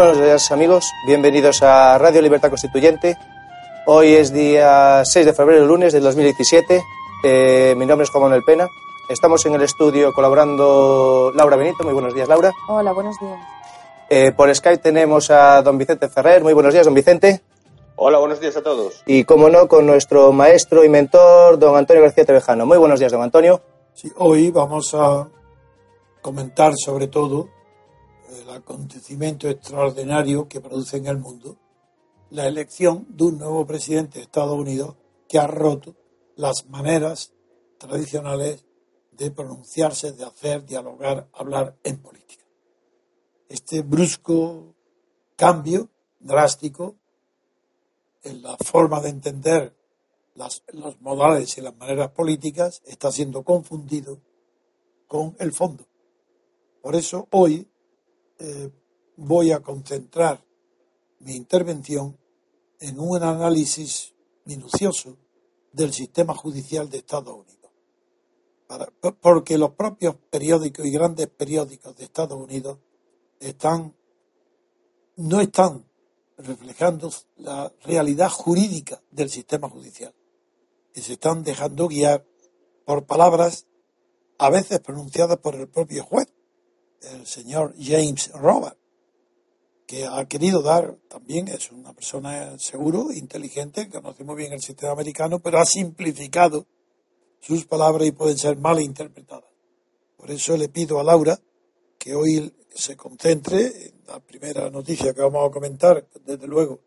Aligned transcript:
Buenos 0.00 0.16
días 0.16 0.50
amigos, 0.50 0.94
bienvenidos 1.04 1.62
a 1.62 1.98
Radio 1.98 2.22
Libertad 2.22 2.48
Constituyente. 2.48 3.18
Hoy 3.84 4.14
es 4.14 4.32
día 4.32 5.02
6 5.04 5.26
de 5.26 5.34
febrero, 5.34 5.66
lunes 5.66 5.92
del 5.92 6.02
2017. 6.02 6.82
Eh, 7.22 7.74
mi 7.76 7.84
nombre 7.84 8.04
es 8.04 8.10
Juan 8.10 8.22
Manuel 8.22 8.42
Pena. 8.42 8.66
Estamos 9.10 9.44
en 9.44 9.56
el 9.56 9.60
estudio 9.60 10.14
colaborando 10.14 11.32
Laura 11.34 11.56
Benito. 11.56 11.84
Muy 11.84 11.92
buenos 11.92 12.14
días, 12.14 12.26
Laura. 12.28 12.50
Hola, 12.66 12.92
buenos 12.92 13.20
días. 13.20 13.38
Eh, 14.08 14.32
por 14.34 14.54
Skype 14.54 14.78
tenemos 14.78 15.30
a 15.30 15.60
don 15.60 15.76
Vicente 15.76 16.08
Ferrer. 16.08 16.42
Muy 16.42 16.54
buenos 16.54 16.72
días, 16.72 16.86
don 16.86 16.94
Vicente. 16.94 17.42
Hola, 17.96 18.16
buenos 18.20 18.40
días 18.40 18.56
a 18.56 18.62
todos. 18.62 19.02
Y 19.04 19.24
como 19.24 19.50
no, 19.50 19.68
con 19.68 19.84
nuestro 19.84 20.32
maestro 20.32 20.82
y 20.82 20.88
mentor, 20.88 21.58
don 21.58 21.76
Antonio 21.76 22.02
García 22.02 22.24
Tevejano. 22.24 22.64
Muy 22.64 22.78
buenos 22.78 23.00
días, 23.00 23.12
don 23.12 23.20
Antonio. 23.20 23.60
Sí, 23.92 24.10
hoy 24.16 24.50
vamos 24.50 24.94
a 24.94 25.28
comentar 26.22 26.72
sobre 26.74 27.08
todo 27.08 27.59
el 28.50 28.56
acontecimiento 28.58 29.48
extraordinario 29.48 30.48
que 30.48 30.60
produce 30.60 30.96
en 30.96 31.06
el 31.06 31.18
mundo 31.18 31.56
la 32.30 32.46
elección 32.46 33.06
de 33.08 33.24
un 33.24 33.38
nuevo 33.38 33.66
presidente 33.66 34.18
de 34.18 34.24
Estados 34.24 34.58
Unidos 34.58 34.96
que 35.28 35.38
ha 35.38 35.46
roto 35.46 35.94
las 36.36 36.66
maneras 36.66 37.32
tradicionales 37.78 38.64
de 39.12 39.30
pronunciarse, 39.30 40.12
de 40.12 40.24
hacer, 40.24 40.64
dialogar, 40.64 41.28
hablar 41.32 41.76
en 41.84 41.98
política. 41.98 42.44
Este 43.48 43.82
brusco 43.82 44.74
cambio 45.36 45.88
drástico 46.18 46.96
en 48.22 48.42
la 48.42 48.56
forma 48.58 49.00
de 49.00 49.10
entender 49.10 49.76
las, 50.34 50.62
los 50.72 51.00
modales 51.00 51.56
y 51.58 51.60
las 51.60 51.76
maneras 51.76 52.10
políticas 52.10 52.82
está 52.86 53.10
siendo 53.10 53.42
confundido 53.42 54.20
con 55.06 55.34
el 55.38 55.52
fondo. 55.52 55.84
Por 56.80 56.94
eso 56.96 57.26
hoy 57.30 57.68
eh, 58.40 58.70
voy 59.16 59.52
a 59.52 59.60
concentrar 59.60 60.42
mi 61.20 61.36
intervención 61.36 62.16
en 62.78 62.98
un 62.98 63.22
análisis 63.22 64.14
minucioso 64.46 65.16
del 65.72 65.92
sistema 65.92 66.34
judicial 66.34 66.88
de 66.88 66.98
Estados 66.98 67.34
Unidos. 67.34 67.70
Porque 69.20 69.58
los 69.58 69.72
propios 69.72 70.16
periódicos 70.30 70.86
y 70.86 70.90
grandes 70.90 71.26
periódicos 71.26 71.94
de 71.96 72.04
Estados 72.04 72.42
Unidos 72.42 72.78
están, 73.40 73.94
no 75.16 75.40
están 75.40 75.84
reflejando 76.38 77.12
la 77.36 77.70
realidad 77.82 78.30
jurídica 78.30 79.02
del 79.10 79.28
sistema 79.28 79.68
judicial 79.68 80.14
y 80.94 81.02
se 81.02 81.14
están 81.14 81.42
dejando 81.42 81.88
guiar 81.88 82.24
por 82.86 83.04
palabras 83.04 83.66
a 84.38 84.48
veces 84.48 84.80
pronunciadas 84.80 85.36
por 85.36 85.54
el 85.56 85.68
propio 85.68 86.04
juez 86.04 86.32
el 87.02 87.26
señor 87.26 87.74
James 87.78 88.30
Robert, 88.32 88.76
que 89.86 90.06
ha 90.06 90.24
querido 90.26 90.62
dar, 90.62 90.96
también 91.08 91.48
es 91.48 91.72
una 91.72 91.92
persona 91.92 92.58
seguro, 92.58 93.12
inteligente, 93.12 93.88
conoce 93.88 94.22
muy 94.22 94.36
bien 94.36 94.52
el 94.52 94.60
sistema 94.60 94.92
americano, 94.92 95.40
pero 95.40 95.58
ha 95.58 95.64
simplificado 95.64 96.66
sus 97.40 97.64
palabras 97.64 98.06
y 98.06 98.12
pueden 98.12 98.38
ser 98.38 98.56
mal 98.56 98.80
interpretadas. 98.80 99.50
Por 100.16 100.30
eso 100.30 100.56
le 100.56 100.68
pido 100.68 101.00
a 101.00 101.04
Laura 101.04 101.40
que 101.98 102.14
hoy 102.14 102.52
se 102.74 102.96
concentre 102.96 103.66
en 103.66 104.02
la 104.06 104.20
primera 104.20 104.70
noticia 104.70 105.12
que 105.12 105.22
vamos 105.22 105.48
a 105.48 105.52
comentar, 105.52 106.06
desde 106.24 106.46
luego, 106.46 106.80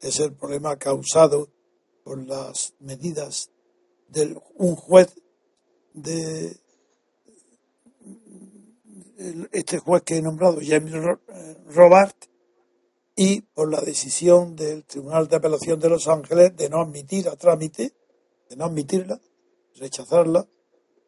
es 0.00 0.20
el 0.20 0.32
problema 0.34 0.76
causado 0.76 1.48
por 2.04 2.26
las 2.26 2.74
medidas 2.80 3.50
de 4.08 4.36
un 4.56 4.76
juez 4.76 5.14
de 5.94 6.56
este 9.52 9.78
juez 9.78 10.02
que 10.02 10.16
he 10.16 10.22
nombrado, 10.22 10.58
James 10.62 10.92
eh, 10.94 11.56
Robert, 11.66 12.16
y 13.14 13.42
por 13.42 13.70
la 13.70 13.80
decisión 13.80 14.56
del 14.56 14.84
Tribunal 14.84 15.28
de 15.28 15.36
Apelación 15.36 15.78
de 15.78 15.90
Los 15.90 16.08
Ángeles 16.08 16.56
de 16.56 16.68
no 16.68 16.80
admitir 16.80 17.28
a 17.28 17.36
trámite, 17.36 17.92
de 18.48 18.56
no 18.56 18.64
admitirla, 18.64 19.20
rechazarla, 19.76 20.46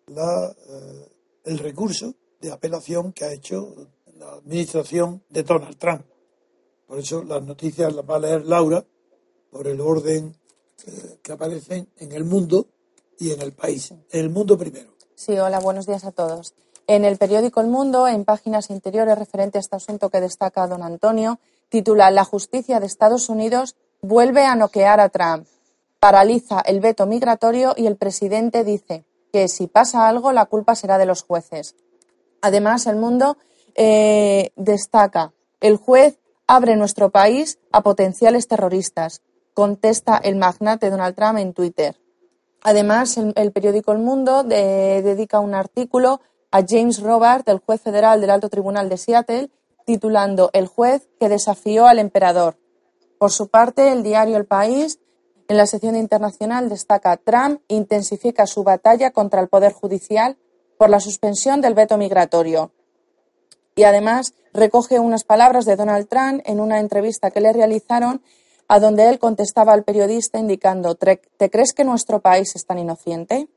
la, 0.06 0.54
eh, 0.68 1.08
el 1.44 1.58
recurso 1.58 2.14
de 2.40 2.52
apelación 2.52 3.12
que 3.12 3.24
ha 3.24 3.32
hecho 3.32 3.74
la 4.18 4.34
administración 4.34 5.22
de 5.30 5.42
Donald 5.42 5.78
Trump. 5.78 6.04
Por 6.86 6.98
eso 6.98 7.22
las 7.24 7.42
noticias 7.42 7.92
las 7.94 8.04
va 8.08 8.16
a 8.16 8.20
leer 8.20 8.44
Laura 8.44 8.84
por 9.50 9.66
el 9.66 9.80
orden 9.80 10.36
eh, 10.86 11.18
que 11.22 11.32
aparecen 11.32 11.88
en 11.96 12.12
el 12.12 12.24
mundo 12.24 12.68
y 13.18 13.30
en 13.30 13.40
el 13.40 13.52
país. 13.52 13.90
En 13.90 14.20
el 14.20 14.30
mundo 14.30 14.58
primero. 14.58 14.94
Sí, 15.14 15.38
hola, 15.38 15.60
buenos 15.60 15.86
días 15.86 16.04
a 16.04 16.12
todos. 16.12 16.54
En 16.86 17.04
el 17.04 17.16
periódico 17.16 17.60
El 17.60 17.68
Mundo, 17.68 18.06
en 18.06 18.24
páginas 18.24 18.70
interiores 18.70 19.18
referente 19.18 19.58
a 19.58 19.60
este 19.60 19.76
asunto 19.76 20.10
que 20.10 20.20
destaca 20.20 20.66
don 20.66 20.82
Antonio, 20.82 21.38
titula 21.68 22.10
La 22.10 22.24
justicia 22.24 22.80
de 22.80 22.86
Estados 22.86 23.28
Unidos 23.28 23.76
vuelve 24.02 24.44
a 24.44 24.54
noquear 24.54 25.00
a 25.00 25.08
Trump. 25.08 25.46
Paraliza 25.98 26.60
el 26.60 26.80
veto 26.80 27.06
migratorio 27.06 27.74
y 27.76 27.86
el 27.86 27.96
presidente 27.96 28.64
dice 28.64 29.04
que 29.32 29.48
si 29.48 29.66
pasa 29.66 30.08
algo 30.08 30.32
la 30.32 30.46
culpa 30.46 30.74
será 30.74 30.98
de 30.98 31.06
los 31.06 31.22
jueces. 31.22 31.74
Además, 32.42 32.86
El 32.86 32.96
Mundo 32.96 33.38
eh, 33.74 34.50
destaca 34.56 35.32
el 35.64 35.78
juez 35.78 36.18
abre 36.46 36.76
nuestro 36.76 37.08
país 37.08 37.58
a 37.72 37.82
potenciales 37.82 38.48
terroristas, 38.48 39.22
contesta 39.54 40.18
el 40.18 40.36
magnate 40.36 40.90
Donald 40.90 41.14
Trump 41.14 41.38
en 41.38 41.54
Twitter. 41.54 41.96
Además, 42.62 43.16
el, 43.16 43.52
periódico 43.52 43.92
El 43.92 44.00
Mundo 44.00 44.42
dedica 44.44 45.40
un 45.40 45.54
artículo 45.54 46.20
a 46.54 46.64
James 46.64 47.02
Robert, 47.02 47.48
el 47.48 47.58
juez 47.58 47.80
federal 47.80 48.20
del 48.20 48.30
Alto 48.30 48.48
Tribunal 48.48 48.88
de 48.88 48.96
Seattle, 48.96 49.50
titulando 49.84 50.50
El 50.52 50.68
juez 50.68 51.08
que 51.18 51.28
desafió 51.28 51.88
al 51.88 51.98
emperador. 51.98 52.56
Por 53.18 53.32
su 53.32 53.48
parte, 53.48 53.90
el 53.90 54.04
diario 54.04 54.36
El 54.36 54.46
País, 54.46 55.00
en 55.48 55.56
la 55.56 55.66
sección 55.66 55.96
internacional, 55.96 56.68
destaca 56.68 57.16
Trump 57.16 57.60
intensifica 57.66 58.46
su 58.46 58.62
batalla 58.62 59.10
contra 59.10 59.40
el 59.40 59.48
Poder 59.48 59.72
Judicial 59.72 60.36
por 60.78 60.90
la 60.90 61.00
suspensión 61.00 61.60
del 61.60 61.74
veto 61.74 61.98
migratorio. 61.98 62.70
Y 63.74 63.82
además 63.82 64.32
recoge 64.52 65.00
unas 65.00 65.24
palabras 65.24 65.64
de 65.64 65.74
Donald 65.74 66.06
Trump 66.06 66.40
en 66.44 66.60
una 66.60 66.78
entrevista 66.78 67.32
que 67.32 67.40
le 67.40 67.52
realizaron 67.52 68.22
a 68.68 68.78
donde 68.78 69.08
él 69.08 69.18
contestaba 69.18 69.72
al 69.72 69.82
periodista 69.82 70.38
indicando 70.38 70.94
¿Te 70.94 71.50
crees 71.50 71.72
que 71.72 71.82
nuestro 71.82 72.20
país 72.20 72.54
es 72.54 72.64
tan 72.64 72.78
inocente? 72.78 73.48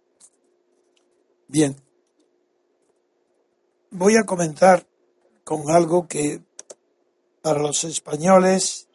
Bien, 1.47 1.75
voy 3.91 4.15
a 4.17 4.25
comenzar 4.25 4.85
con 5.43 5.69
algo 5.69 6.07
que 6.07 6.41
para 7.41 7.59
los 7.59 7.83
españoles 7.83 8.87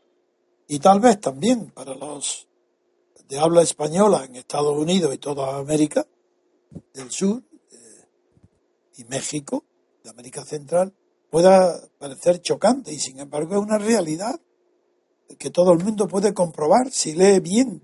y 0.68 0.78
tal 0.78 1.00
vez 1.00 1.20
también 1.20 1.70
para 1.70 1.94
los 1.94 2.48
de 3.28 3.38
habla 3.38 3.62
española 3.62 4.24
en 4.24 4.36
Estados 4.36 4.76
Unidos 4.76 5.14
y 5.14 5.18
toda 5.18 5.56
América 5.56 6.06
del 6.92 7.10
Sur 7.10 7.42
eh, 7.70 7.76
y 8.98 9.04
México, 9.04 9.64
de 10.04 10.10
América 10.10 10.44
Central, 10.44 10.92
pueda 11.30 11.80
parecer 11.98 12.42
chocante 12.42 12.92
y 12.92 12.98
sin 12.98 13.18
embargo 13.20 13.54
es 13.54 13.62
una 13.62 13.78
realidad 13.78 14.38
que 15.38 15.50
todo 15.50 15.72
el 15.72 15.82
mundo 15.82 16.06
puede 16.08 16.34
comprobar 16.34 16.90
si 16.90 17.14
lee 17.14 17.40
bien 17.40 17.82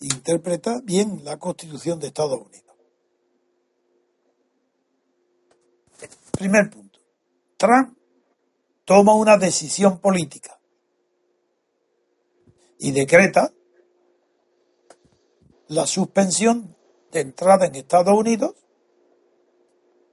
interpreta 0.00 0.80
bien 0.82 1.22
la 1.24 1.38
Constitución 1.38 1.98
de 1.98 2.08
Estados 2.08 2.40
Unidos. 2.40 2.63
Primer 6.44 6.68
punto. 6.68 7.00
Trump 7.56 7.96
toma 8.84 9.14
una 9.14 9.38
decisión 9.38 9.98
política 9.98 10.60
y 12.78 12.92
decreta 12.92 13.50
la 15.68 15.86
suspensión 15.86 16.76
de 17.12 17.20
entrada 17.20 17.64
en 17.64 17.76
Estados 17.76 18.12
Unidos 18.14 18.56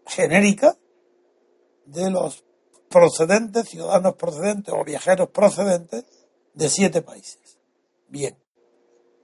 genérica 0.05 0.77
de 1.85 2.09
los 2.09 2.45
procedentes, 2.89 3.67
ciudadanos 3.67 4.15
procedentes 4.15 4.73
o 4.73 4.85
viajeros 4.85 5.31
procedentes 5.31 6.05
de 6.53 6.69
siete 6.69 7.01
países. 7.01 7.59
Bien, 8.07 8.37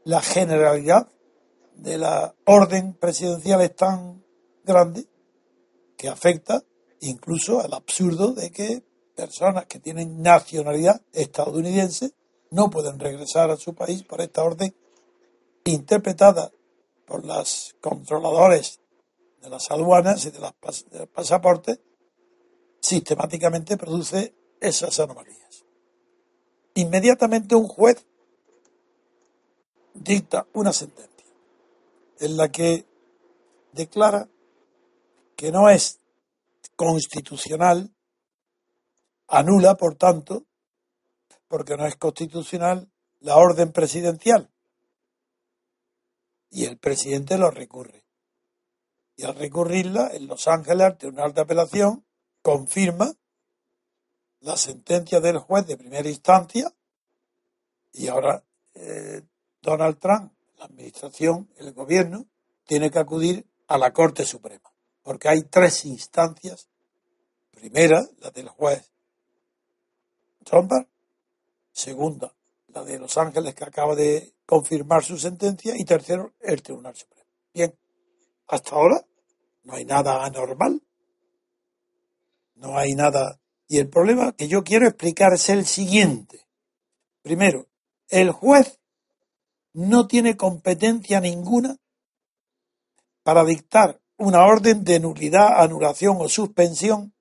la 0.04 0.22
generalidad 0.22 1.08
de 1.74 2.00
la 2.00 2.36
orden 2.44 2.96
presidencial 2.96 3.62
es 3.62 3.74
tan 3.78 4.26
grande 4.66 5.08
que 5.96 6.10
afecta 6.10 6.66
incluso 7.02 7.62
al 7.62 7.74
absurdo 7.74 8.34
de 8.34 8.52
que 8.52 8.84
personas 9.16 9.66
que 9.66 9.80
tienen 9.80 10.22
nacionalidad 10.22 11.02
estadounidense 11.14 12.14
no 12.52 12.70
pueden 12.70 13.00
regresar 13.00 13.52
a 13.52 13.58
su 13.58 13.74
país 13.74 14.04
por 14.04 14.22
esta 14.22 14.44
orden 14.44 14.76
interpretada 15.66 16.52
por 17.06 17.26
los 17.26 17.76
controladores 17.82 18.80
de 19.42 19.50
las 19.50 19.70
aduanas 19.72 20.26
y 20.26 20.32
de, 20.32 20.40
los 20.40 20.54
pasaportes, 21.14 21.80
sistemáticamente 22.80 23.78
produce 23.78 24.34
esas 24.60 25.00
anomalías. 25.00 25.66
Inmediatamente 26.76 27.56
un 27.56 27.68
juez 27.68 28.06
dicta 29.94 30.48
una 30.54 30.74
sentencia 30.74 31.08
en 32.20 32.38
la 32.38 32.52
que 32.52 32.86
declara 33.74 34.28
que 35.36 35.52
no 35.52 35.70
es 35.70 36.00
constitucional, 36.78 37.94
anula, 39.28 39.76
por 39.76 39.96
tanto, 39.96 40.46
porque 41.50 41.76
no 41.76 41.86
es 41.86 41.98
constitucional, 41.98 42.90
la 43.20 43.36
orden 43.36 43.74
presidencial. 43.74 44.50
Y 46.50 46.64
el 46.64 46.78
presidente 46.78 47.38
lo 47.38 47.52
recurre. 47.52 48.06
Y 49.18 49.26
al 49.26 49.36
recurrirla, 49.36 50.12
en 50.14 50.28
Los 50.28 50.48
Ángeles, 50.48 50.88
el 50.88 50.98
Tribunal 50.98 51.34
de 51.34 51.42
Apelación 51.42 52.06
confirma 52.42 53.12
la 54.40 54.56
sentencia 54.56 55.20
del 55.20 55.40
juez 55.40 55.68
de 55.68 55.76
primera 55.76 56.08
instancia 56.08 56.74
y 57.92 58.08
ahora 58.08 58.44
eh, 58.76 59.24
Donald 59.62 60.00
Trump, 60.00 60.32
la 60.58 60.66
administración, 60.66 61.50
el 61.58 61.74
gobierno, 61.74 62.28
tiene 62.66 62.92
que 62.92 63.00
acudir 63.00 63.48
a 63.68 63.78
la 63.78 63.92
Corte 63.92 64.24
Suprema, 64.24 64.72
porque 65.08 65.30
hay 65.30 65.44
tres 65.44 65.86
instancias. 65.86 66.68
Primera, 67.52 68.06
la 68.20 68.30
del 68.30 68.50
juez 68.50 68.92
Trump, 70.44 70.70
segunda, 71.72 72.36
la 72.74 72.84
de 72.84 73.00
Los 73.00 73.18
Ángeles 73.18 73.56
que 73.56 73.64
acaba 73.64 73.96
de 73.96 74.34
confirmar 74.46 75.06
su 75.06 75.18
sentencia 75.18 75.76
y 75.78 75.86
tercero, 75.86 76.34
el 76.42 76.62
Tribunal 76.62 76.94
Supremo. 76.94 77.26
Bien, 77.54 77.74
hasta 78.48 78.76
ahora 78.76 79.06
no 79.64 79.76
hay 79.76 79.86
nada 79.86 80.26
anormal, 80.26 80.84
no 82.56 82.78
hay 82.78 82.94
nada. 82.94 83.40
Y 83.70 83.78
el 83.78 83.88
problema 83.88 84.34
que 84.34 84.50
yo 84.50 84.66
quiero 84.66 84.90
explicar 84.90 85.32
es 85.32 85.48
el 85.48 85.66
siguiente. 85.66 86.46
Primero, 87.22 87.66
el 88.10 88.32
juez 88.32 88.82
no 89.72 90.06
tiene 90.06 90.36
competencia 90.36 91.22
ninguna 91.22 91.78
para 93.24 93.46
dictar 93.46 94.02
una 94.18 94.46
orden 94.46 94.84
de 94.84 95.00
nulidad, 95.00 95.62
anulación 95.62 96.18
o 96.20 96.28
suspensión, 96.28 97.14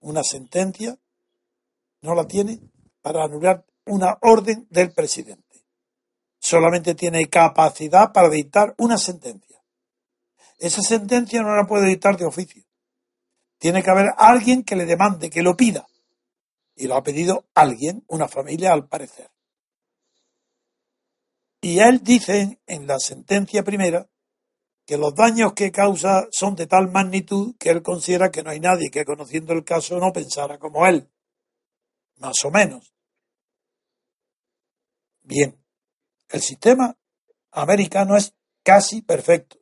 una 0.00 0.22
sentencia, 0.22 0.98
no 2.02 2.14
la 2.14 2.26
tiene 2.26 2.60
para 3.00 3.24
anular 3.24 3.64
una 3.86 4.18
orden 4.20 4.66
del 4.70 4.92
presidente. 4.92 5.64
Solamente 6.38 6.94
tiene 6.94 7.26
capacidad 7.28 8.12
para 8.12 8.28
dictar 8.28 8.74
una 8.76 8.98
sentencia. 8.98 9.62
Esa 10.58 10.82
sentencia 10.82 11.42
no 11.42 11.56
la 11.56 11.66
puede 11.66 11.88
dictar 11.88 12.16
de 12.16 12.26
oficio. 12.26 12.62
Tiene 13.58 13.82
que 13.82 13.90
haber 13.90 14.12
alguien 14.18 14.62
que 14.62 14.76
le 14.76 14.84
demande, 14.84 15.30
que 15.30 15.42
lo 15.42 15.56
pida. 15.56 15.86
Y 16.76 16.86
lo 16.86 16.96
ha 16.96 17.02
pedido 17.02 17.46
alguien, 17.54 18.04
una 18.08 18.28
familia 18.28 18.72
al 18.72 18.88
parecer. 18.88 19.30
Y 21.60 21.78
él 21.78 22.02
dice 22.02 22.60
en 22.66 22.86
la 22.86 22.98
sentencia 22.98 23.62
primera 23.62 24.06
que 24.86 24.98
los 24.98 25.14
daños 25.14 25.54
que 25.54 25.72
causa 25.72 26.28
son 26.30 26.54
de 26.56 26.66
tal 26.66 26.90
magnitud 26.90 27.54
que 27.58 27.70
él 27.70 27.82
considera 27.82 28.30
que 28.30 28.42
no 28.42 28.50
hay 28.50 28.60
nadie 28.60 28.90
que 28.90 29.04
conociendo 29.04 29.52
el 29.52 29.64
caso 29.64 29.98
no 29.98 30.12
pensara 30.12 30.58
como 30.58 30.86
él. 30.86 31.08
Más 32.16 32.44
o 32.44 32.50
menos. 32.50 32.94
Bien, 35.22 35.58
el 36.28 36.42
sistema 36.42 36.96
americano 37.52 38.16
es 38.16 38.34
casi 38.62 39.00
perfecto. 39.00 39.58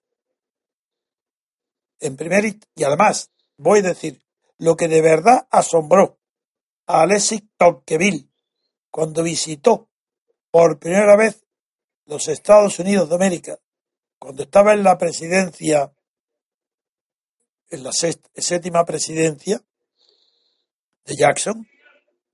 En 2.00 2.16
primer 2.16 2.44
y 2.74 2.84
además, 2.84 3.30
voy 3.56 3.78
a 3.78 3.82
decir, 3.82 4.20
lo 4.58 4.76
que 4.76 4.88
de 4.88 5.00
verdad 5.00 5.46
asombró 5.50 6.18
a 6.86 7.02
Alexis 7.02 7.44
Tocqueville 7.56 8.28
cuando 8.90 9.22
visitó 9.22 9.88
por 10.50 10.78
primera 10.80 11.16
vez 11.16 11.46
los 12.06 12.28
Estados 12.28 12.78
Unidos 12.78 13.08
de 13.08 13.14
América, 13.14 13.58
cuando 14.22 14.44
estaba 14.44 14.72
en 14.72 14.84
la 14.84 14.96
presidencia, 14.98 15.92
en 17.70 17.82
la 17.82 17.90
séptima 17.90 18.84
presidencia 18.84 19.60
de 21.04 21.16
Jackson, 21.16 21.66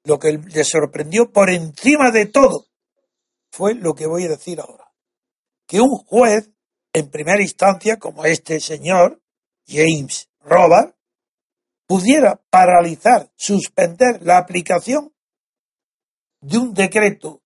lo 0.05 0.19
que 0.19 0.33
le 0.33 0.65
sorprendió 0.65 1.33
por 1.33 1.49
encima 1.49 2.11
de 2.11 2.27
todo 2.27 2.67
fue 3.51 3.75
lo 3.75 3.95
que 3.95 4.07
voy 4.07 4.25
a 4.25 4.29
decir 4.29 4.61
ahora. 4.61 4.93
Que 5.67 5.81
un 5.81 5.97
juez, 6.05 6.51
en 6.93 7.09
primera 7.09 7.41
instancia, 7.41 7.97
como 7.99 8.27
este 8.27 8.61
señor, 8.61 9.23
James 9.67 10.29
Robert, 10.41 10.95
pudiera 11.87 12.39
paralizar, 12.51 13.33
suspender 13.35 14.21
la 14.21 14.37
aplicación 14.37 15.15
de 16.43 16.59
un 16.59 16.75
decreto 16.75 17.41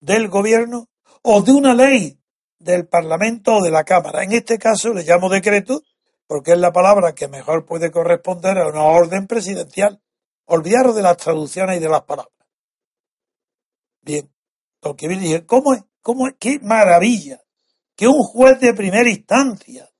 del 0.00 0.28
gobierno 0.28 0.90
o 1.22 1.40
de 1.40 1.52
una 1.52 1.72
ley 1.72 2.19
del 2.60 2.86
Parlamento 2.86 3.56
o 3.56 3.62
de 3.62 3.70
la 3.70 3.84
Cámara. 3.84 4.22
En 4.22 4.32
este 4.32 4.58
caso 4.58 4.92
le 4.92 5.02
llamo 5.02 5.28
decreto 5.28 5.82
porque 6.26 6.52
es 6.52 6.58
la 6.58 6.72
palabra 6.72 7.14
que 7.14 7.26
mejor 7.26 7.66
puede 7.66 7.90
corresponder 7.90 8.56
a 8.58 8.68
una 8.68 8.84
orden 8.84 9.26
presidencial. 9.26 10.00
Olvidaros 10.44 10.94
de 10.94 11.02
las 11.02 11.16
traducciones 11.16 11.78
y 11.78 11.80
de 11.80 11.88
las 11.88 12.02
palabras. 12.02 12.34
Bien, 14.02 14.32
Tocqueville 14.80 15.20
dije, 15.20 15.46
¿cómo 15.46 15.74
es? 15.74 15.82
¿Cómo 16.02 16.28
es? 16.28 16.34
¡Qué 16.38 16.60
maravilla! 16.60 17.40
Que 17.96 18.06
un 18.06 18.22
juez 18.22 18.60
de 18.60 18.74
primera 18.74 19.08
instancia. 19.08 19.90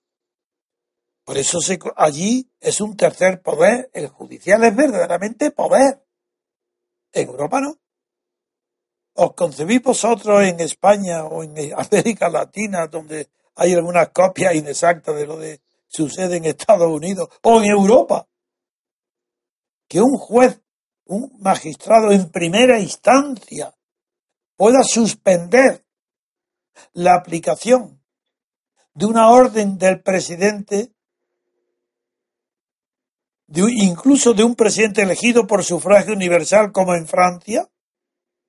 Por 1.24 1.38
eso 1.38 1.58
allí 1.96 2.50
es 2.60 2.80
un 2.80 2.96
tercer 2.96 3.42
poder. 3.42 3.90
El 3.92 4.08
judicial 4.08 4.62
es 4.64 4.74
verdaderamente 4.74 5.50
poder. 5.50 6.04
En 7.12 7.28
Europa 7.28 7.60
no. 7.60 7.78
¿Os 9.22 9.34
concebís 9.34 9.82
vosotros 9.82 10.42
en 10.44 10.60
España 10.60 11.26
o 11.26 11.44
en 11.44 11.52
América 11.76 12.30
Latina, 12.30 12.86
donde 12.86 13.28
hay 13.54 13.74
algunas 13.74 14.08
copias 14.08 14.54
inexactas 14.54 15.14
de 15.14 15.26
lo 15.26 15.38
que 15.38 15.60
sucede 15.88 16.38
en 16.38 16.46
Estados 16.46 16.90
Unidos 16.90 17.28
o 17.42 17.60
en 17.60 17.66
Europa? 17.66 18.26
Que 19.86 20.00
un 20.00 20.16
juez, 20.16 20.62
un 21.04 21.36
magistrado 21.38 22.12
en 22.12 22.30
primera 22.30 22.80
instancia, 22.80 23.76
pueda 24.56 24.82
suspender 24.82 25.84
la 26.94 27.14
aplicación 27.14 28.02
de 28.94 29.04
una 29.04 29.28
orden 29.28 29.76
del 29.76 30.00
presidente, 30.00 30.94
incluso 33.52 34.32
de 34.32 34.44
un 34.44 34.54
presidente 34.54 35.02
elegido 35.02 35.46
por 35.46 35.62
sufragio 35.62 36.14
universal 36.14 36.72
como 36.72 36.94
en 36.94 37.06
Francia, 37.06 37.68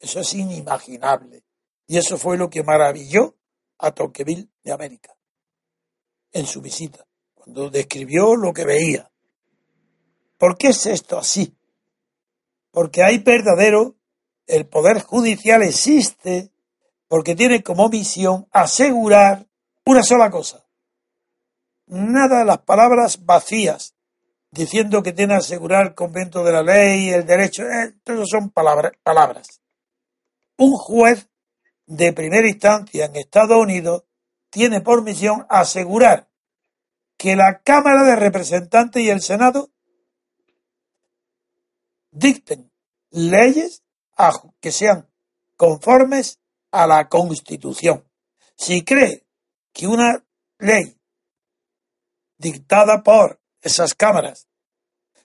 eso 0.02 0.20
es 0.20 0.34
inimaginable. 0.34 1.44
Y 1.88 1.98
eso 1.98 2.18
fue 2.18 2.38
lo 2.38 2.50
que 2.50 2.64
maravilló 2.64 3.36
a 3.78 3.92
Tocqueville 3.92 4.50
de 4.64 4.72
América 4.72 5.16
en 6.32 6.46
su 6.46 6.62
visita, 6.62 7.06
cuando 7.34 7.70
describió 7.70 8.36
lo 8.36 8.54
que 8.54 8.66
veía. 8.66 9.12
¿Por 10.38 10.58
qué 10.58 10.70
es 10.70 10.86
esto 10.86 11.18
así? 11.18 11.56
Porque 12.72 13.04
hay 13.04 13.20
verdadero 13.20 13.96
el 14.48 14.66
Poder 14.66 15.02
Judicial 15.02 15.62
existe 15.62 16.52
porque 17.08 17.36
tiene 17.36 17.62
como 17.62 17.90
misión 17.90 18.48
asegurar 18.52 19.46
una 19.86 20.04
sola 20.04 20.32
cosa. 20.32 20.66
Nada 21.88 22.40
de 22.40 22.46
las 22.46 22.60
palabras 22.60 23.26
vacías, 23.26 23.96
diciendo 24.50 25.04
que 25.04 25.12
tiene 25.12 25.34
que 25.34 25.40
asegurar 25.40 25.88
el 25.88 25.94
convento 25.94 26.44
de 26.44 26.54
la 26.54 26.64
ley, 26.64 27.10
el 27.10 27.26
derecho, 27.26 27.64
eh, 27.64 27.94
todo 28.04 28.26
son 28.26 28.50
palabras. 28.50 28.94
Un 30.62 30.74
juez 30.74 31.28
de 31.88 32.14
primera 32.14 32.48
instancia 32.48 33.06
en 33.06 33.16
Estados 33.16 33.58
Unidos 33.58 34.04
tiene 34.52 34.80
por 34.80 35.04
misión 35.04 35.48
asegurar 35.50 36.30
que 37.18 37.36
la 37.36 37.64
Cámara 37.64 38.04
de 38.04 38.16
Representantes 38.16 39.02
y 39.02 39.10
el 39.10 39.22
Senado 39.22 39.72
dicten 42.12 42.72
leyes 43.10 43.84
que 44.60 44.72
sean 44.72 45.10
conformes 45.58 46.40
a 46.70 46.86
la 46.86 47.10
Constitución. 47.10 48.08
Si 48.56 48.84
cree 48.84 49.26
que 49.74 49.88
una 49.88 50.24
ley 50.60 50.96
dictada 52.38 53.02
por 53.02 53.42
esas 53.62 53.96
cámaras 53.96 54.48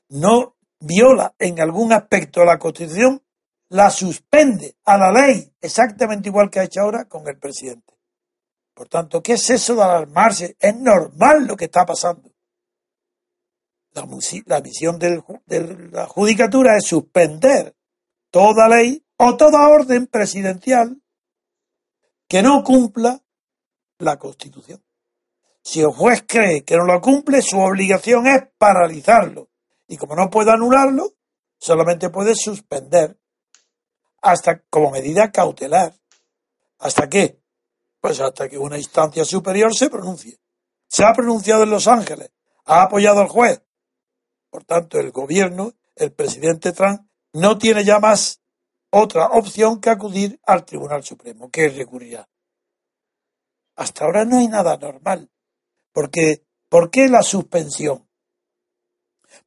no 0.09 0.57
viola 0.81 1.35
en 1.39 1.61
algún 1.61 1.93
aspecto 1.93 2.43
la 2.43 2.59
Constitución, 2.59 3.26
la 3.69 3.91
suspende 3.91 4.77
a 4.85 4.97
la 4.97 5.11
ley, 5.11 5.53
exactamente 5.61 6.29
igual 6.29 6.51
que 6.51 6.61
ha 6.61 6.65
hecho 6.65 6.81
ahora 6.81 7.07
con 7.07 7.27
el 7.27 7.39
presidente. 7.39 7.95
Por 8.75 8.89
tanto, 8.89 9.23
¿qué 9.23 9.33
es 9.35 9.51
eso 9.51 9.75
de 9.75 9.83
alarmarse? 9.83 10.57
Es 10.61 10.77
normal 10.77 11.47
lo 11.47 11.57
que 11.57 11.65
está 11.65 11.85
pasando. 11.85 12.31
La, 13.93 14.61
misión 14.61 14.99
de 14.99 15.23
la 15.91 16.07
judicatura 16.07 16.77
es 16.77 16.85
suspender 16.85 17.75
toda 18.31 18.69
ley 18.69 19.03
o 19.17 19.35
toda 19.39 19.69
orden 19.69 20.07
presidencial 20.07 21.01
que 22.29 22.43
no 22.43 22.63
cumpla 22.63 23.23
la 23.99 24.19
Constitución. 24.19 24.85
Si 25.63 25.81
el 25.81 25.89
juez 25.89 26.23
cree 26.27 26.63
que 26.63 26.77
no 26.77 26.85
lo 26.85 27.01
cumple, 27.01 27.41
su 27.41 27.59
obligación 27.59 28.27
es 28.27 28.43
paralizarlo. 28.59 29.49
Y 29.89 29.97
como 29.97 30.15
no 30.15 30.29
puede 30.29 30.53
anularlo, 30.53 31.15
solamente 31.59 32.11
puede 32.11 32.35
suspender 32.35 33.19
hasta 34.27 34.59
como 34.69 34.91
medida 34.91 35.31
cautelar. 35.31 35.95
¿Hasta 36.79 37.09
qué? 37.09 37.41
Pues 38.01 38.21
hasta 38.21 38.49
que 38.49 38.59
una 38.59 38.77
instancia 38.77 39.25
superior 39.25 39.75
se 39.75 39.89
pronuncie. 39.89 40.41
Se 40.89 41.05
ha 41.05 41.13
pronunciado 41.13 41.63
en 41.63 41.71
Los 41.71 41.87
Ángeles, 41.87 42.33
ha 42.65 42.83
apoyado 42.83 43.21
al 43.21 43.29
juez. 43.29 43.63
Por 44.51 44.65
tanto, 44.65 44.99
el 44.99 45.13
gobierno, 45.13 45.75
el 45.95 46.13
presidente 46.13 46.73
Trump, 46.73 47.09
no 47.33 47.57
tiene 47.57 47.85
ya 47.85 48.01
más 48.01 48.41
otra 48.91 49.27
opción 49.27 49.81
que 49.81 49.91
acudir 49.91 50.41
al 50.45 50.65
Tribunal 50.65 51.05
Supremo, 51.05 51.51
que 51.51 51.69
recurrirá. 51.69 52.29
Hasta 53.77 54.05
ahora 54.05 54.25
no 54.25 54.39
hay 54.39 54.49
nada 54.49 54.77
normal. 54.77 55.31
Porque, 55.93 56.45
¿por 56.69 56.91
qué 56.91 57.09
la 57.09 57.23
suspensión? 57.23 58.09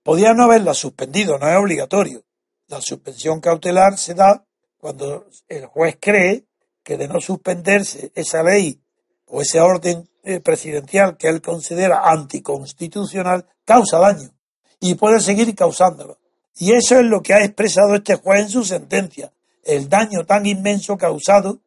Podía 0.03 0.33
no 0.33 0.43
haberla 0.43 0.73
suspendido, 0.73 1.37
no 1.37 1.49
es 1.49 1.57
obligatorio. 1.57 2.23
La 2.67 2.81
suspensión 2.81 3.41
cautelar 3.41 3.97
se 3.97 4.13
da 4.13 4.45
cuando 4.79 5.27
el 5.47 5.65
juez 5.67 5.97
cree 5.99 6.45
que 6.83 6.97
de 6.97 7.07
no 7.07 7.19
suspenderse 7.19 8.11
esa 8.15 8.41
ley 8.43 8.81
o 9.25 9.41
ese 9.41 9.59
orden 9.59 10.09
eh, 10.23 10.39
presidencial 10.39 11.17
que 11.17 11.27
él 11.27 11.41
considera 11.41 12.09
anticonstitucional, 12.09 13.45
causa 13.65 13.99
daño 13.99 14.31
y 14.79 14.95
puede 14.95 15.19
seguir 15.19 15.53
causándolo. 15.55 16.17
Y 16.55 16.73
eso 16.73 16.97
es 16.99 17.05
lo 17.05 17.21
que 17.21 17.33
ha 17.33 17.43
expresado 17.43 17.95
este 17.95 18.15
juez 18.15 18.41
en 18.41 18.49
su 18.49 18.63
sentencia, 18.63 19.31
el 19.63 19.87
daño 19.87 20.25
tan 20.25 20.45
inmenso 20.45 20.97
causado 20.97 21.59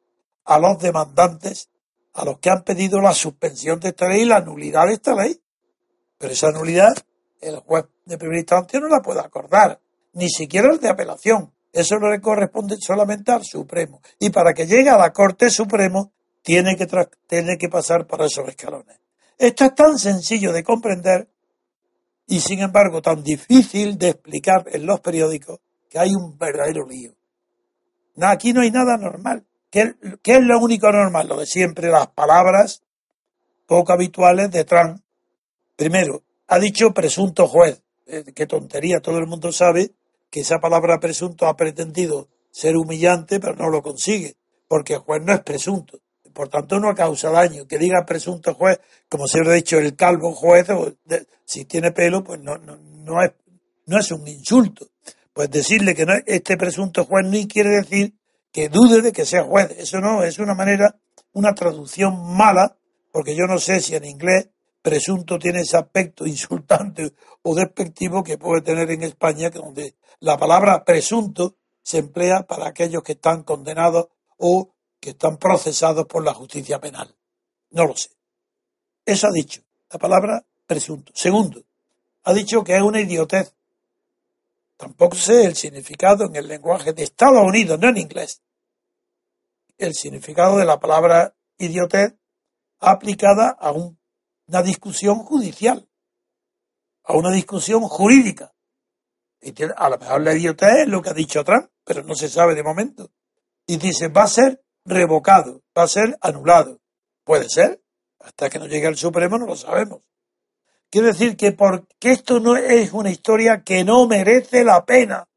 a 0.45 0.59
los 0.59 0.78
demandantes, 0.78 1.69
a 2.14 2.25
los 2.25 2.38
que 2.38 2.50
han 2.50 2.62
pedido 2.62 3.00
la 3.00 3.14
suspensión 3.14 3.81
de 3.81 3.90
esta 3.90 4.09
ley 4.09 4.23
y 4.23 4.26
la 4.26 4.40
nulidad 4.40 4.87
de 4.87 4.95
esta 4.95 5.14
ley. 5.14 5.40
Pero 6.19 6.33
esa 6.33 6.50
nulidad 6.50 6.95
el 7.40 7.57
juez 7.57 7.87
de 8.04 8.19
primera 8.19 8.40
instancia 8.40 8.81
no 8.81 8.88
la 8.88 9.02
puede 9.02 9.21
acordar, 9.21 9.81
ni 10.12 10.28
siquiera 10.28 10.71
el 10.71 10.78
de 10.78 10.88
apelación. 10.88 11.52
Eso 11.72 11.98
no 11.98 12.10
le 12.10 12.20
corresponde 12.20 12.76
solamente 12.78 13.32
al 13.32 13.44
Supremo. 13.44 14.02
Y 14.18 14.30
para 14.30 14.52
que 14.52 14.66
llegue 14.66 14.90
a 14.90 14.98
la 14.98 15.12
Corte 15.12 15.48
Supremo, 15.48 16.12
tiene 16.42 16.76
que, 16.76 16.86
que 17.58 17.68
pasar 17.68 18.06
por 18.06 18.22
esos 18.22 18.46
escalones. 18.48 18.98
Esto 19.38 19.64
es 19.64 19.74
tan 19.74 19.98
sencillo 19.98 20.52
de 20.52 20.62
comprender 20.62 21.28
y 22.26 22.40
sin 22.40 22.60
embargo 22.60 23.00
tan 23.00 23.22
difícil 23.22 23.98
de 23.98 24.10
explicar 24.10 24.64
en 24.70 24.86
los 24.86 25.00
periódicos 25.00 25.60
que 25.88 25.98
hay 25.98 26.10
un 26.14 26.36
verdadero 26.38 26.86
lío. 26.86 27.14
Aquí 28.20 28.52
no 28.52 28.60
hay 28.60 28.70
nada 28.70 28.96
normal. 28.98 29.44
¿Qué, 29.70 29.94
¿Qué, 30.22 30.34
es 30.34 30.42
lo 30.42 30.58
único 30.58 30.92
normal? 30.92 31.28
Lo 31.28 31.38
de 31.38 31.46
siempre, 31.46 31.90
las 31.90 32.08
palabras 32.08 32.82
poco 33.66 33.92
habituales 33.92 34.50
de 34.50 34.64
Trump. 34.64 35.00
Primero, 35.76 36.22
ha 36.48 36.58
dicho 36.58 36.92
presunto 36.92 37.48
juez. 37.48 37.82
Eh, 38.06 38.24
qué 38.34 38.46
tontería, 38.46 39.00
todo 39.00 39.18
el 39.18 39.26
mundo 39.26 39.52
sabe 39.52 39.92
que 40.32 40.40
esa 40.40 40.60
palabra 40.60 40.98
presunto 40.98 41.46
ha 41.46 41.54
pretendido 41.54 42.26
ser 42.50 42.78
humillante, 42.78 43.38
pero 43.38 43.54
no 43.54 43.68
lo 43.68 43.82
consigue, 43.82 44.36
porque 44.66 44.94
el 44.94 45.00
juez 45.00 45.22
no 45.22 45.34
es 45.34 45.40
presunto. 45.42 46.00
Por 46.32 46.48
tanto, 46.48 46.80
no 46.80 46.94
causa 46.94 47.28
daño. 47.28 47.66
Que 47.66 47.76
diga 47.76 48.06
presunto 48.06 48.54
juez, 48.54 48.80
como 49.10 49.26
se 49.26 49.40
ha 49.40 49.52
dicho 49.52 49.78
el 49.78 49.94
calvo 49.94 50.32
juez, 50.32 50.70
o 50.70 50.94
si 51.44 51.66
tiene 51.66 51.92
pelo, 51.92 52.24
pues 52.24 52.40
no, 52.40 52.56
no, 52.56 52.78
no, 52.78 53.22
es, 53.22 53.32
no 53.84 53.98
es 53.98 54.10
un 54.10 54.26
insulto. 54.26 54.86
Pues 55.34 55.50
decirle 55.50 55.94
que 55.94 56.06
no, 56.06 56.14
este 56.24 56.56
presunto 56.56 57.04
juez 57.04 57.26
ni 57.26 57.46
quiere 57.46 57.68
decir 57.68 58.14
que 58.50 58.70
dude 58.70 59.02
de 59.02 59.12
que 59.12 59.26
sea 59.26 59.44
juez. 59.44 59.70
Eso 59.76 60.00
no, 60.00 60.22
es 60.22 60.38
una 60.38 60.54
manera, 60.54 60.96
una 61.34 61.52
traducción 61.52 62.34
mala, 62.34 62.74
porque 63.10 63.36
yo 63.36 63.44
no 63.46 63.58
sé 63.58 63.80
si 63.80 63.96
en 63.96 64.06
inglés 64.06 64.48
presunto 64.80 65.38
tiene 65.38 65.60
ese 65.60 65.76
aspecto 65.76 66.26
insultante 66.26 67.12
o 67.42 67.54
despectivo 67.54 68.24
que 68.24 68.38
puede 68.38 68.62
tener 68.62 68.90
en 68.90 69.02
España, 69.02 69.50
que 69.50 69.58
donde 69.58 69.94
la 70.22 70.38
palabra 70.38 70.84
presunto 70.84 71.56
se 71.82 71.98
emplea 71.98 72.46
para 72.46 72.68
aquellos 72.68 73.02
que 73.02 73.12
están 73.12 73.42
condenados 73.42 74.08
o 74.38 74.72
que 75.00 75.10
están 75.10 75.36
procesados 75.36 76.06
por 76.06 76.24
la 76.24 76.32
justicia 76.32 76.80
penal. 76.80 77.14
No 77.70 77.86
lo 77.86 77.96
sé. 77.96 78.10
Eso 79.04 79.26
ha 79.26 79.32
dicho, 79.32 79.62
la 79.90 79.98
palabra 79.98 80.44
presunto. 80.66 81.12
Segundo, 81.14 81.64
ha 82.22 82.32
dicho 82.32 82.62
que 82.62 82.76
es 82.76 82.82
una 82.82 83.00
idiotez. 83.00 83.52
Tampoco 84.76 85.16
sé 85.16 85.44
el 85.44 85.56
significado 85.56 86.26
en 86.26 86.36
el 86.36 86.46
lenguaje 86.46 86.92
de 86.92 87.02
Estados 87.02 87.42
Unidos, 87.42 87.78
no 87.80 87.88
en 87.88 87.96
inglés. 87.96 88.42
El 89.76 89.94
significado 89.94 90.56
de 90.56 90.64
la 90.64 90.78
palabra 90.78 91.34
idiotez 91.58 92.14
aplicada 92.78 93.50
a 93.50 93.72
un 93.72 93.98
una 94.46 94.62
discusión 94.62 95.20
judicial, 95.20 95.88
a 97.04 97.14
una 97.14 97.30
discusión 97.30 97.82
jurídica. 97.82 98.52
A 99.76 99.88
lo 99.88 99.99
mejor 99.99 100.20
la 100.20 100.34
idiotez 100.34 100.82
es 100.82 100.88
lo 100.88 101.02
que 101.02 101.11
ha 101.11 101.14
dicho 101.14 101.44
Trump, 101.44 101.68
pero 101.84 102.02
no 102.04 102.14
se 102.14 102.28
sabe 102.28 102.54
de 102.54 102.62
momento. 102.62 103.11
Y 103.66 103.76
dice, 103.76 104.08
va 104.08 104.25
a 104.25 104.28
ser 104.28 104.62
revocado, 104.84 105.62
va 105.76 105.82
a 105.84 105.88
ser 105.88 106.16
anulado. 106.20 106.80
Puede 107.25 107.49
ser, 107.49 107.82
hasta 108.20 108.49
que 108.49 108.58
no 108.58 108.66
llegue 108.66 108.87
al 108.87 108.96
Supremo 108.96 109.38
no 109.38 109.46
lo 109.46 109.56
sabemos. 109.56 110.02
Quiero 110.90 111.08
decir 111.08 111.37
que 111.37 111.52
porque 111.52 112.12
esto 112.12 112.38
no 112.38 112.56
es 112.56 112.92
una 112.92 113.11
historia 113.11 113.62
que 113.62 113.82
no 113.82 114.06
merece 114.06 114.62
la 114.62 114.84
pena. 114.84 115.28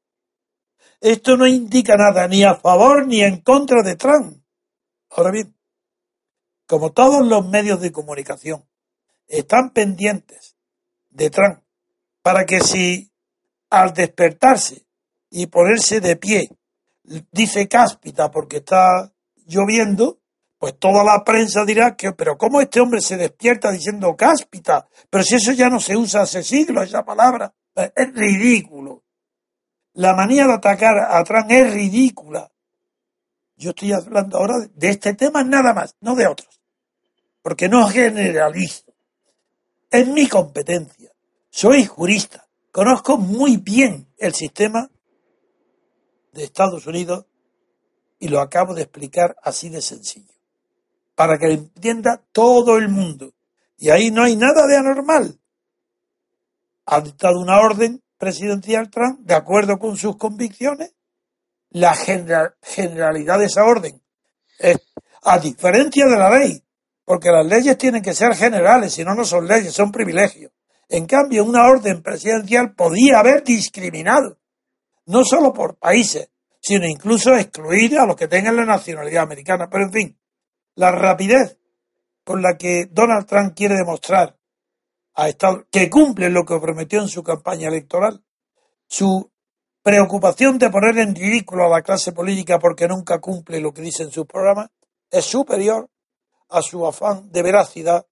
Esto 0.99 1.37
no 1.37 1.47
indica 1.47 1.95
nada 1.95 2.27
ni 2.27 2.43
a 2.43 2.55
favor 2.55 3.07
ni 3.07 3.23
en 3.23 3.41
contra 3.41 3.81
de 3.81 3.95
Trump. 3.95 4.43
Ahora 5.09 5.31
bien, 5.31 5.55
como 6.67 6.91
todos 6.91 7.25
los 7.25 7.47
medios 7.47 7.79
de 7.79 7.91
comunicación 7.91 8.67
están 9.27 9.71
pendientes 9.71 10.57
de 11.09 11.29
Trump 11.29 11.63
para 12.21 12.45
que 12.45 12.59
si 12.59 13.11
al 13.69 13.93
despertarse 13.93 14.85
y 15.29 15.47
ponerse 15.47 15.99
de 15.99 16.15
pie 16.15 16.49
dice 17.31 17.67
cáspita 17.67 18.31
porque 18.31 18.57
está 18.57 19.11
lloviendo, 19.45 20.19
pues 20.57 20.77
toda 20.79 21.03
la 21.03 21.23
prensa 21.23 21.65
dirá 21.65 21.95
que, 21.95 22.11
pero 22.13 22.37
¿cómo 22.37 22.61
este 22.61 22.79
hombre 22.79 23.01
se 23.01 23.17
despierta 23.17 23.71
diciendo 23.71 24.15
cáspita? 24.15 24.87
Pero 25.09 25.23
si 25.23 25.35
eso 25.35 25.51
ya 25.51 25.69
no 25.69 25.79
se 25.79 25.95
usa 25.95 26.21
hace 26.21 26.43
siglos, 26.43 26.87
esa 26.87 27.05
palabra, 27.05 27.53
es 27.75 28.13
ridículo. 28.13 29.03
La 29.93 30.13
manía 30.13 30.47
de 30.47 30.53
atacar 30.53 30.97
a 30.97 31.23
Trump 31.23 31.49
es 31.51 31.73
ridícula. 31.73 32.51
Yo 33.57 33.69
estoy 33.69 33.93
hablando 33.93 34.37
ahora 34.37 34.55
de 34.73 34.89
este 34.89 35.13
tema 35.13 35.43
nada 35.43 35.73
más, 35.73 35.95
no 36.01 36.15
de 36.15 36.27
otros. 36.27 36.61
Porque 37.41 37.69
no 37.69 37.87
generalizo. 37.87 38.93
Es 39.89 40.07
mi 40.07 40.27
competencia. 40.27 41.11
Soy 41.49 41.85
jurista. 41.85 42.44
Conozco 42.75 43.17
muy 43.17 43.55
bien 43.55 44.05
el 44.17 44.33
sistema 44.33 44.91
de 46.33 46.43
Estados 46.43 46.85
Unidos 46.85 47.25
y 48.19 48.27
lo 48.27 48.41
acabo 48.41 48.73
de 48.73 48.81
explicar 48.81 49.37
así 49.41 49.69
de 49.69 49.81
sencillo. 49.81 50.33
Para 51.15 51.37
que 51.37 51.53
entienda 51.53 52.21
todo 52.33 52.77
el 52.77 52.89
mundo. 52.89 53.31
Y 53.77 53.91
ahí 53.91 54.11
no 54.11 54.23
hay 54.23 54.35
nada 54.35 54.67
de 54.67 54.75
anormal. 54.75 55.39
Ha 56.87 56.99
dictado 56.99 57.39
una 57.39 57.61
orden 57.61 58.03
presidencial 58.17 58.89
Trump 58.89 59.21
de 59.21 59.35
acuerdo 59.35 59.79
con 59.79 59.95
sus 59.95 60.17
convicciones. 60.17 60.93
La 61.69 61.95
generalidad 61.95 63.39
de 63.39 63.45
esa 63.45 63.63
orden 63.63 64.01
es 64.59 64.79
a 65.23 65.39
diferencia 65.39 66.07
de 66.07 66.17
la 66.17 66.29
ley 66.29 66.61
porque 67.05 67.31
las 67.31 67.45
leyes 67.45 67.77
tienen 67.77 68.01
que 68.01 68.13
ser 68.13 68.35
generales, 68.35 68.91
si 68.91 69.05
no, 69.05 69.15
no 69.15 69.23
son 69.23 69.47
leyes, 69.47 69.73
son 69.73 69.93
privilegios. 69.93 70.51
En 70.89 71.05
cambio, 71.05 71.43
una 71.43 71.65
orden 71.65 72.01
presidencial 72.01 72.73
podía 72.75 73.19
haber 73.19 73.43
discriminado, 73.43 74.37
no 75.05 75.23
solo 75.23 75.53
por 75.53 75.77
países, 75.77 76.29
sino 76.61 76.87
incluso 76.87 77.35
excluir 77.35 77.97
a 77.97 78.05
los 78.05 78.15
que 78.15 78.27
tengan 78.27 78.55
la 78.55 78.65
nacionalidad 78.65 79.23
americana. 79.23 79.69
Pero 79.69 79.85
en 79.85 79.91
fin, 79.91 80.19
la 80.75 80.91
rapidez 80.91 81.57
con 82.23 82.41
la 82.41 82.57
que 82.57 82.87
Donald 82.91 83.27
Trump 83.27 83.55
quiere 83.55 83.75
demostrar 83.75 84.35
a 85.13 85.29
Estados 85.29 85.65
que 85.71 85.89
cumple 85.89 86.29
lo 86.29 86.43
que 86.43 86.59
prometió 86.59 87.01
en 87.01 87.07
su 87.07 87.23
campaña 87.23 87.67
electoral, 87.67 88.23
su 88.87 89.31
preocupación 89.81 90.57
de 90.57 90.71
poner 90.71 90.97
en 90.97 91.15
ridículo 91.15 91.65
a 91.65 91.69
la 91.69 91.83
clase 91.83 92.11
política 92.11 92.57
porque 92.59 92.87
nunca 92.87 93.19
cumple 93.19 93.59
lo 93.59 93.73
que 93.73 93.83
dice 93.83 94.03
en 94.03 94.11
su 94.11 94.25
programa, 94.25 94.71
es 95.11 95.23
superior 95.23 95.89
a 96.49 96.61
su 96.61 96.85
afán 96.85 97.31
de 97.31 97.43
veracidad 97.43 98.05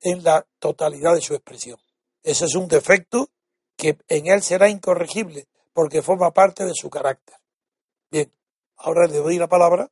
en 0.00 0.22
la 0.22 0.46
totalidad 0.60 1.14
de 1.14 1.20
su 1.20 1.34
expresión. 1.34 1.78
Ese 2.22 2.46
es 2.46 2.54
un 2.54 2.68
defecto 2.68 3.30
que 3.76 3.98
en 4.08 4.26
él 4.26 4.42
será 4.42 4.68
incorregible 4.68 5.46
porque 5.72 6.02
forma 6.02 6.32
parte 6.32 6.64
de 6.64 6.74
su 6.74 6.90
carácter. 6.90 7.36
Bien, 8.10 8.32
ahora 8.76 9.06
le 9.06 9.18
doy 9.18 9.38
la 9.38 9.48
palabra 9.48 9.90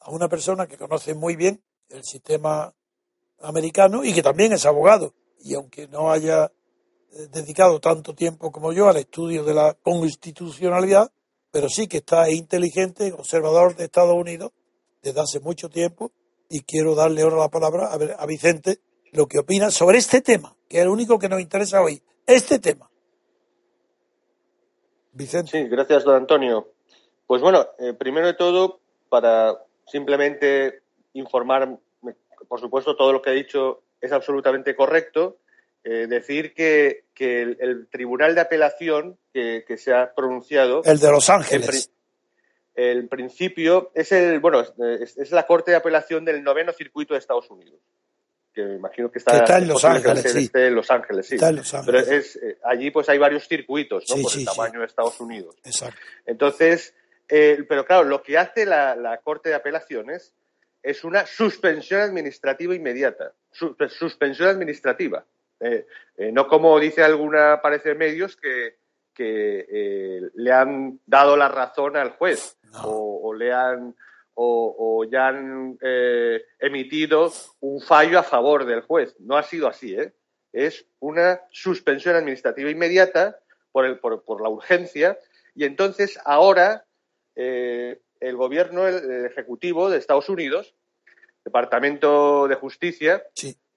a 0.00 0.10
una 0.10 0.28
persona 0.28 0.66
que 0.66 0.78
conoce 0.78 1.14
muy 1.14 1.36
bien 1.36 1.62
el 1.90 2.04
sistema 2.04 2.74
americano 3.40 4.04
y 4.04 4.14
que 4.14 4.22
también 4.22 4.52
es 4.52 4.64
abogado. 4.64 5.14
Y 5.40 5.54
aunque 5.54 5.88
no 5.88 6.10
haya 6.10 6.46
eh, 7.12 7.28
dedicado 7.30 7.80
tanto 7.80 8.14
tiempo 8.14 8.50
como 8.50 8.72
yo 8.72 8.88
al 8.88 8.96
estudio 8.96 9.44
de 9.44 9.54
la 9.54 9.74
constitucionalidad, 9.74 11.12
pero 11.50 11.68
sí 11.68 11.86
que 11.86 11.98
está 11.98 12.30
inteligente, 12.30 13.12
observador 13.12 13.76
de 13.76 13.84
Estados 13.84 14.14
Unidos 14.14 14.52
desde 15.02 15.20
hace 15.20 15.40
mucho 15.40 15.68
tiempo 15.68 16.12
y 16.48 16.60
quiero 16.60 16.94
darle 16.94 17.22
ahora 17.22 17.36
la 17.36 17.48
palabra 17.48 17.88
a, 17.88 17.94
a 17.94 18.26
Vicente 18.26 18.80
lo 19.12 19.26
que 19.26 19.38
opina 19.38 19.70
sobre 19.70 19.98
este 19.98 20.20
tema, 20.20 20.54
que 20.68 20.78
es 20.78 20.82
el 20.82 20.88
único 20.88 21.18
que 21.18 21.28
nos 21.28 21.40
interesa 21.40 21.82
hoy, 21.82 22.02
este 22.26 22.58
tema. 22.58 22.90
Vicente. 25.12 25.50
Sí, 25.50 25.68
gracias, 25.68 26.04
don 26.04 26.14
Antonio. 26.14 26.68
Pues 27.26 27.42
bueno, 27.42 27.66
eh, 27.78 27.92
primero 27.92 28.26
de 28.26 28.34
todo, 28.34 28.80
para 29.08 29.58
simplemente 29.86 30.82
informar, 31.14 31.78
por 32.48 32.60
supuesto, 32.60 32.96
todo 32.96 33.12
lo 33.12 33.22
que 33.22 33.30
ha 33.30 33.34
dicho 33.34 33.82
es 34.00 34.12
absolutamente 34.12 34.76
correcto. 34.76 35.38
Eh, 35.82 36.06
decir 36.06 36.52
que, 36.52 37.04
el, 37.18 37.88
Tribunal 37.90 38.34
de 38.34 38.42
Apelación 38.42 39.18
que, 39.32 39.64
se 39.78 39.92
ha 39.92 40.14
pronunciado. 40.14 40.82
El 40.84 40.98
de 40.98 41.10
Los 41.10 41.30
Ángeles. 41.30 41.90
El, 42.74 43.08
principio 43.08 43.90
es 43.94 44.12
el 44.12 44.40
bueno 44.40 44.62
es, 44.62 45.30
la 45.32 45.46
Corte 45.46 45.70
de 45.70 45.76
Apelación 45.76 46.24
del 46.24 46.42
noveno 46.42 46.72
circuito 46.72 47.14
de 47.14 47.18
Estados 47.18 47.50
Unidos 47.50 47.78
que 48.52 48.62
me 48.62 48.74
imagino 48.76 49.10
que 49.10 49.18
está, 49.18 49.58
en 49.58 49.68
Los 49.68 49.84
Ángeles, 49.84 50.32
sí. 50.32 50.50
en 50.52 50.74
Los 50.74 50.90
Ángeles, 50.90 51.26
sí. 51.26 51.34
Está 51.36 51.50
en 51.50 51.56
Los 51.56 51.72
Ángeles. 51.72 52.04
Pero 52.04 52.18
es, 52.18 52.36
eh, 52.36 52.58
allí 52.64 52.90
pues 52.90 53.08
hay 53.08 53.18
varios 53.18 53.46
circuitos, 53.46 54.04
¿no? 54.08 54.22
Por 54.22 54.32
el 54.36 54.44
tamaño 54.44 54.80
de 54.80 54.86
Estados 54.86 55.20
Unidos. 55.20 55.56
Exacto. 55.64 55.98
Entonces, 56.26 56.94
eh, 57.28 57.64
pero 57.68 57.84
claro, 57.84 58.04
lo 58.04 58.22
que 58.22 58.38
hace 58.38 58.66
la, 58.66 59.20
Corte 59.22 59.50
de 59.50 59.54
Apelaciones 59.54 60.34
es 60.82 61.04
una 61.04 61.26
suspensión 61.26 62.00
administrativa 62.00 62.74
inmediata. 62.74 63.32
suspensión 63.52 64.48
administrativa. 64.48 65.24
Eh, 65.60 65.86
no 66.32 66.48
como 66.48 66.80
dice 66.80 67.02
alguna 67.02 67.60
parecer 67.60 67.96
medios 67.96 68.36
que, 68.36 68.78
le 69.18 70.50
han 70.50 70.98
dado 71.04 71.36
la 71.36 71.48
razón 71.48 71.94
al 71.94 72.12
juez 72.12 72.56
o, 72.84 73.34
le 73.34 73.52
han 73.52 73.94
o, 74.42 75.04
ya 75.04 75.28
han 75.28 75.78
emitido 76.58 77.32
un 77.60 77.80
fallo 77.80 78.18
a 78.18 78.22
favor 78.22 78.64
del 78.64 78.82
juez. 78.82 79.14
No 79.18 79.36
ha 79.36 79.42
sido 79.42 79.68
así, 79.68 79.94
¿eh? 79.94 80.12
Es 80.52 80.86
una 80.98 81.40
suspensión 81.50 82.16
administrativa 82.16 82.70
inmediata 82.70 83.38
por, 83.72 83.86
el, 83.86 83.98
por 83.98 84.40
la 84.40 84.48
urgencia 84.48 85.18
y 85.54 85.64
entonces 85.64 86.18
ahora 86.24 86.84
eh, 87.36 88.00
el 88.20 88.36
gobierno 88.36 88.86
el, 88.86 89.26
ejecutivo 89.26 89.90
de 89.90 89.98
Estados 89.98 90.28
Unidos, 90.28 90.74
Departamento 91.44 92.48
de 92.48 92.54
Justicia, 92.54 93.22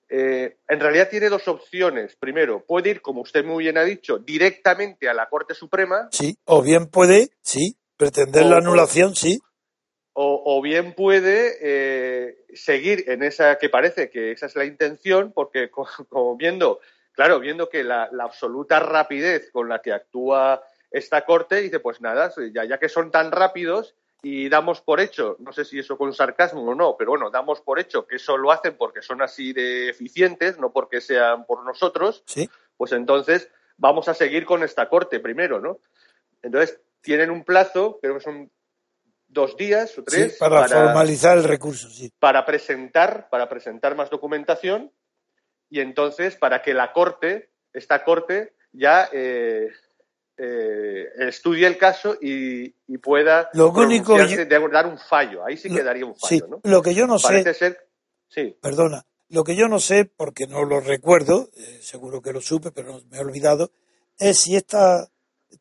eh, 0.10 0.58
en 0.68 0.80
realidad 0.80 1.10
tiene 1.10 1.30
dos 1.30 1.48
opciones. 1.48 2.16
Primero, 2.18 2.64
puede 2.66 2.92
ir, 2.92 3.02
como 3.02 3.22
usted 3.22 3.46
muy 3.46 3.64
bien 3.64 3.78
ha 3.78 3.84
dicho, 3.84 4.18
directamente 4.18 5.08
a 5.08 5.14
la 5.14 5.30
Corte 5.30 5.54
Suprema. 5.54 6.10
Sí, 6.12 6.38
o 6.46 6.62
bien 6.62 6.88
puede, 6.88 7.30
sí, 7.42 7.78
pretender 7.98 8.46
la 8.46 8.58
anulación, 8.58 9.16
sí. 9.16 9.40
O, 10.16 10.62
bien 10.62 10.94
puede 10.94 11.58
eh, 11.62 12.46
seguir 12.54 13.06
en 13.08 13.24
esa 13.24 13.58
que 13.58 13.70
parece 13.70 14.12
que 14.12 14.32
esa 14.32 14.46
es 14.46 14.56
la 14.56 14.66
intención, 14.66 15.32
porque 15.34 15.72
como, 16.10 16.38
viendo, 16.38 16.80
claro, 17.14 17.40
viendo 17.40 17.68
que 17.70 17.84
la, 17.84 18.10
la, 18.12 18.26
absoluta 18.26 18.80
rapidez 18.80 19.50
con 19.52 19.70
la 19.70 19.82
que 19.82 19.92
actúa 19.92 20.64
esta 20.92 21.26
corte 21.26 21.62
dice, 21.62 21.80
pues 21.80 22.00
nada, 22.00 22.32
ya, 22.54 22.64
ya 22.66 22.78
que 22.78 22.90
son 22.90 23.10
tan 23.10 23.32
rápidos 23.32 23.96
y 24.22 24.48
damos 24.48 24.80
por 24.82 25.02
hecho, 25.02 25.36
no 25.40 25.52
sé 25.52 25.66
si 25.66 25.80
eso 25.80 25.98
con 25.98 26.14
sarcasmo 26.14 26.62
o 26.64 26.76
no, 26.76 26.96
pero 26.98 27.12
bueno, 27.12 27.30
damos 27.30 27.60
por 27.60 27.80
hecho 27.80 28.08
que 28.08 28.16
eso 28.16 28.38
lo 28.38 28.52
hacen 28.52 28.78
porque 28.78 29.02
son 29.02 29.22
así 29.22 29.52
de 29.52 29.90
eficientes, 29.90 30.58
no 30.60 30.72
porque 30.72 31.02
sean 31.02 31.46
por 31.46 31.66
nosotros, 31.66 32.24
¿Sí? 32.26 32.50
pues 32.78 32.94
entonces 32.94 33.52
vamos 33.78 34.08
a 34.08 34.14
seguir 34.14 34.46
con 34.46 34.64
esta 34.64 34.88
corte 34.88 35.20
primero, 35.20 35.60
¿no? 35.60 35.80
Entonces, 36.42 36.80
tienen 37.02 37.32
un 37.32 37.44
plazo, 37.44 38.00
creo 38.02 38.16
que 38.16 38.24
son 38.24 38.50
dos 39.34 39.58
días 39.58 39.98
o 39.98 40.04
tres. 40.04 40.38
para, 40.38 40.68
formalizar 40.68 41.38
el 41.38 41.44
recurso, 41.44 41.90
sí. 41.90 42.12
Para 42.20 42.46
presentar, 42.46 43.28
para 43.30 43.50
presentar 43.50 43.96
más 43.96 44.10
documentación 44.10 44.92
y 45.70 45.80
entonces 45.80 46.36
para 46.36 46.62
que 46.62 46.74
la 46.74 46.94
corte, 46.94 47.50
esta 47.74 48.04
corte, 48.04 48.54
ya 48.72 49.10
eh, 49.12 49.70
eh, 50.38 51.06
estudie 51.20 51.68
el 51.68 51.78
caso 51.78 52.18
y, 52.20 52.70
pueda 53.00 53.50
lo 53.54 53.72
único 53.72 54.16
dar 54.72 54.88
un 54.88 54.98
fallo. 54.98 55.44
Ahí 55.46 55.58
sí 55.58 55.70
quedaría 55.70 56.06
un 56.06 56.16
fallo, 56.16 56.48
¿no? 56.48 56.62
Lo 56.64 56.82
que 56.82 56.94
yo 56.94 57.06
no 57.06 57.20
sé. 57.20 57.54
Ser, 57.54 57.90
sí. 58.30 58.58
Perdona. 58.62 59.06
Lo 59.30 59.44
que 59.44 59.56
yo 59.56 59.68
no 59.68 59.80
sé, 59.80 60.06
porque 60.06 60.46
no 60.46 60.64
lo 60.64 60.80
recuerdo, 60.80 61.50
eh, 61.56 61.80
seguro 61.82 62.22
que 62.22 62.34
lo 62.34 62.40
supe, 62.40 62.72
pero 62.72 63.02
me 63.10 63.18
he 63.18 63.22
olvidado, 63.22 63.72
es 64.20 64.38
si 64.38 64.56
este 64.56 64.78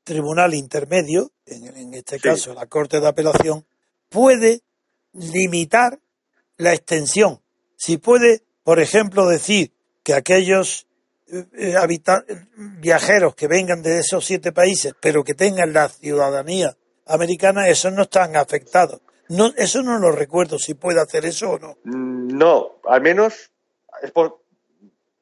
tribunal 0.05 0.55
intermedio, 0.55 1.33
en, 1.46 1.94
este 1.94 2.18
caso 2.18 2.55
la 2.55 2.66
Corte 2.66 3.00
de 3.00 3.09
Apelación, 3.09 3.64
puede 4.09 4.62
limitar 5.12 5.98
la 6.57 6.72
extensión. 6.72 7.40
Si 7.76 7.98
puede, 7.98 8.42
por 8.62 8.81
ejemplo, 8.81 9.26
decir 9.26 9.72
que 10.02 10.14
aquellos 10.14 10.87
eh, 11.33 11.74
viajeros 12.57 13.35
que 13.35 13.48
vengan 13.48 13.83
de 13.83 13.98
esos 13.98 14.24
siete 14.24 14.52
países, 14.52 14.94
pero 15.00 15.24
que 15.24 15.35
tengan 15.35 15.72
la 15.72 15.88
ciudadanía 15.88 16.76
americana, 17.07 17.68
esos 17.68 17.92
no 17.92 18.02
están 18.02 18.37
afectados. 18.37 19.00
No, 19.28 19.52
eso 19.57 19.83
no 19.83 19.98
lo 19.98 20.12
recuerdo 20.12 20.59
si 20.59 20.74
puede 20.74 21.00
hacer 21.00 21.24
eso 21.24 21.52
o 21.52 21.59
no. 21.59 21.78
No, 21.85 22.81
al 22.85 23.00
menos 23.00 23.50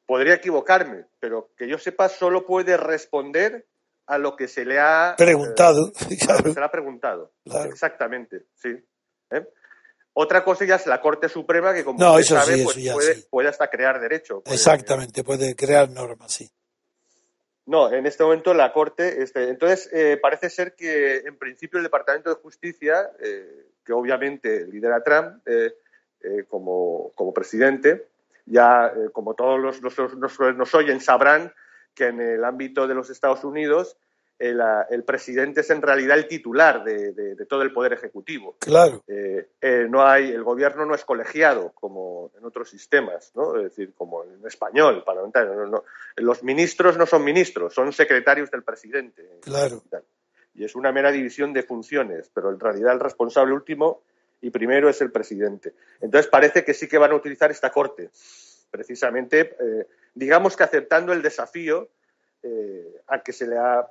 podría 0.05 0.33
equivocarme, 0.33 1.05
pero 1.19 1.51
que 1.57 1.67
yo 1.69 1.77
sepa 1.77 2.09
solo 2.09 2.45
puede 2.45 2.75
responder 2.75 3.65
a 4.11 4.17
lo 4.17 4.35
que 4.35 4.49
se 4.49 4.65
le 4.65 4.77
ha 4.77 5.15
preguntado. 5.17 5.91
Eh, 6.11 6.17
se 6.17 6.59
le 6.59 6.65
ha 6.65 6.71
preguntado. 6.71 7.31
Exactamente, 7.65 8.43
sí. 8.55 8.69
¿Eh? 9.29 9.47
Otra 10.13 10.43
cosa 10.43 10.65
ya 10.65 10.75
es 10.75 10.85
la 10.85 10.99
Corte 10.99 11.29
Suprema, 11.29 11.73
que 11.73 11.85
como 11.85 11.97
usted 11.97 12.35
sabe, 12.35 12.63
pues 12.63 13.27
puede, 13.29 13.47
hasta 13.47 13.69
crear 13.69 14.01
derecho. 14.01 14.43
Exactamente, 14.45 15.23
puede 15.23 15.55
crear 15.55 15.89
normas, 15.89 16.33
sí. 16.33 16.51
No, 17.65 17.89
en 17.89 18.05
este 18.05 18.23
momento 18.23 18.53
la 18.53 18.73
Corte. 18.73 19.23
Este, 19.23 19.47
entonces, 19.47 19.89
eh, 19.93 20.19
parece 20.21 20.49
ser 20.49 20.75
que 20.75 21.19
en 21.19 21.37
principio 21.37 21.77
el 21.77 21.83
Departamento 21.83 22.29
de 22.29 22.35
Justicia, 22.41 23.09
eh, 23.23 23.67
que 23.85 23.93
obviamente 23.93 24.67
lidera 24.67 25.01
Trump 25.01 25.41
eh, 25.47 25.73
como, 26.49 27.13
como, 27.15 27.33
presidente, 27.33 28.07
ya 28.45 28.91
como 29.13 29.33
todos 29.35 29.57
los, 29.57 29.81
los, 29.81 29.97
nos, 30.17 30.37
nos 30.39 30.75
oyen 30.75 30.99
sabrán 30.99 31.53
que 31.93 32.07
en 32.07 32.21
el 32.21 32.43
ámbito 32.43 32.87
de 32.87 32.95
los 32.95 33.09
Estados 33.09 33.43
Unidos 33.43 33.97
el, 34.41 35.03
presidente 35.03 35.61
es 35.61 35.69
en 35.69 35.81
realidad 35.81 36.17
el 36.17 36.27
titular 36.27 36.83
de, 36.83 37.35
todo 37.47 37.61
el 37.61 37.71
poder 37.71 37.93
ejecutivo. 37.93 38.55
Claro. 38.59 39.03
Eh, 39.07 39.49
eh, 39.61 39.85
no 39.87 40.05
hay, 40.05 40.31
el 40.31 40.43
gobierno 40.43 40.85
no 40.85 40.95
es 40.95 41.05
colegiado 41.05 41.71
como 41.73 42.31
en 42.37 42.43
otros 42.45 42.69
sistemas, 42.69 43.31
¿no? 43.35 43.55
Es 43.57 43.63
decir, 43.63 43.93
como 43.93 44.23
en 44.23 44.45
español, 44.45 45.03
parlamentario. 45.05 45.83
Los 46.15 46.43
ministros 46.43 46.97
no 46.97 47.05
son 47.05 47.23
ministros, 47.23 47.73
son 47.73 47.93
secretarios 47.93 48.49
del 48.49 48.63
presidente. 48.63 49.39
Claro. 49.41 49.83
Y 50.55 50.65
es 50.65 50.75
una 50.75 50.91
mera 50.91 51.11
división 51.11 51.53
de 51.53 51.63
funciones, 51.63 52.29
pero 52.33 52.49
en 52.49 52.59
realidad 52.59 52.93
el 52.93 52.99
responsable 52.99 53.53
último 53.53 54.01
y 54.41 54.49
primero 54.49 54.89
es 54.89 55.01
el 55.01 55.11
presidente. 55.11 55.75
Entonces 56.01 56.29
parece 56.29 56.65
que 56.65 56.73
sí 56.73 56.87
que 56.87 56.97
van 56.97 57.11
a 57.11 57.15
utilizar 57.15 57.51
esta 57.51 57.69
corte, 57.69 58.09
precisamente, 58.71 59.55
eh, 59.59 59.87
digamos 60.15 60.57
que 60.57 60.63
aceptando 60.63 61.13
el 61.13 61.21
desafío 61.21 61.89
al 63.05 63.21
que 63.21 63.33
se 63.33 63.45
le 63.45 63.55
ha 63.55 63.87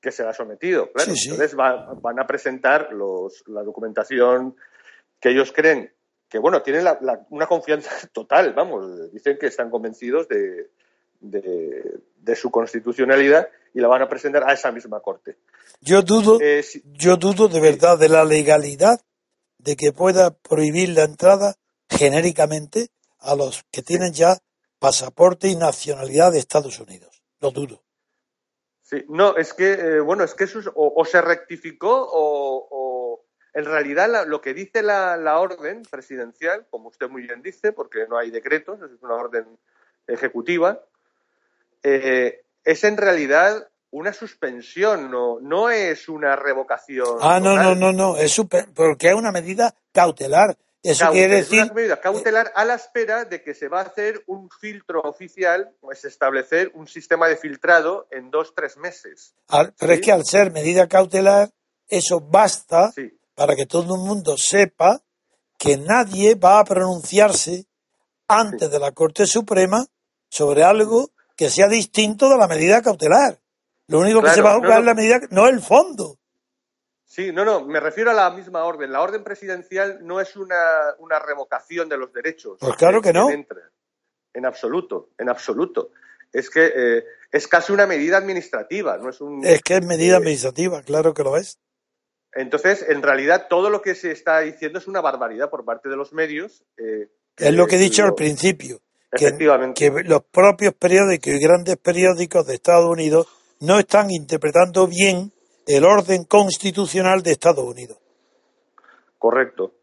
que 0.00 0.12
se 0.12 0.22
ha 0.24 0.32
sometido. 0.32 0.90
Claro. 0.92 1.12
Entonces 1.12 1.54
van 1.54 2.18
a 2.20 2.26
presentar 2.26 2.92
los, 2.92 3.42
la 3.46 3.62
documentación 3.62 4.56
que 5.20 5.30
ellos 5.30 5.52
creen 5.52 5.92
que, 6.28 6.38
bueno, 6.38 6.62
tienen 6.62 6.86
una 7.30 7.46
confianza 7.46 7.90
total, 8.12 8.52
vamos, 8.52 9.10
dicen 9.12 9.38
que 9.38 9.46
están 9.46 9.70
convencidos 9.70 10.28
de, 10.28 10.70
de, 11.20 12.00
de 12.16 12.36
su 12.36 12.50
constitucionalidad 12.50 13.48
y 13.74 13.80
la 13.80 13.88
van 13.88 14.02
a 14.02 14.08
presentar 14.08 14.44
a 14.48 14.52
esa 14.52 14.70
misma 14.72 15.00
corte. 15.00 15.38
Yo 15.80 16.02
dudo, 16.02 16.38
Eh, 16.40 16.62
si- 16.62 16.82
yo 16.84 17.16
dudo 17.16 17.48
de 17.48 17.60
verdad 17.60 17.98
de 17.98 18.08
la 18.08 18.24
legalidad 18.24 19.00
de 19.58 19.74
que 19.76 19.92
pueda 19.92 20.30
prohibir 20.30 20.90
la 20.90 21.04
entrada 21.04 21.56
genéricamente 21.88 22.88
a 23.18 23.34
los 23.34 23.64
que 23.72 23.82
tienen 23.82 24.12
ya 24.12 24.38
pasaporte 24.78 25.48
y 25.48 25.56
nacionalidad 25.56 26.30
de 26.32 26.38
Estados 26.38 26.78
Unidos. 26.78 27.22
Lo 27.40 27.50
dudo. 27.50 27.82
Sí, 28.88 29.04
no, 29.10 29.36
es 29.36 29.52
que, 29.52 29.72
eh, 29.72 30.00
bueno, 30.00 30.24
es 30.24 30.32
que 30.32 30.44
eso 30.44 30.60
es- 30.60 30.68
o, 30.68 30.94
o 30.96 31.04
se 31.04 31.20
rectificó 31.20 31.90
o, 32.10 32.68
o 32.70 33.24
en 33.52 33.66
realidad 33.66 34.08
la- 34.08 34.24
lo 34.24 34.40
que 34.40 34.54
dice 34.54 34.82
la, 34.82 35.18
la 35.18 35.38
orden 35.40 35.82
presidencial, 35.90 36.66
como 36.70 36.88
usted 36.88 37.10
muy 37.10 37.20
bien 37.22 37.42
dice, 37.42 37.72
porque 37.72 38.06
no 38.08 38.16
hay 38.16 38.30
decretos, 38.30 38.80
es 38.80 39.02
una 39.02 39.14
orden 39.16 39.58
ejecutiva, 40.06 40.80
eh, 41.82 42.40
es 42.64 42.82
en 42.84 42.96
realidad 42.96 43.68
una 43.90 44.14
suspensión, 44.14 45.10
no, 45.10 45.38
no 45.38 45.68
es 45.68 46.08
una 46.08 46.34
revocación. 46.36 47.18
Ah, 47.20 47.40
no, 47.40 47.56
no, 47.56 47.74
no, 47.74 47.92
no, 47.92 48.16
es 48.16 48.32
super- 48.32 48.68
porque 48.74 49.08
es 49.08 49.14
una 49.14 49.32
medida 49.32 49.74
cautelar. 49.92 50.56
Eso 50.82 51.04
Cautel- 51.06 51.12
quiere 51.12 51.38
es 51.40 51.50
una 51.50 51.60
decir, 51.62 51.74
medida 51.74 52.00
cautelar 52.00 52.52
a 52.54 52.64
la 52.64 52.74
espera 52.74 53.24
de 53.24 53.42
que 53.42 53.52
se 53.54 53.68
va 53.68 53.80
a 53.80 53.84
hacer 53.84 54.22
un 54.26 54.48
filtro 54.60 55.00
oficial, 55.02 55.74
pues 55.80 56.04
establecer 56.04 56.70
un 56.74 56.86
sistema 56.86 57.26
de 57.26 57.36
filtrado 57.36 58.06
en 58.12 58.30
dos, 58.30 58.54
tres 58.54 58.76
meses. 58.76 59.34
al- 59.48 59.74
pero 59.78 59.92
es 59.92 60.00
que 60.00 60.12
al 60.12 60.24
ser 60.24 60.52
medida 60.52 60.86
cautelar, 60.86 61.50
eso 61.88 62.20
basta 62.20 62.92
Sí. 62.92 63.10
para 63.34 63.56
que 63.56 63.66
todo 63.66 63.94
el 63.96 64.00
mundo 64.00 64.36
sepa 64.38 65.00
que 65.58 65.76
nadie 65.76 66.36
va 66.36 66.60
a 66.60 66.64
pronunciarse 66.64 67.66
antes 68.28 68.70
de 68.70 68.78
la 68.78 68.92
Corte 68.92 69.26
Suprema 69.26 69.84
sobre 70.30 70.62
algo 70.62 71.10
que 71.36 71.50
sea 71.50 71.66
distinto 71.66 72.28
de 72.28 72.36
la 72.36 72.46
medida 72.46 72.82
cautelar. 72.82 73.40
Lo 73.88 74.00
único 74.00 74.22
que 74.22 74.30
se 74.30 74.42
va 74.42 74.50
a 74.50 74.54
no, 74.54 74.58
jugar 74.60 74.74
no. 74.74 74.78
es 74.80 74.84
la 74.86 74.94
medida, 74.94 75.20
no 75.30 75.48
el 75.48 75.60
fondo. 75.60 76.17
Sí, 77.18 77.32
no, 77.32 77.44
no, 77.44 77.64
me 77.66 77.80
refiero 77.80 78.12
a 78.12 78.14
la 78.14 78.30
misma 78.30 78.62
orden. 78.64 78.92
La 78.92 79.00
orden 79.02 79.24
presidencial 79.24 79.98
no 80.02 80.20
es 80.20 80.36
una, 80.36 80.94
una 81.00 81.18
revocación 81.18 81.88
de 81.88 81.96
los 81.96 82.12
derechos. 82.12 82.58
Pues 82.60 82.76
claro 82.76 83.02
que 83.02 83.12
no. 83.12 83.28
entra. 83.28 83.58
En 84.32 84.46
absoluto, 84.46 85.08
en 85.18 85.28
absoluto. 85.28 85.90
Es 86.32 86.48
que 86.48 86.72
eh, 86.76 87.04
es 87.32 87.48
casi 87.48 87.72
una 87.72 87.88
medida 87.88 88.18
administrativa, 88.18 88.98
no 88.98 89.10
es 89.10 89.20
un. 89.20 89.44
Es 89.44 89.62
que 89.62 89.74
es 89.78 89.84
medida 89.84 90.14
Eh, 90.14 90.18
administrativa, 90.18 90.80
claro 90.82 91.12
que 91.12 91.24
lo 91.24 91.36
es. 91.36 91.58
Entonces, 92.34 92.86
en 92.88 93.02
realidad, 93.02 93.46
todo 93.50 93.68
lo 93.68 93.82
que 93.82 93.96
se 93.96 94.12
está 94.12 94.38
diciendo 94.38 94.78
es 94.78 94.86
una 94.86 95.00
barbaridad 95.00 95.50
por 95.50 95.64
parte 95.64 95.88
de 95.88 95.96
los 95.96 96.12
medios. 96.12 96.62
eh, 96.76 97.08
Es 97.36 97.52
lo 97.52 97.66
que 97.66 97.74
he 97.74 97.78
dicho 97.80 98.02
lo- 98.02 98.08
al 98.10 98.14
principio, 98.14 98.78
que, 99.10 99.24
Efectivamente. 99.24 99.90
que 99.90 100.04
los 100.04 100.22
propios 100.22 100.72
periódicos 100.74 101.32
y 101.32 101.40
grandes 101.40 101.78
periódicos 101.78 102.46
de 102.46 102.54
Estados 102.54 102.86
Unidos 102.88 103.26
no 103.58 103.80
están 103.80 104.12
interpretando 104.12 104.86
bien 104.86 105.32
el 105.68 105.84
orden 105.84 106.24
constitucional 106.24 107.22
de 107.22 107.32
Estados 107.32 107.64
Unidos. 107.64 107.98
Correcto. 109.18 109.74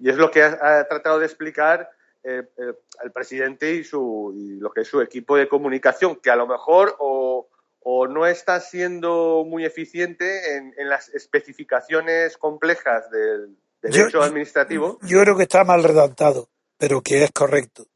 Y 0.00 0.08
es 0.10 0.16
lo 0.16 0.30
que 0.30 0.42
ha, 0.42 0.78
ha 0.80 0.88
tratado 0.88 1.18
de 1.18 1.26
explicar 1.26 1.90
eh, 2.22 2.42
eh, 2.56 2.72
el 3.02 3.12
presidente 3.12 3.74
y, 3.74 3.84
su, 3.84 4.32
y 4.34 4.58
lo 4.58 4.70
que 4.72 4.80
es 4.82 4.88
su 4.88 5.00
equipo 5.00 5.36
de 5.36 5.48
comunicación, 5.48 6.16
que 6.16 6.30
a 6.30 6.36
lo 6.36 6.46
mejor 6.46 6.96
o, 6.98 7.48
o 7.80 8.06
no 8.08 8.26
está 8.26 8.60
siendo 8.60 9.44
muy 9.46 9.64
eficiente 9.64 10.56
en, 10.56 10.74
en 10.78 10.88
las 10.88 11.08
especificaciones 11.10 12.36
complejas 12.38 13.10
del 13.10 13.56
derecho 13.82 14.08
Yo- 14.08 14.22
administrativo. 14.22 14.98
Yo 15.02 15.20
creo 15.20 15.36
que 15.36 15.42
está 15.42 15.64
mal 15.64 15.84
redactado, 15.84 16.48
pero 16.78 17.02
que 17.02 17.24
es 17.24 17.30
correcto. 17.32 17.86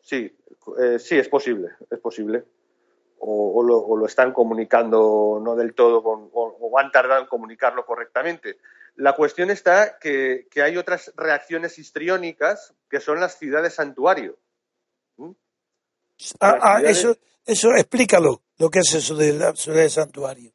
Sí, 0.00 0.32
eh, 0.80 0.98
sí, 0.98 1.18
es 1.18 1.28
posible, 1.28 1.70
es 1.90 1.98
posible. 1.98 2.44
O, 3.26 3.58
o 3.58 3.62
lo, 3.62 3.78
o 3.78 3.96
lo 3.96 4.04
están 4.04 4.34
comunicando 4.34 5.40
no 5.42 5.56
del 5.56 5.72
todo 5.74 6.02
con- 6.02 6.28
o, 6.32 6.56
o 6.60 6.78
han 6.78 6.92
tardado 6.92 7.22
en 7.22 7.26
comunicarlo 7.26 7.86
correctamente. 7.86 8.58
La 8.96 9.14
cuestión 9.16 9.50
está 9.50 9.98
que, 9.98 10.46
que 10.50 10.60
hay 10.62 10.76
otras 10.76 11.10
reacciones 11.16 11.78
histriónicas 11.78 12.74
que 12.90 13.00
son 13.00 13.20
las 13.20 13.38
ciudades 13.38 13.74
santuario. 13.74 14.36
Ah, 15.18 16.58
ah, 16.60 16.76
ciudades- 16.78 16.98
eso, 16.98 17.16
eso 17.46 17.70
explícalo, 17.74 18.42
lo 18.58 18.68
que 18.70 18.80
es 18.80 18.94
eso 18.94 19.14
de 19.16 19.32
la 19.32 19.54
ciudad 19.56 19.78
de 19.80 19.90
santuario. 19.90 20.52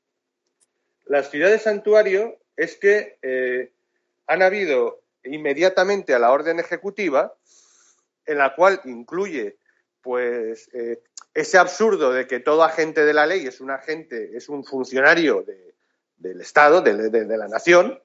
Las 1.06 1.30
ciudades 1.32 1.64
santuario 1.64 2.38
es 2.56 2.78
que 2.78 3.18
eh, 3.24 3.72
han 4.28 4.42
habido 4.44 5.02
inmediatamente 5.24 6.14
a 6.14 6.20
la 6.20 6.32
orden 6.32 6.60
ejecutiva, 6.60 7.34
en 8.26 8.38
la 8.38 8.54
cual 8.56 8.80
incluye 8.86 9.58
pues 10.02 10.70
eh, 10.74 11.02
ese 11.40 11.58
absurdo 11.58 12.12
de 12.12 12.28
que 12.28 12.40
todo 12.40 12.64
agente 12.64 13.06
de 13.06 13.14
la 13.14 13.26
ley 13.26 13.48
es 13.48 13.62
un 13.62 13.72
agente, 13.72 14.36
es 14.36 14.50
un 14.50 14.64
funcionario 14.66 15.44
de- 15.44 15.76
del 16.18 16.42
Estado, 16.42 16.82
de, 16.82 17.38
la 17.38 17.48
nación, 17.48 17.98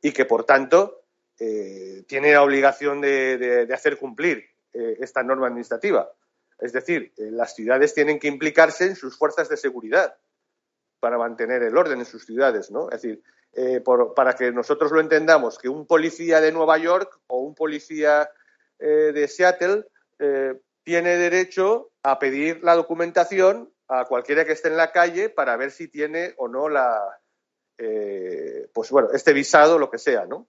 y 0.00 0.12
que 0.12 0.24
por 0.24 0.44
tanto 0.44 1.02
eh, 1.38 2.04
tiene 2.06 2.32
la 2.32 2.42
obligación 2.42 3.00
de, 3.00 3.68
hacer 3.74 3.96
cumplir 3.98 4.44
eh, 4.72 4.98
esta 5.00 5.22
norma 5.22 5.48
administrativa. 5.48 6.12
Es 6.60 6.72
decir, 6.72 7.12
eh, 7.16 7.30
las 7.32 7.54
ciudades 7.56 7.92
tienen 7.94 8.18
que 8.20 8.28
implicarse 8.28 8.84
en 8.86 8.94
sus 8.94 9.16
fuerzas 9.18 9.48
de 9.48 9.56
seguridad 9.56 10.16
para 11.00 11.18
mantener 11.18 11.62
el 11.62 11.76
orden 11.76 11.98
en 11.98 12.04
sus 12.06 12.24
ciudades, 12.24 12.70
¿no? 12.70 12.88
Es 12.90 13.02
decir, 13.02 13.22
por- 13.84 14.14
para 14.14 14.34
que 14.34 14.52
nosotros 14.52 14.92
lo 14.92 15.00
entendamos, 15.00 15.58
que 15.58 15.68
un 15.68 15.86
policía 15.86 16.40
de 16.40 16.52
Nueva 16.52 16.78
York 16.78 17.18
o 17.26 17.40
un 17.40 17.54
policía 17.56 18.30
de 18.78 19.26
Seattle 19.26 19.86
tiene 20.84 21.16
derecho 21.16 21.89
a 22.02 22.18
pedir 22.18 22.62
la 22.62 22.74
documentación 22.74 23.72
a 23.88 24.04
cualquiera 24.04 24.44
que 24.44 24.52
esté 24.52 24.68
en 24.68 24.76
la 24.76 24.92
calle 24.92 25.28
para 25.28 25.56
ver 25.56 25.70
si 25.70 25.88
tiene 25.88 26.34
o 26.36 26.48
no 26.48 26.68
la, 26.68 27.20
eh, 27.76 28.68
pues 28.72 28.90
bueno, 28.90 29.08
este 29.12 29.32
visado, 29.32 29.78
lo 29.78 29.90
que 29.90 29.98
sea, 29.98 30.26
¿no? 30.26 30.48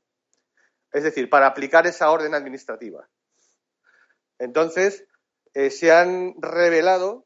Es 0.92 1.04
decir, 1.04 1.30
para 1.30 1.48
aplicar 1.48 1.88
esa 1.88 2.12
orden 2.12 2.36
administrativa. 2.36 3.08
Entonces, 4.38 5.06
eh, 5.54 5.70
se 5.70 5.92
han 5.92 6.36
revelado 6.42 7.26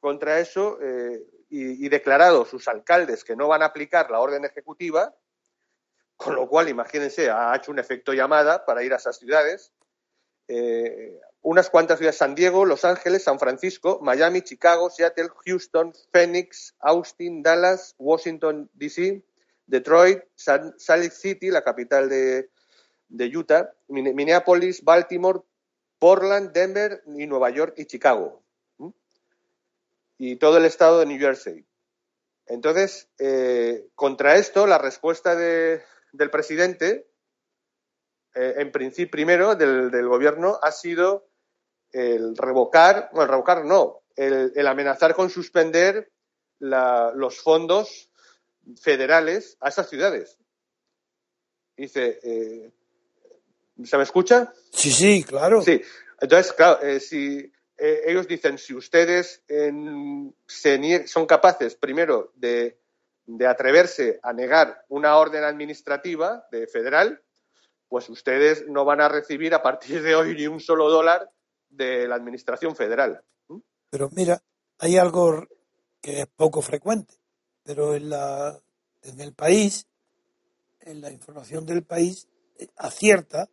contra 0.00 0.40
eso 0.40 0.78
eh, 0.80 1.22
y, 1.48 1.88
declarado 1.88 2.44
sus 2.44 2.66
alcaldes 2.68 3.24
que 3.24 3.36
no 3.36 3.48
van 3.48 3.62
a 3.62 3.66
aplicar 3.66 4.10
la 4.10 4.20
orden 4.20 4.44
ejecutiva, 4.44 5.14
con 6.16 6.34
lo 6.34 6.48
cual, 6.48 6.68
imagínense, 6.68 7.30
ha 7.30 7.54
hecho 7.54 7.70
un 7.70 7.78
efecto 7.78 8.14
llamada 8.14 8.64
para 8.64 8.82
ir 8.82 8.92
a 8.92 8.96
esas 8.96 9.18
ciudades. 9.18 9.72
Unas 11.46 11.70
cuantas 11.70 11.98
ciudades, 11.98 12.18
San 12.18 12.34
Diego, 12.34 12.64
Los 12.64 12.84
Ángeles, 12.84 13.22
San 13.22 13.38
Francisco, 13.38 14.00
Miami, 14.02 14.42
Chicago, 14.42 14.90
Seattle, 14.90 15.28
Houston, 15.44 15.92
Phoenix, 16.12 16.74
Austin, 16.80 17.40
Dallas, 17.40 17.94
Washington, 17.98 18.68
D.C., 18.74 19.22
Detroit, 19.64 20.24
San- 20.34 20.74
Salt 20.76 21.04
Lake 21.04 21.14
City, 21.14 21.50
la 21.50 21.62
capital 21.62 22.08
de, 22.08 22.50
de 23.08 23.26
Utah, 23.28 23.70
Min- 23.86 24.12
Minneapolis, 24.16 24.82
Baltimore, 24.82 25.42
Portland, 26.00 26.50
Denver 26.50 27.04
y 27.06 27.28
Nueva 27.28 27.50
York 27.50 27.74
y 27.76 27.84
Chicago. 27.86 28.42
Y 30.18 30.34
todo 30.36 30.56
el 30.56 30.64
estado 30.64 30.98
de 30.98 31.06
New 31.06 31.20
Jersey. 31.20 31.64
Entonces, 32.46 33.08
eh, 33.20 33.86
contra 33.94 34.34
esto, 34.34 34.66
la 34.66 34.78
respuesta 34.78 35.36
de- 35.36 35.80
del 36.10 36.30
presidente, 36.30 37.06
eh, 38.34 38.54
en 38.56 38.72
principio, 38.72 39.12
primero, 39.12 39.54
del 39.54 40.08
gobierno, 40.08 40.58
ha 40.60 40.72
sido 40.72 41.28
el 41.92 42.36
revocar, 42.36 43.10
bueno, 43.12 43.30
revocar 43.30 43.64
no, 43.64 44.02
el, 44.16 44.52
el 44.54 44.66
amenazar 44.66 45.14
con 45.14 45.30
suspender 45.30 46.10
la- 46.58 47.12
los 47.14 47.38
fondos 47.40 48.10
federales 48.80 49.56
a 49.60 49.68
esas 49.68 49.88
ciudades. 49.88 50.38
Dice, 51.76 52.18
eh, 52.22 52.72
¿se 53.84 53.96
me 53.96 54.02
escucha? 54.02 54.52
Sí, 54.72 54.90
sí, 54.90 55.22
claro. 55.24 55.62
Sí, 55.62 55.82
entonces, 56.20 56.52
claro, 56.52 56.82
eh, 56.82 57.00
si 57.00 57.52
eh, 57.76 58.02
ellos 58.06 58.26
dicen, 58.26 58.56
si 58.58 58.74
ustedes 58.74 59.42
se 60.46 61.06
son 61.06 61.26
capaces, 61.26 61.76
primero, 61.76 62.32
de, 62.34 62.80
de 63.26 63.46
atreverse 63.46 64.18
a 64.22 64.32
negar 64.32 64.84
una 64.88 65.16
orden 65.18 65.44
administrativa 65.44 66.46
de 66.50 66.66
federal, 66.66 67.22
pues 67.88 68.08
ustedes 68.08 68.66
no 68.66 68.84
van 68.84 69.00
a 69.00 69.08
recibir 69.08 69.54
a 69.54 69.62
partir 69.62 70.02
de 70.02 70.14
hoy 70.14 70.34
ni 70.34 70.46
un 70.46 70.60
solo 70.60 70.88
dólar 70.88 71.30
de 71.76 72.08
la 72.08 72.14
administración 72.16 72.74
federal. 72.74 73.22
Pero 73.90 74.10
mira, 74.12 74.42
hay 74.78 74.96
algo 74.96 75.46
que 76.00 76.20
es 76.20 76.26
poco 76.26 76.60
frecuente, 76.62 77.14
pero 77.62 77.94
en, 77.94 78.10
la, 78.10 78.60
en 79.02 79.20
el 79.20 79.32
país, 79.32 79.86
en 80.80 81.00
la 81.00 81.10
información 81.10 81.64
del 81.66 81.82
país, 81.82 82.28
eh, 82.58 82.68
acierta, 82.76 83.48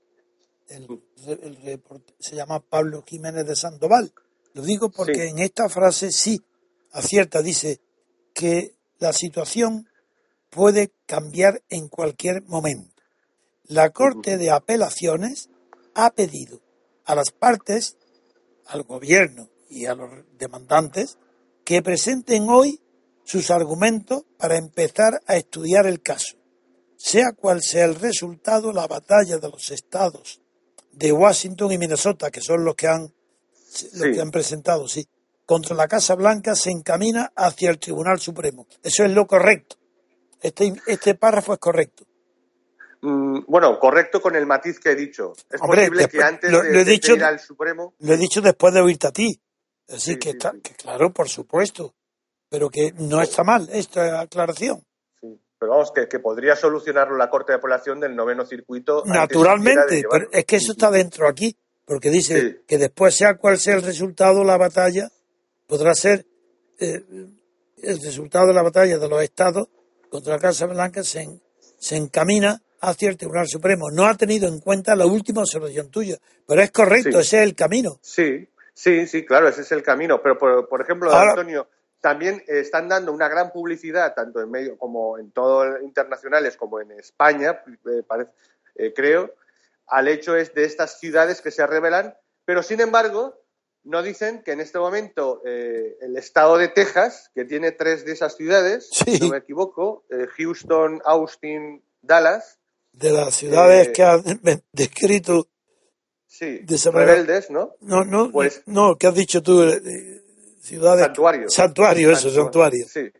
el, 0.67 0.87
el 1.27 1.57
report- 1.61 2.13
se 2.19 2.35
llama 2.35 2.59
Pablo 2.61 3.03
Jiménez 3.05 3.45
de 3.45 3.55
Sandoval. 3.55 4.11
Lo 4.53 4.63
digo 4.63 4.89
porque 4.89 5.15
Sí. 5.25 5.29
en 5.29 5.39
esta 5.39 5.67
frase 5.69 6.11
sí 6.11 6.41
acierta, 6.91 7.41
dice 7.41 7.79
que 8.33 8.75
la 8.99 9.13
situación 9.13 9.87
puede 10.49 10.91
cambiar 11.05 11.63
en 11.69 11.89
cualquier 11.89 12.43
momento. 12.43 13.01
La 13.65 13.89
Corte 13.91 14.37
de 14.37 14.51
Apelaciones 14.51 15.49
ha 15.95 16.11
pedido 16.11 16.59
a 17.05 17.15
las 17.15 17.31
partes, 17.31 17.97
al 18.67 18.83
gobierno 18.83 19.49
y 19.69 19.85
a 19.85 19.95
los 19.95 20.09
demandantes 20.37 21.17
que 21.63 21.81
presenten 21.81 22.49
hoy 22.49 22.79
sus 23.23 23.51
argumentos 23.51 24.23
para 24.37 24.57
empezar 24.57 25.21
a 25.25 25.37
estudiar 25.37 25.85
el 25.87 26.01
caso. 26.01 26.37
Sea 26.97 27.31
cual 27.33 27.61
sea 27.61 27.85
el 27.85 27.95
resultado, 27.95 28.71
la 28.71 28.87
batalla 28.87 29.37
de 29.37 29.49
los 29.49 29.71
estados 29.71 30.41
de 30.91 31.11
Washington 31.11 31.71
y 31.71 31.77
Minnesota, 31.77 32.31
que 32.31 32.41
son 32.41 32.63
los 32.63 32.75
que 32.75 32.87
han, 32.87 33.13
los 33.93 34.15
que 34.15 34.21
han 34.21 34.31
presentado, 34.31 34.87
sí, 34.87 35.07
contra 35.45 35.75
la 35.75 35.87
Casa 35.87 36.15
Blanca 36.15 36.55
se 36.55 36.71
encamina 36.71 37.31
hacia 37.35 37.69
el 37.69 37.79
Tribunal 37.79 38.19
Supremo. 38.19 38.67
Eso 38.83 39.03
es 39.03 39.11
lo 39.11 39.27
correcto. 39.27 39.77
Este, 40.41 40.73
este 40.87 41.15
párrafo 41.15 41.53
es 41.53 41.59
correcto. 41.59 42.05
Mm, 43.03 43.41
bueno, 43.47 43.77
correcto 43.79 44.21
con 44.21 44.33
el 44.37 44.45
matiz 44.45 44.79
que 44.79 44.91
he 44.91 44.95
dicho. 44.95 45.33
Es 45.51 45.59
posible 45.59 46.07
que 46.07 46.23
antes 46.23 46.49
de, 46.49 46.93
ir 46.93 47.23
al 47.23 47.37
Supremo. 47.37 47.95
Lo 47.99 48.13
he 48.13 48.17
dicho 48.17 48.41
después 48.41 48.73
de 48.73 48.79
oírte 48.79 49.07
a 49.07 49.11
ti. 49.11 49.37
Así 49.89 50.17
que, 50.17 50.29
está, 50.29 50.53
que, 50.63 50.73
claro, 50.73 51.11
por 51.11 51.27
supuesto. 51.27 51.93
Pero 52.47 52.69
que 52.69 52.93
no 52.93 53.21
está 53.21 53.43
mal 53.43 53.67
esta 53.73 54.21
aclaración. 54.21 54.85
Sí, 55.19 55.37
pero 55.59 55.73
vamos, 55.73 55.91
que, 55.91 56.19
podría 56.19 56.55
solucionarlo 56.55 57.17
la 57.17 57.29
Corte 57.29 57.51
de 57.51 57.57
Apelación 57.57 57.99
del 57.99 58.15
noveno 58.15 58.45
circuito. 58.45 59.03
Naturalmente, 59.05 60.03
pero 60.09 60.27
es 60.31 60.45
que 60.45 60.55
eso 60.55 60.71
está 60.71 60.89
dentro 60.89 61.27
aquí. 61.27 61.57
Porque 61.85 62.09
dice 62.09 62.61
que 62.65 62.77
después, 62.77 63.13
sea 63.13 63.35
cual 63.35 63.57
sea 63.57 63.75
el 63.75 63.81
resultado, 63.81 64.45
la 64.45 64.55
batalla 64.55 65.09
podrá 65.67 65.93
ser 65.93 66.25
eh, 66.79 67.03
el 67.79 68.01
resultado 68.01 68.47
de 68.47 68.53
la 68.53 68.63
batalla 68.63 68.97
de 68.97 69.09
los 69.09 69.21
estados 69.21 69.67
contra 70.09 70.35
la 70.35 70.39
Casa 70.39 70.67
Blanca 70.67 71.03
se, 71.03 71.27
se 71.77 71.97
encamina 71.97 72.62
hacia 72.83 73.09
el 73.09 73.17
Tribunal 73.17 73.47
Supremo. 73.47 73.89
No 73.91 74.05
ha 74.05 74.15
tenido 74.15 74.47
en 74.47 74.59
cuenta 74.59 74.95
la 74.95 75.05
última 75.05 75.41
observación 75.41 75.89
tuya, 75.89 76.17
pero 76.45 76.61
es 76.61 76.71
correcto, 76.71 77.19
ese 77.19 77.37
es 77.37 77.43
el 77.43 77.55
camino. 77.55 77.97
Sí, 78.01 78.47
sí, 78.73 79.07
sí, 79.07 79.25
claro, 79.25 79.47
ese 79.47 79.61
es 79.61 79.71
el 79.71 79.83
camino. 79.83 80.21
Pero, 80.21 80.37
por, 80.37 80.81
ejemplo, 80.81 81.13
Antonio, 81.13 81.67
también 82.01 82.43
están 82.47 82.89
dando 82.89 83.13
una 83.13 83.29
gran 83.29 83.51
publicidad, 83.51 84.13
tanto 84.13 84.41
en 84.41 84.51
medio 84.51 84.77
como 84.77 85.17
en 85.17 85.31
todo 85.31 85.79
internacionales 85.81 86.57
como 86.57 86.81
en 86.81 86.91
España, 86.91 87.63
eh, 87.85 88.03
eh, 88.75 88.93
creo, 88.93 89.33
al 89.87 90.09
hecho 90.09 90.35
es 90.35 90.53
de 90.53 90.65
estas 90.65 90.99
ciudades 90.99 91.41
que 91.41 91.51
se 91.51 91.65
revelan, 91.65 92.15
pero 92.43 92.63
sin 92.63 92.81
embargo, 92.81 93.39
no 93.85 94.03
dicen 94.03 94.43
que 94.43 94.51
en 94.51 94.59
este 94.59 94.79
momento 94.79 95.41
eh, 95.45 95.97
el 96.01 96.17
estado 96.17 96.57
de 96.57 96.67
Texas, 96.67 97.31
que 97.33 97.45
tiene 97.45 97.71
tres 97.71 98.03
de 98.05 98.11
esas 98.11 98.35
ciudades, 98.35 98.89
si 98.91 99.19
no 99.19 99.29
me 99.29 99.37
equivoco, 99.37 100.03
Houston, 100.37 101.01
Austin, 101.05 101.81
Dallas. 102.01 102.59
De 102.93 103.11
las 103.11 103.35
ciudades 103.35 103.89
eh, 103.89 103.91
que 103.91 104.03
has 104.03 104.23
descrito. 104.71 105.47
Sí, 106.27 106.65
rebeldes, 106.91 107.51
¿no? 107.51 107.75
No, 107.81 108.03
no, 108.03 108.31
pues, 108.31 108.63
no, 108.65 108.95
¿qué 108.97 109.07
has 109.07 109.15
dicho 109.15 109.41
tú? 109.43 109.61
ciudades. 110.61 111.05
Santuario. 111.05 111.49
Santuario, 111.49 112.11
eso, 112.11 112.29
santuario. 112.29 112.85
Sí, 112.87 113.11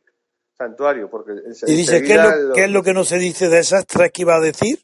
santuario, 0.58 1.10
porque. 1.10 1.34
Y 1.68 1.76
dice, 1.76 2.02
¿qué 2.02 2.16
es, 2.16 2.24
lo, 2.24 2.54
¿qué 2.54 2.64
es 2.66 2.72
lo 2.72 2.82
que 2.82 2.94
no 2.94 3.04
se 3.04 3.18
dice 3.18 3.50
de 3.50 3.60
esas 3.60 3.86
tres 3.86 4.12
que 4.12 4.22
iba 4.22 4.36
a 4.36 4.40
decir? 4.40 4.80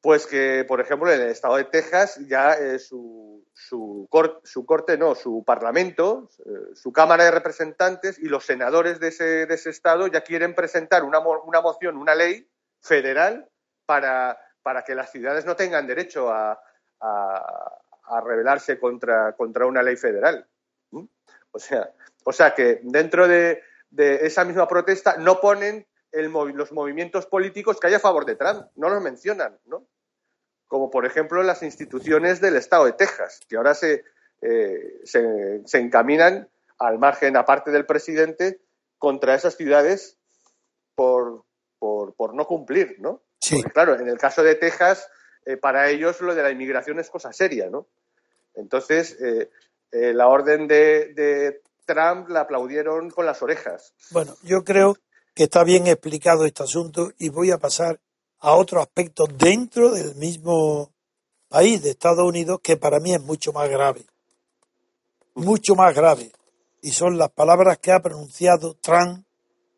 Pues 0.00 0.26
que, 0.26 0.64
por 0.68 0.80
ejemplo, 0.80 1.10
en 1.10 1.20
el 1.20 1.28
estado 1.28 1.56
de 1.56 1.64
Texas 1.64 2.20
ya 2.28 2.56
su 2.78 3.34
su, 3.54 4.08
su 4.42 4.66
corte, 4.66 4.98
no, 4.98 5.14
su 5.14 5.44
parlamento, 5.44 6.28
eh, 6.44 6.74
su 6.74 6.92
Cámara 6.92 7.24
de 7.24 7.30
Representantes 7.30 8.18
y 8.18 8.26
los 8.26 8.44
senadores 8.44 9.00
de 9.00 9.08
ese, 9.08 9.46
de 9.46 9.54
ese 9.54 9.70
estado 9.70 10.08
ya 10.08 10.22
quieren 10.22 10.54
presentar 10.54 11.04
una, 11.04 11.20
una 11.20 11.60
moción, 11.60 11.96
una 11.96 12.14
ley 12.14 12.48
federal 12.80 13.48
para, 13.86 14.38
para, 14.62 14.82
que 14.82 14.94
las 14.94 15.10
ciudades 15.10 15.44
no 15.44 15.56
tengan 15.56 15.86
derecho 15.86 16.30
a, 16.30 16.60
a, 17.00 18.20
rebelarse 18.24 18.78
contra, 18.78 19.32
contra, 19.32 19.66
una 19.66 19.82
ley 19.82 19.96
federal. 19.96 20.46
¿Mm? 20.90 21.04
O, 21.52 21.58
sea, 21.58 21.90
o 22.24 22.32
sea 22.32 22.54
que 22.54 22.80
dentro 22.82 23.26
de, 23.26 23.62
de 23.90 24.26
esa 24.26 24.44
misma 24.44 24.68
protesta 24.68 25.16
no 25.16 25.40
ponen 25.40 25.86
el, 26.12 26.30
los 26.30 26.72
movimientos 26.72 27.26
políticos 27.26 27.78
que 27.80 27.88
hay 27.88 27.94
a 27.94 28.00
favor 28.00 28.24
de 28.24 28.36
Trump, 28.36 28.66
no 28.76 28.88
los 28.88 29.02
mencionan, 29.02 29.58
¿no? 29.66 29.86
como 30.74 30.90
por 30.90 31.06
ejemplo 31.06 31.42
las 31.42 31.62
instituciones 31.62 32.40
del 32.40 32.56
Estado 32.56 32.86
de 32.86 32.92
Texas, 32.92 33.40
que 33.48 33.56
ahora 33.56 33.74
se, 33.74 34.04
eh, 34.42 35.00
se, 35.04 35.78
encaminan 35.78 36.48
al 36.78 36.98
margen, 36.98 37.36
aparte 37.36 37.70
del 37.70 37.86
presidente, 37.86 38.60
contra 38.98 39.34
esas 39.34 39.56
ciudades 39.56 40.18
por, 40.96 41.44
por, 41.78 42.34
no 42.34 42.46
cumplir, 42.46 42.96
¿no? 42.98 43.22
Sí. 43.44 43.62
claro, 43.62 43.98
en 43.98 44.08
el 44.08 44.16
caso 44.16 44.42
de 44.42 44.54
Texas, 44.54 45.08
eh, 45.44 45.56
para 45.56 45.90
ellos 45.90 46.20
lo 46.20 46.34
de 46.34 46.42
la 46.42 46.50
inmigración 46.50 46.98
es 46.98 47.10
cosa 47.10 47.32
seria, 47.32 47.68
¿no? 47.68 47.86
Entonces, 48.54 49.18
eh, 49.20 49.50
la 49.90 50.28
orden 50.28 50.66
de, 50.66 51.12
de 51.12 51.62
Trump 51.84 52.28
la 52.28 52.40
aplaudieron 52.40 53.10
con 53.10 53.26
las 53.26 53.42
orejas. 53.42 53.92
Bueno, 54.10 54.34
yo 54.42 54.64
creo 54.64 54.96
que 55.34 55.44
está 55.44 55.62
bien 55.64 55.86
explicado 55.86 56.46
este 56.46 56.62
asunto 56.62 57.12
y 57.18 57.28
voy 57.28 57.50
a 57.50 57.58
pasar 57.58 58.00
a 58.40 58.54
otro 58.54 58.80
aspecto 58.80 59.26
dentro 59.26 59.90
del 59.90 60.14
mismo 60.14 60.92
país 61.48 61.82
de 61.82 61.90
Estados 61.90 62.26
Unidos 62.26 62.60
que 62.62 62.76
para 62.76 63.00
mí 63.00 63.14
es 63.14 63.20
mucho 63.20 63.52
más 63.52 63.68
grave. 63.68 64.04
Mucho 65.34 65.74
más 65.74 65.94
grave. 65.94 66.30
Y 66.80 66.92
son 66.92 67.18
las 67.18 67.30
palabras 67.30 67.78
que 67.78 67.92
ha 67.92 68.00
pronunciado 68.00 68.74
Trump 68.74 69.24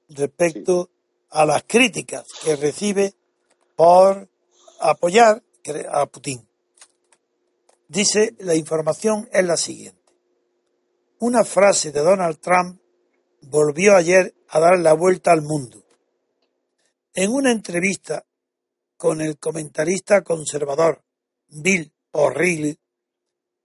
respecto 0.08 0.90
a 1.30 1.44
las 1.44 1.64
críticas 1.64 2.26
que 2.44 2.56
recibe 2.56 3.14
por 3.76 4.28
apoyar 4.80 5.42
a 5.90 6.06
Putin. 6.06 6.46
Dice, 7.88 8.34
la 8.40 8.54
información 8.54 9.28
es 9.32 9.44
la 9.44 9.56
siguiente. 9.56 10.12
Una 11.20 11.44
frase 11.44 11.92
de 11.92 12.00
Donald 12.00 12.38
Trump 12.40 12.80
volvió 13.42 13.94
ayer 13.94 14.34
a 14.48 14.60
dar 14.60 14.78
la 14.78 14.92
vuelta 14.92 15.32
al 15.32 15.42
mundo. 15.42 15.84
En 17.14 17.32
una 17.32 17.52
entrevista 17.52 18.26
con 18.96 19.20
el 19.20 19.38
comentarista 19.38 20.22
conservador 20.22 21.02
Bill 21.48 21.92
O'Reilly 22.12 22.78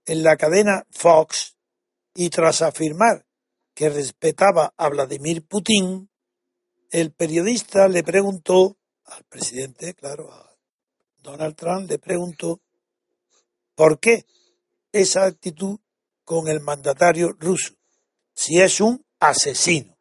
en 0.06 0.24
la 0.24 0.38
cadena 0.38 0.86
Fox 0.92 1.56
y 2.14 2.30
tras 2.30 2.62
afirmar 2.62 3.26
que 3.74 3.90
respetaba 3.90 4.74
a 4.78 4.90
Vladimir 4.90 5.46
Putin, 5.46 6.10
el 6.90 7.12
periodista 7.12 7.88
le 7.88 8.04
preguntó 8.04 8.78
al 9.12 9.24
presidente, 9.24 9.94
claro, 9.94 10.32
a 10.32 10.56
Donald 11.22 11.56
Trump, 11.56 11.90
le 11.90 12.00
preguntó 12.00 12.60
por 13.76 14.00
qué 14.00 14.26
esa 14.92 15.26
actitud 15.26 15.80
con 16.24 16.48
el 16.48 16.60
mandatario 16.60 17.36
ruso, 17.40 17.74
si 18.34 18.60
es 18.60 18.82
un 18.82 19.06
asesino. 19.20 19.98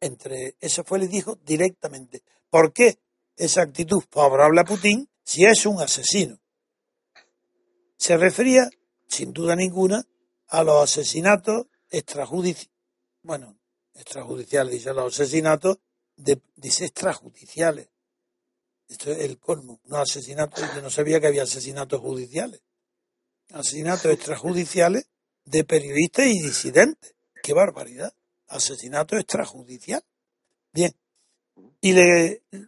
Entre 0.00 0.56
eso 0.60 0.84
fue 0.84 0.98
le 0.98 1.08
dijo 1.08 1.38
directamente, 1.44 2.22
¿por 2.50 2.72
qué 2.72 2.98
esa 3.36 3.62
actitud 3.62 4.02
favorable 4.10 4.60
a 4.60 4.64
Putin 4.64 5.08
si 5.22 5.44
es 5.44 5.66
un 5.66 5.80
asesino. 5.80 6.38
Se 7.96 8.16
refería, 8.16 8.68
sin 9.08 9.32
duda 9.32 9.56
ninguna, 9.56 10.06
a 10.48 10.62
los 10.62 10.82
asesinatos 10.82 11.66
extrajudiciales, 11.90 12.70
bueno, 13.22 13.56
extrajudiciales, 13.94 14.72
dice, 14.72 14.92
los 14.92 15.14
asesinatos 15.14 15.78
de, 16.16 16.40
extrajudiciales. 16.56 17.88
Esto 18.88 19.10
es 19.10 19.18
el 19.20 19.38
colmo, 19.38 19.80
no 19.84 19.96
asesinatos, 19.96 20.62
yo 20.74 20.82
no 20.82 20.90
sabía 20.90 21.20
que 21.20 21.26
había 21.26 21.44
asesinatos 21.44 22.00
judiciales. 22.00 22.62
Asesinatos 23.52 24.12
extrajudiciales 24.12 25.08
de 25.44 25.64
periodistas 25.64 26.26
y 26.26 26.42
disidentes. 26.42 27.14
¡Qué 27.42 27.52
barbaridad! 27.52 28.14
Asesinato 28.46 29.16
extrajudicial. 29.16 30.04
Bien, 30.72 30.94
y 31.80 31.92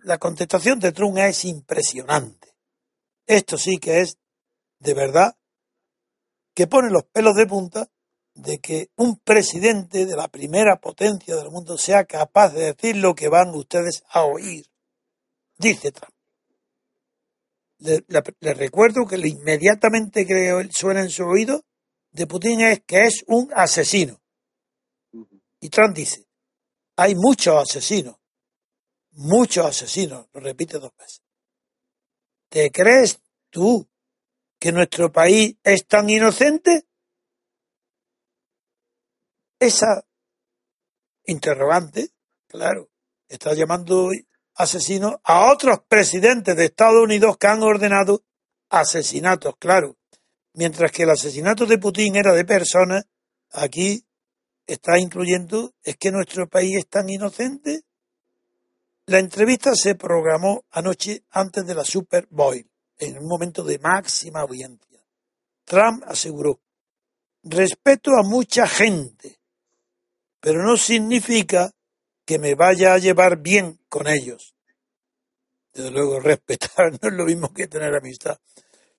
la 0.05 0.19
contestación 0.19 0.79
de 0.79 0.93
Trump 0.93 1.19
es 1.19 1.45
impresionante. 1.45 2.55
Esto 3.27 3.59
sí 3.59 3.79
que 3.79 4.01
es, 4.01 4.19
de 4.79 4.95
verdad, 4.95 5.37
que 6.55 6.67
pone 6.67 6.91
los 6.91 7.05
pelos 7.05 7.35
de 7.35 7.47
punta 7.47 7.91
de 8.35 8.59
que 8.59 8.91
un 8.97 9.19
presidente 9.19 10.07
de 10.07 10.17
la 10.17 10.29
primera 10.29 10.81
potencia 10.81 11.35
del 11.35 11.51
mundo 11.51 11.79
sea 11.79 12.05
capaz 12.05 12.51
de 12.51 12.73
decir 12.73 12.97
lo 12.97 13.15
que 13.15 13.29
van 13.29 13.55
ustedes 13.55 14.05
a 14.11 14.25
oír. 14.25 14.67
Dice 15.59 15.93
Trump. 15.93 16.15
Le, 17.79 18.55
recuerdo 18.55 19.07
que 19.07 19.19
lo 19.19 19.27
inmediatamente 19.27 20.27
que 20.27 20.69
suena 20.71 21.03
en 21.03 21.11
su 21.11 21.25
oído 21.25 21.65
de 22.11 22.27
Putin 22.27 22.61
es 22.63 22.81
que 22.85 23.03
es 23.03 23.25
un 23.27 23.51
asesino. 23.55 24.21
Y 25.61 25.69
Trump 25.69 25.95
dice, 25.95 26.27
hay 26.97 27.15
muchos 27.15 27.55
asesinos, 27.57 28.17
muchos 29.13 29.67
asesinos, 29.67 30.27
lo 30.33 30.41
repite 30.41 30.79
dos 30.79 30.93
veces. 30.97 31.23
¿Te 32.49 32.71
crees 32.71 33.21
tú 33.51 33.87
que 34.59 34.73
nuestro 34.73 35.13
país 35.13 35.57
es 35.63 35.87
tan 35.87 36.09
inocente? 36.09 36.87
Esa 39.59 40.07
interrogante, 41.25 42.11
claro, 42.47 42.89
está 43.29 43.53
llamando 43.55 44.11
asesinos 44.57 45.17
a 45.23 45.53
otros 45.53 45.81
presidentes 45.87 46.57
de 46.57 46.65
Estados 46.65 47.03
Unidos 47.03 47.37
que 47.37 47.47
han 47.47 47.63
ordenado 47.63 48.25
asesinatos, 48.71 49.57
claro. 49.59 49.97
Mientras 50.55 50.91
que 50.91 51.03
el 51.03 51.11
asesinato 51.11 51.67
de 51.67 51.79
Putin 51.79 52.17
era 52.17 52.33
de 52.33 52.45
personas 52.45 53.05
aquí 53.53 54.05
está 54.67 54.99
incluyendo, 54.99 55.75
es 55.83 55.97
que 55.97 56.11
nuestro 56.11 56.49
país 56.49 56.79
es 56.79 56.89
tan 56.89 57.09
inocente. 57.09 57.83
La 59.07 59.19
entrevista 59.19 59.75
se 59.75 59.95
programó 59.95 60.65
anoche 60.71 61.23
antes 61.31 61.65
de 61.67 61.75
la 61.75 61.85
Super 61.85 62.27
Bowl, 62.31 62.67
en 62.99 63.19
un 63.19 63.29
momento 63.29 63.63
de 63.63 63.79
máxima 63.79 64.41
audiencia. 64.41 65.05
Trump 65.65 66.03
aseguró, 66.07 66.61
respeto 67.43 68.13
a 68.13 68.23
mucha 68.23 68.67
gente, 68.67 69.39
pero 70.41 70.63
no 70.63 70.77
significa 70.77 71.71
que 72.27 72.39
me 72.39 72.55
vaya 72.55 72.93
a 72.93 72.99
llevar 72.99 73.39
bien 73.39 73.81
con 73.89 74.09
ellos. 74.09 74.55
Desde 75.73 75.91
luego, 75.91 76.21
respetar 76.21 76.93
no 77.01 77.09
es 77.09 77.15
lo 77.15 77.25
mismo 77.25 77.55
que 77.55 77.69
tener 77.69 77.95
amistad. 77.95 78.39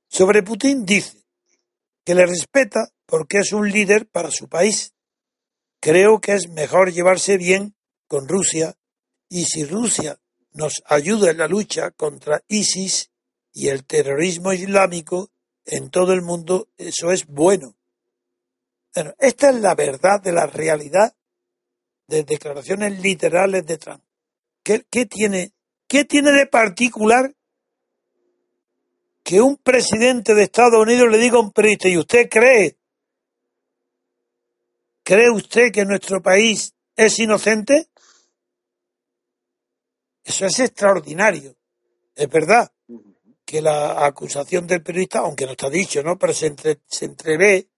Sobre 0.07 0.41
Putin 0.41 0.85
dice 0.85 1.25
que 2.03 2.15
le 2.15 2.25
respeta 2.25 2.89
porque 3.05 3.39
es 3.39 3.51
un 3.51 3.69
líder 3.69 4.07
para 4.07 4.31
su 4.31 4.47
país. 4.47 4.93
Creo 5.79 6.19
que 6.21 6.33
es 6.33 6.49
mejor 6.49 6.91
llevarse 6.91 7.37
bien 7.37 7.75
con 8.07 8.27
Rusia 8.27 8.75
y 9.29 9.45
si 9.45 9.65
Rusia 9.65 10.19
nos 10.53 10.81
ayuda 10.85 11.29
en 11.29 11.37
la 11.37 11.47
lucha 11.47 11.91
contra 11.91 12.43
ISIS 12.47 13.11
y 13.53 13.67
el 13.67 13.85
terrorismo 13.85 14.53
islámico 14.53 15.29
en 15.65 15.89
todo 15.89 16.13
el 16.13 16.21
mundo, 16.21 16.69
eso 16.77 17.11
es 17.11 17.27
bueno. 17.27 17.75
Bueno, 18.95 19.13
esta 19.19 19.49
es 19.49 19.57
la 19.57 19.75
verdad 19.75 20.21
de 20.21 20.31
la 20.31 20.47
realidad 20.47 21.13
de 22.07 22.23
declaraciones 22.23 22.99
literales 23.01 23.65
de 23.65 23.77
Trump. 23.77 24.03
¿Qué, 24.63 25.05
tiene, 25.05 25.53
¿Qué 25.87 26.05
tiene 26.05 26.31
de 26.31 26.47
particular 26.47 27.33
que 29.23 29.41
un 29.41 29.57
presidente 29.57 30.33
de 30.33 30.43
Estados 30.43 30.81
Unidos 30.81 31.09
le 31.09 31.17
diga 31.17 31.37
a 31.37 31.41
un 31.41 31.51
periodista, 31.51 31.89
¿y 31.89 31.97
usted 31.97 32.29
cree? 32.29 32.77
¿Cree 35.03 35.29
usted 35.29 35.71
que 35.71 35.85
nuestro 35.85 36.21
país 36.21 36.73
es 36.95 37.19
inocente? 37.19 37.89
Eso 40.23 40.45
es 40.45 40.59
extraordinario. 40.59 41.55
Es 42.15 42.27
verdad 42.29 42.71
que 43.45 43.61
la 43.61 44.05
acusación 44.05 44.67
del 44.67 44.83
periodista, 44.83 45.19
aunque 45.19 45.45
no 45.45 45.51
está 45.51 45.69
dicho, 45.69 46.03
¿no? 46.03 46.17
Pero 46.17 46.33
se, 46.33 46.53
se 46.85 47.05
entrevé 47.05 47.69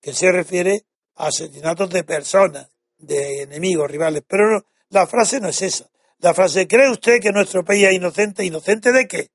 que 0.00 0.14
se 0.14 0.32
refiere 0.32 0.86
a 1.16 1.26
asesinatos 1.26 1.90
de 1.90 2.04
personas 2.04 2.70
de 3.00 3.42
enemigos, 3.42 3.90
rivales. 3.90 4.22
Pero 4.26 4.64
la 4.90 5.06
frase 5.06 5.40
no 5.40 5.48
es 5.48 5.62
esa. 5.62 5.88
La 6.18 6.34
frase, 6.34 6.68
¿cree 6.68 6.90
usted 6.90 7.20
que 7.20 7.32
nuestro 7.32 7.64
país 7.64 7.86
es 7.86 7.94
inocente? 7.94 8.44
¿Inocente 8.44 8.92
de 8.92 9.08
qué? 9.08 9.30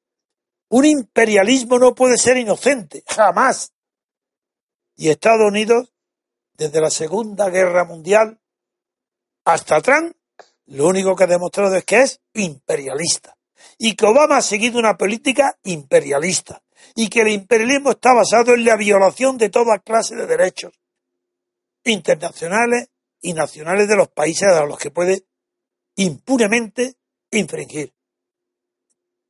Un 0.69 0.85
imperialismo 0.85 1.79
no 1.79 1.95
puede 1.95 2.17
ser 2.17 2.37
inocente, 2.37 3.03
jamás. 3.07 3.71
Y 4.95 5.09
Estados 5.09 5.47
Unidos, 5.47 5.93
desde 6.57 6.81
la 6.81 6.89
Segunda 6.89 7.49
Guerra 7.49 7.85
Mundial 7.85 8.39
hasta 9.43 9.81
Trump, 9.81 10.15
lo 10.67 10.87
único 10.87 11.15
que 11.15 11.25
ha 11.25 11.27
demostrado 11.27 11.75
es 11.75 11.85
que 11.85 12.01
es 12.01 12.21
imperialista. 12.33 13.37
Y 13.77 13.95
que 13.95 14.05
Obama 14.05 14.37
ha 14.37 14.41
seguido 14.41 14.79
una 14.79 14.95
política 14.95 15.57
imperialista. 15.63 16.61
Y 16.95 17.09
que 17.09 17.21
el 17.21 17.29
imperialismo 17.29 17.91
está 17.91 18.13
basado 18.13 18.53
en 18.53 18.63
la 18.63 18.77
violación 18.77 19.37
de 19.37 19.49
toda 19.49 19.79
clase 19.79 20.15
de 20.15 20.27
derechos 20.27 20.73
internacionales 21.83 22.89
y 23.25 23.33
nacionales 23.33 23.87
de 23.87 23.95
los 23.95 24.09
países 24.09 24.49
a 24.49 24.65
los 24.65 24.77
que 24.77 24.91
puede 24.91 25.25
impunemente 25.95 26.95
infringir. 27.31 27.91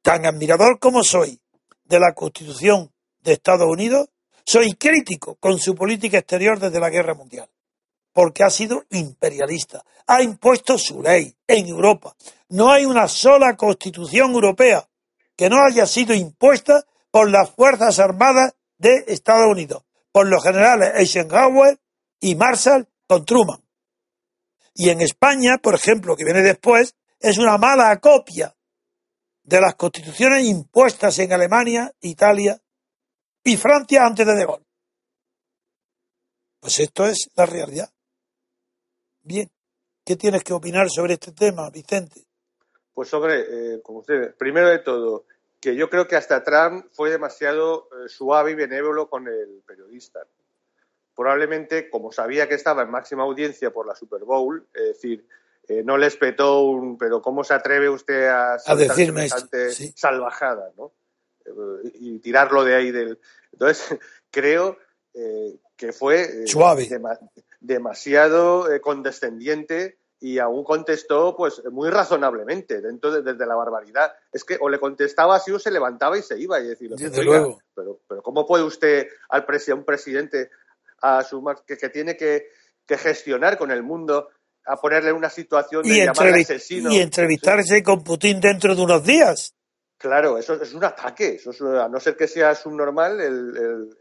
Tan 0.02 0.26
admirador 0.26 0.80
como 0.80 1.02
soy 1.02 1.40
de 1.86 2.00
la 2.00 2.14
Constitución 2.14 2.92
de 3.22 3.34
Estados 3.34 3.68
Unidos, 3.68 4.10
soy 4.46 4.74
crítico 4.74 5.36
con 5.36 5.60
su 5.60 5.76
política 5.76 6.18
exterior 6.18 6.60
desde 6.60 6.80
la 6.82 6.90
Guerra 6.90 7.14
Mundial, 7.14 7.50
porque 8.12 8.44
ha 8.44 8.50
sido 8.50 8.84
imperialista, 8.92 9.86
ha 10.08 10.22
impuesto 10.22 10.78
su 10.78 11.02
ley 11.02 11.34
en 11.48 11.68
Europa. 11.68 12.18
No 12.50 12.72
hay 12.72 12.86
una 12.86 13.08
sola 13.08 13.56
constitución 13.56 14.32
europea 14.34 14.90
que 15.38 15.50
no 15.50 15.64
haya 15.64 15.86
sido 15.86 16.14
impuesta 16.14 16.86
por 17.12 17.32
las 17.32 17.50
Fuerzas 17.50 17.98
Armadas 18.00 18.56
de 18.78 19.06
Estados 19.08 19.48
Unidos, 19.50 19.84
por 20.12 20.28
los 20.28 20.44
generales 20.44 20.92
Eisenhower 20.96 21.80
y 22.20 22.36
Marshall 22.36 22.90
con 23.08 23.24
Truman. 23.24 23.65
Y 24.76 24.90
en 24.90 25.00
España, 25.00 25.58
por 25.58 25.74
ejemplo, 25.74 26.16
que 26.18 26.26
viene 26.26 26.42
después, 26.42 26.96
es 27.20 27.38
una 27.38 27.58
mala 27.58 27.98
copia 28.00 28.54
de 29.42 29.62
las 29.62 29.76
constituciones 29.76 30.46
impuestas 30.46 31.18
en 31.20 31.32
Alemania, 31.32 31.92
Italia 32.02 32.62
y 33.44 33.56
Francia 33.56 34.06
antes 34.06 34.28
de 34.28 34.36
De 34.36 34.46
Gaulle. 34.46 34.66
Pues 36.60 36.80
esto 36.80 37.06
es 37.06 37.30
la 37.36 37.46
realidad. 37.46 37.90
Bien, 39.22 39.50
¿qué 40.04 40.18
tienes 40.18 40.44
que 40.44 40.54
opinar 40.54 40.90
sobre 40.90 41.14
este 41.14 41.32
tema, 41.32 41.70
Vicente? 41.70 42.26
Pues 42.94 43.08
sobre, 43.08 43.76
eh, 43.76 43.82
como 43.82 44.00
usted, 44.00 44.36
primero 44.36 44.68
de 44.68 44.80
todo, 44.80 45.26
que 45.62 45.76
yo 45.76 45.90
creo 45.90 46.08
que 46.08 46.16
hasta 46.16 46.44
Trump 46.44 46.88
fue 46.92 47.12
demasiado 47.12 47.88
eh, 47.92 48.10
suave 48.10 48.52
y 48.52 48.56
benévolo 48.56 49.10
con 49.10 49.28
el 49.28 49.64
periodista 49.66 50.20
probablemente, 51.16 51.90
como 51.90 52.12
sabía 52.12 52.48
que 52.48 52.56
estaba 52.56 52.84
en 52.84 52.92
máxima 52.92 53.24
audiencia 53.24 53.72
por 53.72 53.88
la 53.88 53.96
Super 53.96 54.24
Bowl, 54.24 54.68
es 54.74 54.88
decir, 54.88 55.26
eh, 55.68 55.84
no 55.84 55.98
le 55.98 56.08
espetó 56.08 56.62
un, 56.62 56.98
pero 56.98 57.22
¿cómo 57.22 57.44
se 57.44 57.54
atreve 57.54 57.90
usted 57.90 58.28
a, 58.28 58.58
a 58.64 58.76
decirme 58.76 59.28
salvajada, 59.96 60.72
¿no? 60.78 60.92
Eh, 61.46 61.92
y 61.96 62.20
tirarlo 62.20 62.64
de 62.64 62.76
ahí 62.76 62.92
del. 62.92 63.20
Entonces, 63.52 63.98
creo 64.32 64.78
eh, 65.14 65.58
que 65.76 65.92
fue 65.92 66.46
Suave. 66.46 66.88
demasiado 67.60 68.68
condescendiente 68.82 69.98
y 70.20 70.40
aún 70.40 70.64
contestó 70.64 71.36
pues 71.36 71.62
muy 71.72 71.90
razonablemente 71.90 72.82
dentro 72.82 73.12
de, 73.12 73.22
desde 73.22 73.46
la 73.46 73.56
barbaridad. 73.56 74.14
Es 74.32 74.44
que 74.44 74.58
o 74.60 74.70
le 74.70 74.80
contestaba 74.80 75.36
así 75.36 75.52
o 75.52 75.60
se 75.60 75.72
levantaba 75.72 76.18
y 76.18 76.22
se 76.22 76.40
iba 76.40 76.60
y 76.60 76.68
decir, 76.68 76.92
Desde 76.92 77.24
luego. 77.24 77.60
Pero, 77.74 78.00
pero 78.08 78.22
¿cómo 78.22 78.46
puede 78.46 78.64
usted 78.64 79.08
al 79.30 79.46
a 79.46 79.76
un 79.76 79.84
presidente 79.84 80.50
a 81.06 81.24
su, 81.24 81.44
que, 81.68 81.78
que 81.78 81.90
tiene 81.90 82.18
que, 82.18 82.50
que, 82.86 82.98
gestionar 82.98 83.58
con 83.58 83.72
el 83.72 83.84
mundo, 83.84 84.30
a 84.66 84.76
ponerle 84.78 85.12
una 85.12 85.30
situación 85.30 85.84
de 85.84 85.90
y 85.90 86.06
llamar 86.06 86.34
asesino. 86.34 86.92
Y 86.92 87.00
entrevistarse 87.00 87.84
con 87.84 88.04
Putin 88.04 88.40
dentro 88.42 88.76
de 88.76 88.82
unos 88.82 89.04
días. 89.04 89.54
Claro, 89.98 90.38
eso 90.38 90.62
es 90.62 90.74
un 90.74 90.84
ataque. 90.84 91.36
Eso 91.36 91.52
es, 91.52 91.62
a 91.62 91.88
no 91.88 92.00
ser 92.00 92.18
que 92.18 92.28
sea 92.28 92.56
subnormal, 92.56 93.22
el, 93.22 93.58
el, 93.58 93.98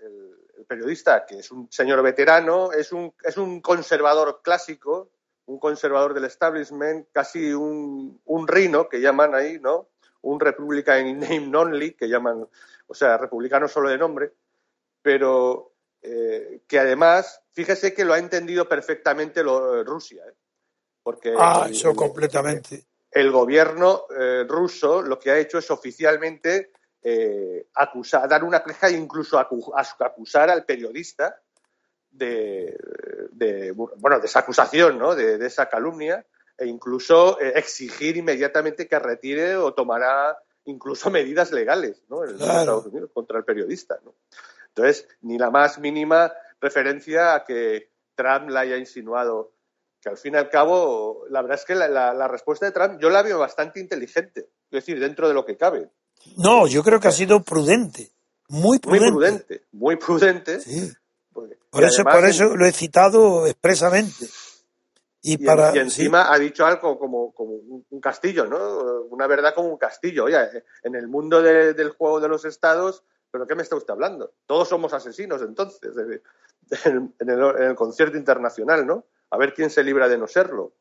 el, 0.59 0.67
periodista, 0.67 1.27
que 1.27 1.41
es 1.41 1.51
un 1.51 1.71
señor 1.71 2.03
veterano, 2.03 2.73
es 2.73 2.91
un, 2.91 3.13
es 3.23 3.37
un 3.37 3.61
conservador 3.61 4.41
clásico, 4.43 5.11
un 5.45 5.59
conservador 5.59 6.15
del 6.15 6.25
establishment, 6.25 7.09
casi 7.13 7.53
un, 7.53 8.19
un 8.25 8.49
rino, 8.49 8.89
que 8.89 9.03
llaman 9.03 9.35
ahí, 9.35 9.59
¿no? 9.61 9.89
Un 10.23 10.41
republican 10.41 11.07
in 11.07 11.21
name 11.21 11.55
only, 11.55 11.93
que 11.93 12.09
llaman, 12.09 12.49
o 12.87 12.95
sea, 12.95 13.19
republicano 13.19 13.69
solo 13.69 13.91
de 13.91 13.99
nombre, 13.99 14.33
pero 15.03 15.74
eh, 16.07 16.61
que 16.69 16.79
además, 16.79 17.41
fíjese 17.53 17.95
que 17.95 18.05
lo 18.05 18.13
ha 18.13 18.19
entendido 18.19 18.69
perfectamente 18.69 19.43
lo, 19.43 19.81
eh, 19.81 19.85
Rusia, 19.85 20.23
¿eh? 20.29 20.35
porque 21.03 21.35
ah, 21.39 21.67
eso 21.71 21.91
el, 21.91 21.97
completamente. 21.97 22.85
El 23.11 23.31
gobierno 23.31 24.05
eh, 24.15 24.45
ruso 24.47 25.01
lo 25.01 25.19
que 25.19 25.31
ha 25.31 25.39
hecho 25.39 25.59
es 25.59 25.71
oficialmente 25.71 26.73
acusar, 27.75 28.27
dar 28.27 28.45
una 28.45 28.63
queja 28.65 28.89
e 28.89 28.93
incluso 28.93 29.39
acusar 29.39 30.49
al 30.49 30.65
periodista 30.65 31.39
de, 32.11 32.79
de, 33.31 33.73
bueno, 33.73 34.21
de 34.21 34.27
esa 34.27 34.39
acusación, 34.39 34.99
¿no? 34.99 35.15
de, 35.15 35.37
de 35.37 35.47
esa 35.47 35.69
calumnia, 35.69 36.25
e 36.57 36.67
incluso 36.67 37.39
exigir 37.41 38.17
inmediatamente 38.17 38.89
que 38.89 38.99
retire 38.99 39.57
o 39.57 39.75
tomará 39.75 40.39
incluso 40.65 41.11
medidas 41.11 41.53
legales 41.53 42.03
¿no? 42.09 42.25
en 42.25 42.39
claro. 42.39 42.61
Estados 42.61 42.87
Unidos 42.87 43.11
contra 43.13 43.37
el 43.37 43.45
periodista. 43.45 43.99
¿no? 44.03 44.15
Entonces, 44.77 45.07
ni 45.23 45.39
la 45.39 45.51
más 45.51 45.79
mínima 45.79 46.33
referencia 46.61 47.35
a 47.35 47.45
que 47.45 47.93
Trump 48.15 48.49
la 48.49 48.61
haya 48.61 48.77
insinuado. 48.77 49.53
Que 50.01 50.09
al 50.09 50.19
fin 50.19 50.35
y 50.35 50.37
al 50.37 50.51
cabo, 50.51 51.25
la 51.31 51.43
verdad 51.43 51.59
es 51.59 51.65
que 51.65 51.75
la, 51.75 51.89
la, 51.89 52.13
la 52.13 52.29
respuesta 52.29 52.67
de 52.67 52.73
Trump 52.73 53.01
yo 53.01 53.09
la 53.09 53.23
veo 53.23 53.39
bastante 53.39 53.81
inteligente, 53.81 54.41
es 54.41 54.71
decir, 54.71 54.99
dentro 54.99 55.29
de 55.29 55.35
lo 55.35 55.45
que 55.47 55.57
cabe. 55.57 55.89
No, 56.37 56.67
yo 56.67 56.83
creo 56.83 57.01
que 57.01 57.09
ha 57.09 57.13
sido 57.13 57.43
prudente, 57.43 58.11
muy 58.49 58.79
prudente. 58.79 59.11
Muy 59.11 59.13
prudente, 59.13 59.65
muy 59.73 59.97
prudente. 59.97 60.61
Sí. 60.61 60.93
por, 61.33 61.85
eso, 61.85 62.03
por 62.05 62.25
eso 62.25 62.57
lo 62.57 62.67
he 62.67 62.73
citado 62.73 63.47
expresamente. 63.47 64.27
Y, 65.23 65.35
y, 65.35 65.39
para, 65.39 65.75
y 65.75 65.79
encima 65.79 66.25
sí. 66.25 66.29
ha 66.33 66.39
dicho 66.39 66.67
algo 66.67 66.99
como, 66.99 67.33
como 67.33 67.53
un, 67.53 67.87
un, 67.89 68.01
castillo, 68.01 68.45
¿no? 68.45 69.05
Una 69.09 69.27
verdad 69.27 69.55
como 69.55 69.69
un 69.69 69.79
castillo. 69.79 70.25
Oye, 70.25 70.37
en 70.83 70.95
el 70.95 71.09
mundo 71.09 71.41
de, 71.41 71.73
del 71.73 71.91
juego 71.91 72.21
de 72.21 72.29
los 72.29 72.45
estados, 72.45 73.05
¿Pero 73.35 73.49
qué 73.49 73.57
me 73.57 73.65
está 73.65 73.75
usted 73.75 73.91
hablando? 73.91 74.33
Todos 74.47 74.69
somos 74.69 74.93
asesinos 74.95 75.43
entonces, 75.43 75.91
en 76.85 77.03
el, 77.19 77.41
en 77.43 77.63
el 77.65 77.75
concierto 77.75 78.17
internacional, 78.17 78.87
¿no? 78.87 79.07
A 79.31 79.37
ver 79.37 79.55
quién 79.55 79.71
se 79.71 79.83
libra 79.83 80.09
de 80.09 80.17
no 80.17 80.29
serlo. 80.29 80.73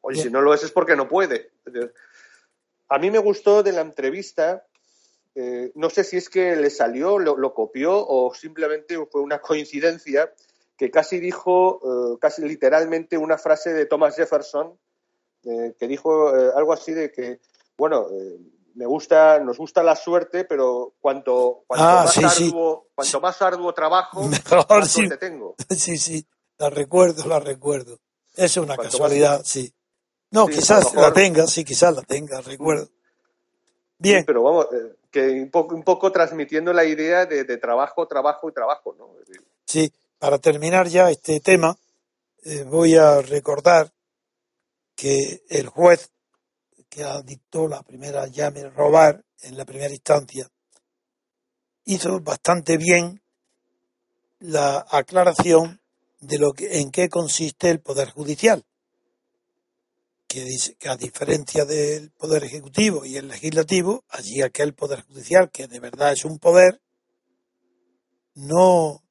Oye, 0.00 0.20
si 0.20 0.30
no 0.30 0.40
lo 0.40 0.52
es 0.52 0.64
es 0.64 0.72
porque 0.72 0.96
no 0.96 1.06
puede. 1.06 1.52
A 2.88 2.98
mí 2.98 3.08
me 3.08 3.20
gustó 3.20 3.62
de 3.62 3.70
la 3.70 3.82
entrevista, 3.82 4.66
eh, 5.36 5.70
no 5.76 5.90
sé 5.90 6.02
si 6.02 6.16
es 6.16 6.28
que 6.28 6.56
le 6.56 6.70
salió, 6.70 7.20
lo, 7.20 7.36
lo, 7.36 7.54
copió 7.54 8.04
o 8.04 8.34
simplemente 8.34 8.96
fue 9.06 9.20
una 9.20 9.38
coincidencia, 9.40 10.34
que 10.76 10.90
casi 10.90 11.20
dijo, 11.20 12.14
eh, 12.14 12.18
casi 12.20 12.42
literalmente, 12.42 13.16
una 13.16 13.38
frase 13.38 13.72
de 13.72 13.86
Thomas 13.86 14.16
Jefferson, 14.16 14.76
eh, 15.44 15.72
que 15.78 15.86
dijo 15.86 16.30
algo 16.30 16.72
así 16.72 16.92
de 16.94 17.12
que, 17.12 17.38
bueno, 17.78 18.08
me 18.74 18.86
gusta, 18.86 19.38
nos 19.40 19.56
gusta 19.58 19.82
la 19.82 19.96
suerte, 19.96 20.44
pero 20.44 20.94
cuanto, 21.00 21.64
cuanto 21.66 21.86
Ah, 21.86 22.02
más 22.04 22.12
sí, 22.14 22.20
sí. 22.28 22.44
arduo, 22.46 22.88
cuanto 22.94 23.20
más 23.20 23.42
arduo 23.42 23.72
trabajo, 23.74 24.22
Mejor, 24.28 24.66
más 24.68 24.88
sí. 24.90 25.06
suerte 25.06 25.16
tengo. 25.18 25.54
Sí, 25.76 25.96
sí, 25.98 26.26
la 26.58 26.70
recuerdo, 26.70 27.26
la 27.26 27.40
recuerdo. 27.40 27.98
Es 28.36 28.56
una 28.56 28.74
Cuanto 28.76 28.92
casualidad, 28.92 29.42
sí. 29.44 29.72
No, 30.30 30.46
Sí, 30.46 30.54
quizás 30.54 30.84
mejor. 30.92 31.00
la 31.08 31.12
tenga, 31.12 31.46
sí, 31.46 31.64
quizás 31.64 31.94
la 31.94 32.02
tenga, 32.02 32.40
recuerdo. 32.40 32.88
Bien, 33.98 34.20
Sí, 34.20 34.24
pero 34.26 34.42
vamos, 34.42 34.66
eh, 34.72 34.96
que 35.10 35.20
un 35.40 35.50
poco, 35.50 35.74
un 35.76 35.84
poco 35.84 36.10
transmitiendo 36.10 36.72
la 36.72 36.84
idea 36.84 37.26
de, 37.26 37.44
de 37.44 37.56
trabajo, 37.58 38.06
trabajo 38.08 38.48
y 38.48 38.52
trabajo, 38.52 38.94
¿no? 38.98 39.14
Sí, 39.64 39.92
para 40.18 40.38
terminar 40.38 40.88
ya 40.88 41.10
este 41.10 41.38
tema, 41.40 41.76
eh, 42.42 42.64
voy 42.64 42.96
a 42.96 43.22
recordar 43.22 43.92
que 44.96 45.42
el 45.48 45.68
juez 45.68 46.10
que 46.94 47.04
dictó 47.24 47.66
la 47.66 47.82
primera 47.82 48.26
llave 48.28 48.70
robar 48.70 49.24
en 49.42 49.56
la 49.58 49.64
primera 49.64 49.92
instancia 49.92 50.48
hizo 51.84 52.20
bastante 52.20 52.76
bien 52.76 53.20
la 54.38 54.86
aclaración 54.88 55.80
de 56.20 56.38
lo 56.38 56.52
que 56.52 56.80
en 56.80 56.90
qué 56.92 57.08
consiste 57.08 57.70
el 57.70 57.80
poder 57.80 58.10
judicial 58.10 58.64
que 60.28 60.44
dice 60.44 60.76
que 60.76 60.88
a 60.88 60.96
diferencia 60.96 61.64
del 61.64 62.10
poder 62.12 62.44
ejecutivo 62.44 63.04
y 63.04 63.16
el 63.16 63.26
legislativo 63.28 64.04
allí 64.08 64.40
aquel 64.42 64.72
poder 64.74 65.02
judicial 65.02 65.50
que 65.50 65.66
de 65.66 65.80
verdad 65.80 66.12
es 66.12 66.24
un 66.24 66.38
poder 66.38 66.80
no 68.34 69.02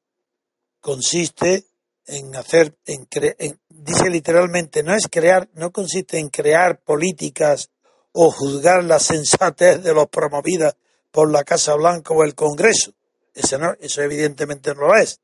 consiste 0.80 1.66
en 2.06 2.36
hacer 2.36 2.78
en, 2.86 3.08
en- 3.40 3.60
dice 3.70 4.10
literalmente 4.10 4.84
no 4.84 4.96
es 4.96 5.08
crear 5.10 5.50
no 5.54 5.72
consiste 5.72 6.18
en 6.18 6.30
crear 6.30 6.82
políticas 6.82 7.70
o 8.14 8.32
juzgar 8.32 8.84
la 8.84 8.99
sensatez 8.99 9.84
de 9.84 9.93
los 9.93 10.07
promovidas 10.07 10.76
por 11.11 11.32
la 11.32 11.43
Casa 11.43 11.76
Blanca 11.76 12.14
o 12.14 12.24
el 12.24 12.34
Congreso. 12.36 12.93
Eso 13.34 13.57
no 13.57 13.74
eso 13.80 14.01
evidentemente 14.01 14.74
no 14.74 14.88
lo 14.88 14.95
es. 14.95 15.20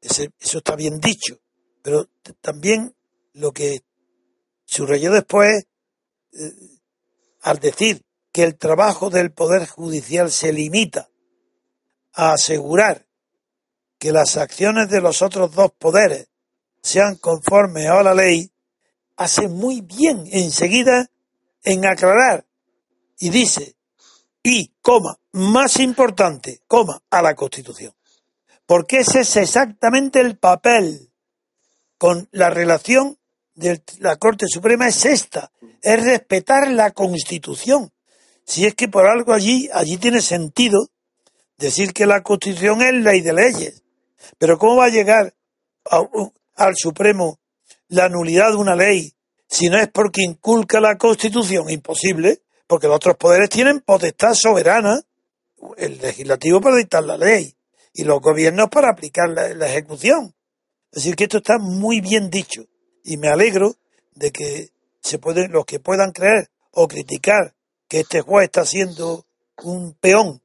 Ese- 0.00 0.32
eso 0.40 0.58
está 0.58 0.76
bien 0.76 0.98
dicho. 1.00 1.38
Pero 1.82 2.08
también 2.40 2.94
lo 3.34 3.52
que 3.52 3.80
subrayó 4.64 5.12
después 5.12 5.66
eh, 6.32 6.52
al 7.42 7.58
decir 7.58 8.02
que 8.32 8.42
el 8.44 8.56
trabajo 8.56 9.10
del 9.10 9.32
poder 9.32 9.66
judicial 9.68 10.30
se 10.30 10.52
limita 10.52 11.08
a 12.12 12.32
asegurar 12.32 13.06
que 13.98 14.12
las 14.12 14.36
acciones 14.36 14.88
de 14.88 15.00
los 15.00 15.22
otros 15.22 15.52
dos 15.54 15.72
poderes 15.72 16.28
sean 16.82 17.16
conformes 17.16 17.86
a 17.86 18.02
la 18.02 18.14
ley, 18.14 18.50
hace 19.16 19.48
muy 19.48 19.80
bien 19.80 20.24
enseguida 20.32 21.10
en 21.64 21.86
aclarar 21.86 22.46
y 23.18 23.30
dice, 23.30 23.74
y, 24.42 24.72
coma, 24.82 25.18
más 25.32 25.78
importante, 25.80 26.60
coma, 26.66 27.02
a 27.10 27.22
la 27.22 27.34
Constitución. 27.34 27.94
Porque 28.66 28.98
ese 28.98 29.20
es 29.20 29.36
exactamente 29.36 30.20
el 30.20 30.36
papel 30.38 31.10
con 31.98 32.28
la 32.32 32.50
relación 32.50 33.18
de 33.54 33.82
la 33.98 34.16
Corte 34.16 34.46
Suprema 34.48 34.88
es 34.88 35.04
esta, 35.04 35.50
es 35.82 36.02
respetar 36.02 36.70
la 36.70 36.90
Constitución. 36.90 37.92
Si 38.44 38.66
es 38.66 38.74
que 38.74 38.88
por 38.88 39.06
algo 39.06 39.32
allí, 39.32 39.70
allí 39.72 39.96
tiene 39.96 40.20
sentido 40.20 40.90
decir 41.56 41.92
que 41.94 42.04
la 42.06 42.22
Constitución 42.22 42.82
es 42.82 42.92
ley 42.94 43.20
de 43.22 43.32
leyes. 43.32 43.82
Pero 44.38 44.58
¿cómo 44.58 44.76
va 44.76 44.86
a 44.86 44.90
llegar 44.90 45.34
a- 45.90 46.02
al 46.56 46.74
Supremo 46.76 47.38
la 47.88 48.08
nulidad 48.08 48.50
de 48.50 48.56
una 48.56 48.76
ley 48.76 49.14
si 49.48 49.68
no 49.68 49.78
es 49.78 49.88
porque 49.88 50.22
inculca 50.22 50.80
la 50.80 50.96
Constitución? 50.96 51.70
Imposible, 51.70 52.42
porque 52.66 52.86
los 52.86 52.96
otros 52.96 53.16
poderes 53.16 53.48
tienen 53.50 53.80
potestad 53.80 54.34
soberana, 54.34 55.00
el 55.76 55.98
legislativo 55.98 56.60
para 56.60 56.76
dictar 56.76 57.04
la 57.04 57.16
ley 57.16 57.54
y 57.92 58.04
los 58.04 58.20
gobiernos 58.20 58.68
para 58.68 58.90
aplicar 58.90 59.28
la, 59.28 59.54
la 59.54 59.66
ejecución. 59.66 60.34
Es 60.90 61.02
decir, 61.02 61.16
que 61.16 61.24
esto 61.24 61.38
está 61.38 61.58
muy 61.58 62.00
bien 62.00 62.30
dicho 62.30 62.64
y 63.02 63.16
me 63.16 63.28
alegro 63.28 63.76
de 64.14 64.30
que 64.30 64.70
se 65.00 65.18
pueden, 65.18 65.52
los 65.52 65.64
que 65.64 65.80
puedan 65.80 66.12
creer 66.12 66.48
o 66.70 66.88
criticar 66.88 67.54
que 67.88 68.00
este 68.00 68.20
juez 68.20 68.46
está 68.46 68.64
siendo 68.64 69.26
un 69.62 69.94
peón 69.94 70.40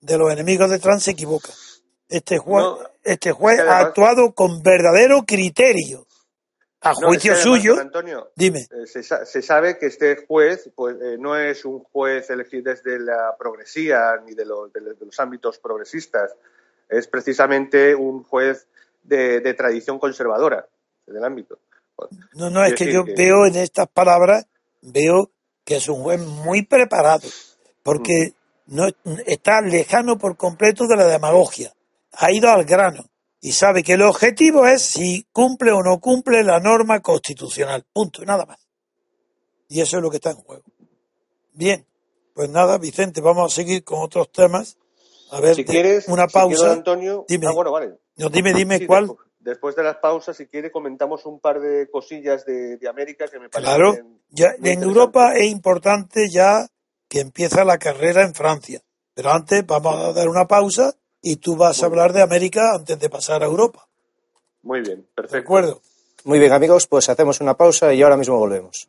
de 0.00 0.18
los 0.18 0.32
enemigos 0.32 0.70
de 0.70 0.78
Trump 0.78 1.00
se 1.00 1.12
equivoca. 1.12 1.50
Este 2.08 2.38
juez, 2.38 2.64
No, 2.64 2.78
este 3.02 3.32
juez 3.32 3.60
ha 3.60 3.78
actuado 3.78 4.34
con 4.34 4.62
verdadero 4.62 5.24
criterio. 5.24 6.06
A 6.84 6.92
no, 7.00 7.12
es 7.12 7.22
que 7.22 7.30
juicio 7.30 7.32
además, 7.32 7.42
suyo, 7.62 7.80
Antonio, 7.80 8.30
dime, 8.36 8.60
eh, 8.70 8.86
se, 8.86 9.02
sa- 9.02 9.24
se 9.24 9.42
sabe 9.42 9.78
que 9.78 9.86
este 9.86 10.24
juez 10.26 10.70
pues, 10.74 10.96
eh, 11.00 11.16
no 11.18 11.36
es 11.36 11.64
un 11.64 11.80
juez 11.84 12.28
elegido 12.30 12.72
desde 12.72 12.98
la 13.00 13.34
progresía 13.38 14.16
ni 14.24 14.34
de 14.34 14.44
los, 14.44 14.72
de 14.72 14.80
los- 14.80 14.98
de 14.98 15.06
los 15.06 15.18
ámbitos 15.20 15.58
progresistas. 15.58 16.34
Es 16.88 17.06
precisamente 17.08 17.94
un 17.94 18.22
juez 18.24 18.66
de, 19.02 19.40
de 19.40 19.54
tradición 19.54 19.98
conservadora 19.98 20.66
del 21.06 21.24
ámbito. 21.24 21.58
no, 22.34 22.50
no, 22.50 22.64
es 22.64 22.74
que 22.74 22.92
yo 22.92 23.04
que- 23.04 23.14
veo 23.14 23.46
en 23.46 23.56
estas 23.56 23.88
palabras, 23.88 24.46
veo 24.82 25.30
que 25.64 25.76
es 25.76 25.88
un 25.88 26.02
juez 26.02 26.20
muy 26.20 26.62
preparado, 26.62 27.26
porque 27.82 28.34
no 28.66 28.86
está 29.26 29.60
lejano 29.62 30.18
por 30.18 30.36
completo 30.36 30.86
de 30.86 30.96
la 30.96 31.06
demagogia. 31.06 31.72
Ha 32.12 32.30
ido 32.32 32.50
al 32.50 32.64
grano 32.64 33.04
y 33.44 33.52
sabe 33.52 33.82
que 33.82 33.92
el 33.92 34.00
objetivo 34.00 34.66
es 34.66 34.80
si 34.80 35.26
cumple 35.30 35.70
o 35.70 35.82
no 35.82 36.00
cumple 36.00 36.42
la 36.42 36.60
norma 36.60 37.00
constitucional. 37.00 37.84
Punto, 37.92 38.22
y 38.22 38.24
nada 38.24 38.46
más. 38.46 38.58
Y 39.68 39.82
eso 39.82 39.98
es 39.98 40.02
lo 40.02 40.08
que 40.10 40.16
está 40.16 40.30
en 40.30 40.36
juego. 40.36 40.64
Bien, 41.52 41.86
pues 42.32 42.48
nada, 42.48 42.78
Vicente, 42.78 43.20
vamos 43.20 43.52
a 43.52 43.54
seguir 43.54 43.84
con 43.84 44.00
otros 44.00 44.32
temas. 44.32 44.78
A 45.30 45.40
ver, 45.40 45.56
Si 45.56 45.64
quieres, 45.66 46.08
una 46.08 46.26
si 46.26 46.32
pausa. 46.32 46.72
Antonio, 46.72 47.26
Dime. 47.28 47.46
ah, 47.48 47.52
bueno, 47.52 47.70
vale. 47.70 47.98
no, 48.16 48.30
dime, 48.30 48.54
dime 48.54 48.78
Sí, 48.78 48.86
cuál. 48.86 49.08
Después, 49.08 49.28
después 49.40 49.76
de 49.76 49.82
las 49.82 49.96
pausas, 49.98 50.38
si 50.38 50.46
quiere, 50.46 50.72
comentamos 50.72 51.26
un 51.26 51.38
par 51.38 51.60
de 51.60 51.90
cosillas 51.90 52.46
de, 52.46 52.78
de 52.78 52.88
América 52.88 53.28
que 53.28 53.38
me 53.38 53.50
parecen 53.50 53.74
Claro, 53.74 53.94
ya, 54.30 54.54
en. 54.62 54.82
Europa 54.82 55.34
es 55.36 55.50
importante 55.50 56.30
ya 56.30 56.66
que 57.10 57.20
empieza 57.20 57.62
la 57.66 57.76
carrera 57.76 58.22
en 58.22 58.32
Francia. 58.32 58.80
Pero 59.12 59.32
antes 59.32 59.66
vamos 59.66 59.96
a 59.96 60.14
dar 60.14 60.30
una 60.30 60.46
pausa 60.46 60.94
y 61.24 61.36
tú 61.36 61.56
vas 61.56 61.82
a 61.82 61.86
hablar 61.86 62.12
de 62.12 62.20
América 62.22 62.74
antes 62.74 63.00
de 63.00 63.08
pasar 63.08 63.42
a 63.42 63.46
Europa. 63.46 63.88
Muy 64.62 64.82
bien, 64.82 64.98
¿De 64.98 65.06
perfecto. 65.14 65.38
acuerdo? 65.38 65.80
Muy 66.24 66.38
bien, 66.38 66.52
amigos, 66.52 66.86
pues 66.86 67.08
hacemos 67.08 67.40
una 67.40 67.54
pausa 67.54 67.92
y 67.94 68.02
ahora 68.02 68.16
mismo 68.18 68.38
volvemos. 68.38 68.88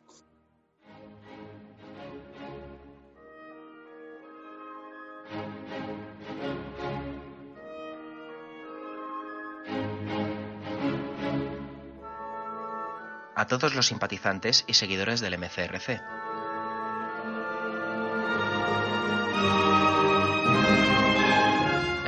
a 13.38 13.46
todos 13.46 13.74
los 13.74 13.86
simpatizantes 13.88 14.64
y 14.66 14.72
seguidores 14.74 15.20
del 15.20 15.36
MCRC. 15.36 16.00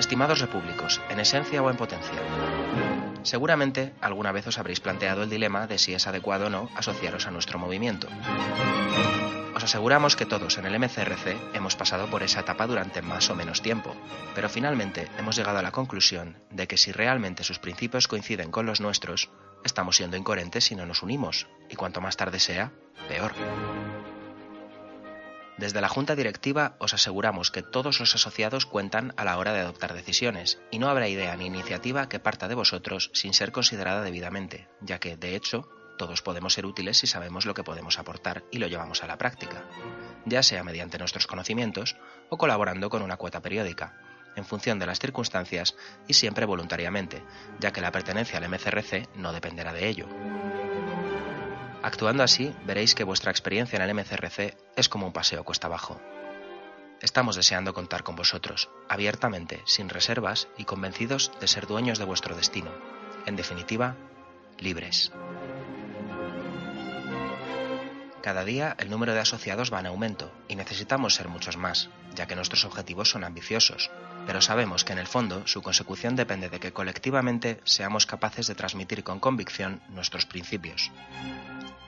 Estimados 0.08 0.40
repúblicos, 0.40 1.02
en 1.10 1.20
esencia 1.20 1.62
o 1.62 1.68
en 1.68 1.76
potencia. 1.76 2.18
Seguramente 3.24 3.92
alguna 4.00 4.32
vez 4.32 4.46
os 4.46 4.56
habréis 4.56 4.80
planteado 4.80 5.22
el 5.22 5.28
dilema 5.28 5.66
de 5.66 5.76
si 5.76 5.92
es 5.92 6.06
adecuado 6.06 6.46
o 6.46 6.48
no 6.48 6.70
asociaros 6.76 7.26
a 7.26 7.30
nuestro 7.30 7.58
movimiento. 7.58 8.08
Os 9.54 9.62
aseguramos 9.62 10.16
que 10.16 10.24
todos 10.24 10.56
en 10.56 10.64
el 10.64 10.78
MCRC 10.78 11.36
hemos 11.52 11.76
pasado 11.76 12.08
por 12.08 12.22
esa 12.22 12.40
etapa 12.40 12.66
durante 12.66 13.02
más 13.02 13.28
o 13.28 13.34
menos 13.34 13.60
tiempo, 13.60 13.94
pero 14.34 14.48
finalmente 14.48 15.10
hemos 15.18 15.36
llegado 15.36 15.58
a 15.58 15.62
la 15.62 15.72
conclusión 15.72 16.38
de 16.50 16.66
que 16.66 16.78
si 16.78 16.90
realmente 16.90 17.44
sus 17.44 17.58
principios 17.58 18.08
coinciden 18.08 18.50
con 18.50 18.64
los 18.64 18.80
nuestros, 18.80 19.28
estamos 19.62 19.96
siendo 19.96 20.16
incoherentes 20.16 20.64
si 20.64 20.74
no 20.74 20.86
nos 20.86 21.02
unimos, 21.02 21.48
y 21.68 21.76
cuanto 21.76 22.00
más 22.00 22.16
tarde 22.16 22.40
sea, 22.40 22.72
peor. 23.08 23.34
Desde 25.58 25.80
la 25.80 25.88
Junta 25.88 26.14
Directiva 26.14 26.76
os 26.78 26.94
aseguramos 26.94 27.50
que 27.50 27.62
todos 27.62 27.98
los 27.98 28.14
asociados 28.14 28.64
cuentan 28.64 29.12
a 29.16 29.24
la 29.24 29.36
hora 29.38 29.52
de 29.52 29.60
adoptar 29.60 29.92
decisiones, 29.92 30.60
y 30.70 30.78
no 30.78 30.88
habrá 30.88 31.08
idea 31.08 31.36
ni 31.36 31.46
iniciativa 31.46 32.08
que 32.08 32.20
parta 32.20 32.46
de 32.46 32.54
vosotros 32.54 33.10
sin 33.12 33.34
ser 33.34 33.50
considerada 33.50 34.02
debidamente, 34.02 34.68
ya 34.80 35.00
que, 35.00 35.16
de 35.16 35.34
hecho, 35.34 35.68
todos 35.98 36.22
podemos 36.22 36.54
ser 36.54 36.64
útiles 36.64 36.98
si 36.98 37.08
sabemos 37.08 37.44
lo 37.44 37.54
que 37.54 37.64
podemos 37.64 37.98
aportar 37.98 38.44
y 38.52 38.58
lo 38.58 38.68
llevamos 38.68 39.02
a 39.02 39.08
la 39.08 39.18
práctica, 39.18 39.64
ya 40.26 40.44
sea 40.44 40.62
mediante 40.62 40.96
nuestros 40.96 41.26
conocimientos 41.26 41.96
o 42.30 42.38
colaborando 42.38 42.88
con 42.88 43.02
una 43.02 43.16
cuota 43.16 43.42
periódica, 43.42 43.98
en 44.36 44.44
función 44.44 44.78
de 44.78 44.86
las 44.86 45.00
circunstancias 45.00 45.74
y 46.06 46.14
siempre 46.14 46.46
voluntariamente, 46.46 47.24
ya 47.58 47.72
que 47.72 47.80
la 47.80 47.90
pertenencia 47.90 48.38
al 48.38 48.48
MCRC 48.48 49.08
no 49.16 49.32
dependerá 49.32 49.72
de 49.72 49.88
ello. 49.88 50.06
Actuando 51.82 52.22
así, 52.22 52.52
veréis 52.66 52.94
que 52.94 53.04
vuestra 53.04 53.30
experiencia 53.30 53.76
en 53.76 53.82
el 53.82 53.94
MCRC 53.94 54.56
es 54.76 54.88
como 54.88 55.06
un 55.06 55.12
paseo 55.12 55.44
cuesta 55.44 55.68
abajo. 55.68 56.00
Estamos 57.00 57.36
deseando 57.36 57.72
contar 57.72 58.02
con 58.02 58.16
vosotros, 58.16 58.68
abiertamente, 58.88 59.62
sin 59.64 59.88
reservas 59.88 60.48
y 60.56 60.64
convencidos 60.64 61.30
de 61.40 61.46
ser 61.46 61.68
dueños 61.68 61.98
de 61.98 62.04
vuestro 62.04 62.34
destino, 62.34 62.72
En 63.26 63.36
definitiva, 63.36 63.94
libres. 64.58 65.12
Cada 68.22 68.44
día 68.44 68.74
el 68.78 68.90
número 68.90 69.14
de 69.14 69.20
asociados 69.20 69.72
va 69.72 69.78
en 69.80 69.86
aumento 69.86 70.32
y 70.48 70.56
necesitamos 70.56 71.14
ser 71.14 71.28
muchos 71.28 71.56
más, 71.56 71.88
ya 72.14 72.26
que 72.26 72.34
nuestros 72.34 72.64
objetivos 72.64 73.10
son 73.10 73.22
ambiciosos, 73.22 73.90
pero 74.26 74.40
sabemos 74.40 74.84
que 74.84 74.92
en 74.92 74.98
el 74.98 75.06
fondo 75.06 75.46
su 75.46 75.62
consecución 75.62 76.16
depende 76.16 76.48
de 76.48 76.58
que 76.58 76.72
colectivamente 76.72 77.60
seamos 77.64 78.06
capaces 78.06 78.48
de 78.48 78.56
transmitir 78.56 79.04
con 79.04 79.20
convicción 79.20 79.80
nuestros 79.88 80.26
principios. 80.26 80.90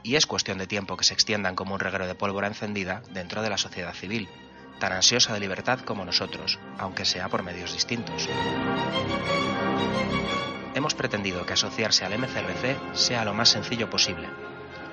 Y 0.02 0.16
es 0.16 0.26
cuestión 0.26 0.58
de 0.58 0.66
tiempo 0.66 0.96
que 0.96 1.04
se 1.04 1.14
extiendan 1.14 1.56
como 1.56 1.74
un 1.74 1.80
reguero 1.80 2.06
de 2.06 2.14
pólvora 2.14 2.46
encendida 2.46 3.02
dentro 3.10 3.42
de 3.42 3.50
la 3.50 3.58
sociedad 3.58 3.94
civil, 3.94 4.28
tan 4.78 4.92
ansiosa 4.92 5.34
de 5.34 5.40
libertad 5.40 5.80
como 5.80 6.04
nosotros, 6.04 6.58
aunque 6.78 7.04
sea 7.04 7.28
por 7.28 7.42
medios 7.42 7.72
distintos. 7.72 8.28
Hemos 10.74 10.94
pretendido 10.94 11.44
que 11.44 11.52
asociarse 11.52 12.04
al 12.04 12.18
MCRC 12.18 12.94
sea 12.94 13.24
lo 13.24 13.34
más 13.34 13.50
sencillo 13.50 13.90
posible. 13.90 14.28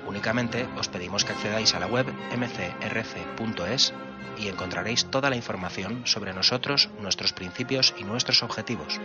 Únicamente 0.06 0.68
os 0.76 0.88
pedimos 0.88 1.24
que 1.24 1.32
accedáis 1.32 1.74
a 1.74 1.80
la 1.80 1.86
web 1.86 2.12
mcrc.es 2.36 3.92
y 4.38 4.48
encontraréis 4.48 5.06
toda 5.06 5.30
la 5.30 5.36
información 5.36 6.06
sobre 6.06 6.32
nosotros, 6.32 6.90
nuestros 7.00 7.32
principios 7.32 7.94
y 7.98 8.04
nuestros 8.04 8.42
objetivos. 8.42 9.00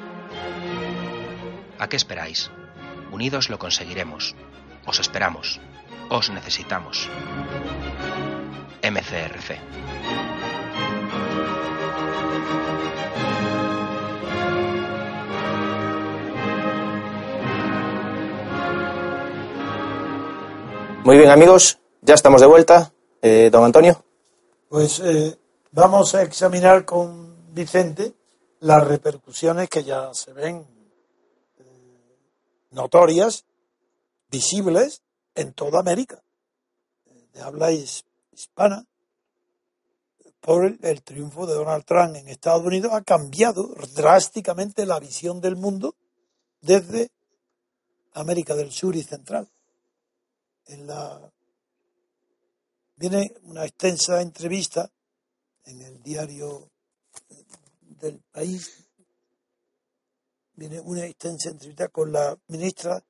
¿A 1.80 1.88
qué 1.88 1.96
esperáis? 1.96 2.52
Unidos 3.12 3.50
lo 3.50 3.60
conseguiremos. 3.60 4.36
Os 4.86 5.00
esperamos. 5.00 5.60
Os 6.10 6.30
necesitamos. 6.30 7.10
MCRC. 8.82 9.60
Muy 21.06 21.18
bien, 21.18 21.32
amigos, 21.32 21.80
ya 22.02 22.14
estamos 22.14 22.40
de 22.40 22.48
vuelta. 22.48 22.94
Eh, 23.22 23.50
don 23.52 23.64
Antonio. 23.64 24.04
Pues 24.70 25.00
eh, 25.00 25.38
vamos 25.72 26.16
a 26.16 26.24
examinar 26.24 26.86
con 26.86 27.54
Vicente 27.54 28.14
las 28.60 28.88
repercusiones 28.88 29.70
que 29.70 29.84
ya 29.84 30.14
se 30.14 30.34
ven 30.34 30.66
eh, 31.58 31.64
notorias, 32.72 33.46
visibles 34.30 35.02
en 35.36 35.54
toda 35.54 35.80
América, 35.80 36.22
de 37.34 37.42
habla 37.42 37.72
hispana, 37.72 38.86
por 40.44 40.66
el, 40.66 41.02
triunfo 41.04 41.48
de 41.48 41.54
Donald 41.54 41.86
Trump 41.86 42.18
en 42.18 42.28
Estados 42.28 42.66
Unidos 42.66 42.92
ha 42.94 43.02
cambiado 43.02 43.74
drásticamente 43.96 44.86
la 44.86 45.00
visión 45.00 45.40
del 45.40 45.56
mundo 45.56 45.96
desde 46.60 47.12
América 48.14 48.54
del 48.54 48.72
Sur 48.74 48.96
y 48.98 49.04
Central. 49.04 49.50
En 50.68 50.86
la 50.86 51.32
viene 52.98 53.34
una 53.44 53.64
extensa 53.64 54.22
entrevista 54.22 54.92
en 55.64 55.82
el 55.82 56.04
diario 56.04 56.70
del 58.02 58.20
país. 58.32 58.86
Viene 60.56 60.82
una 60.82 61.06
extensa 61.06 61.50
entrevista 61.50 61.88
con 61.88 62.12
la 62.12 62.38
ministra 62.48 63.02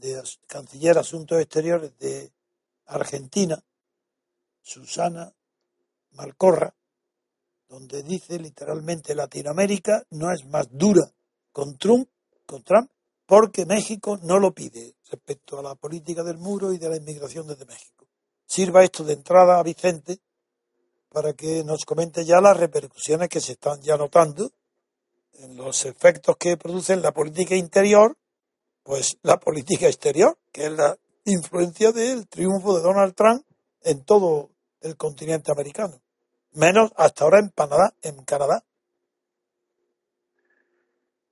de 0.00 0.22
Canciller 0.46 0.98
Asuntos 0.98 1.40
Exteriores 1.40 1.96
de 1.98 2.32
Argentina, 2.86 3.62
Susana 4.62 5.32
Malcorra, 6.12 6.74
donde 7.68 8.02
dice 8.02 8.38
literalmente 8.38 9.14
Latinoamérica 9.14 10.04
no 10.10 10.32
es 10.32 10.44
más 10.46 10.68
dura 10.70 11.10
con 11.52 11.76
Trump, 11.78 12.08
con 12.46 12.62
Trump 12.62 12.90
porque 13.26 13.66
México 13.66 14.18
no 14.22 14.38
lo 14.38 14.52
pide 14.52 14.94
respecto 15.10 15.58
a 15.58 15.62
la 15.62 15.74
política 15.74 16.22
del 16.22 16.38
muro 16.38 16.72
y 16.72 16.78
de 16.78 16.88
la 16.88 16.96
inmigración 16.96 17.46
desde 17.46 17.66
México. 17.66 18.06
Sirva 18.46 18.84
esto 18.84 19.02
de 19.04 19.14
entrada 19.14 19.58
a 19.58 19.62
Vicente 19.62 20.20
para 21.08 21.32
que 21.32 21.64
nos 21.64 21.84
comente 21.84 22.24
ya 22.24 22.40
las 22.40 22.56
repercusiones 22.56 23.28
que 23.28 23.40
se 23.40 23.52
están 23.52 23.80
ya 23.82 23.96
notando 23.96 24.52
en 25.38 25.56
los 25.56 25.84
efectos 25.84 26.36
que 26.36 26.56
produce 26.56 26.92
en 26.92 27.02
la 27.02 27.12
política 27.12 27.56
interior, 27.56 28.16
pues 28.86 29.18
la 29.22 29.38
política 29.38 29.86
exterior, 29.86 30.38
que 30.52 30.66
es 30.66 30.72
la 30.72 30.96
influencia 31.24 31.90
del 31.90 32.28
triunfo 32.28 32.76
de 32.76 32.84
Donald 32.84 33.14
Trump 33.14 33.44
en 33.82 34.04
todo 34.04 34.50
el 34.80 34.96
continente 34.96 35.50
americano, 35.50 36.00
menos 36.52 36.92
hasta 36.96 37.24
ahora 37.24 37.40
en 37.40 37.48
Canadá, 37.48 37.92
en 38.02 38.24
Canadá. 38.24 38.62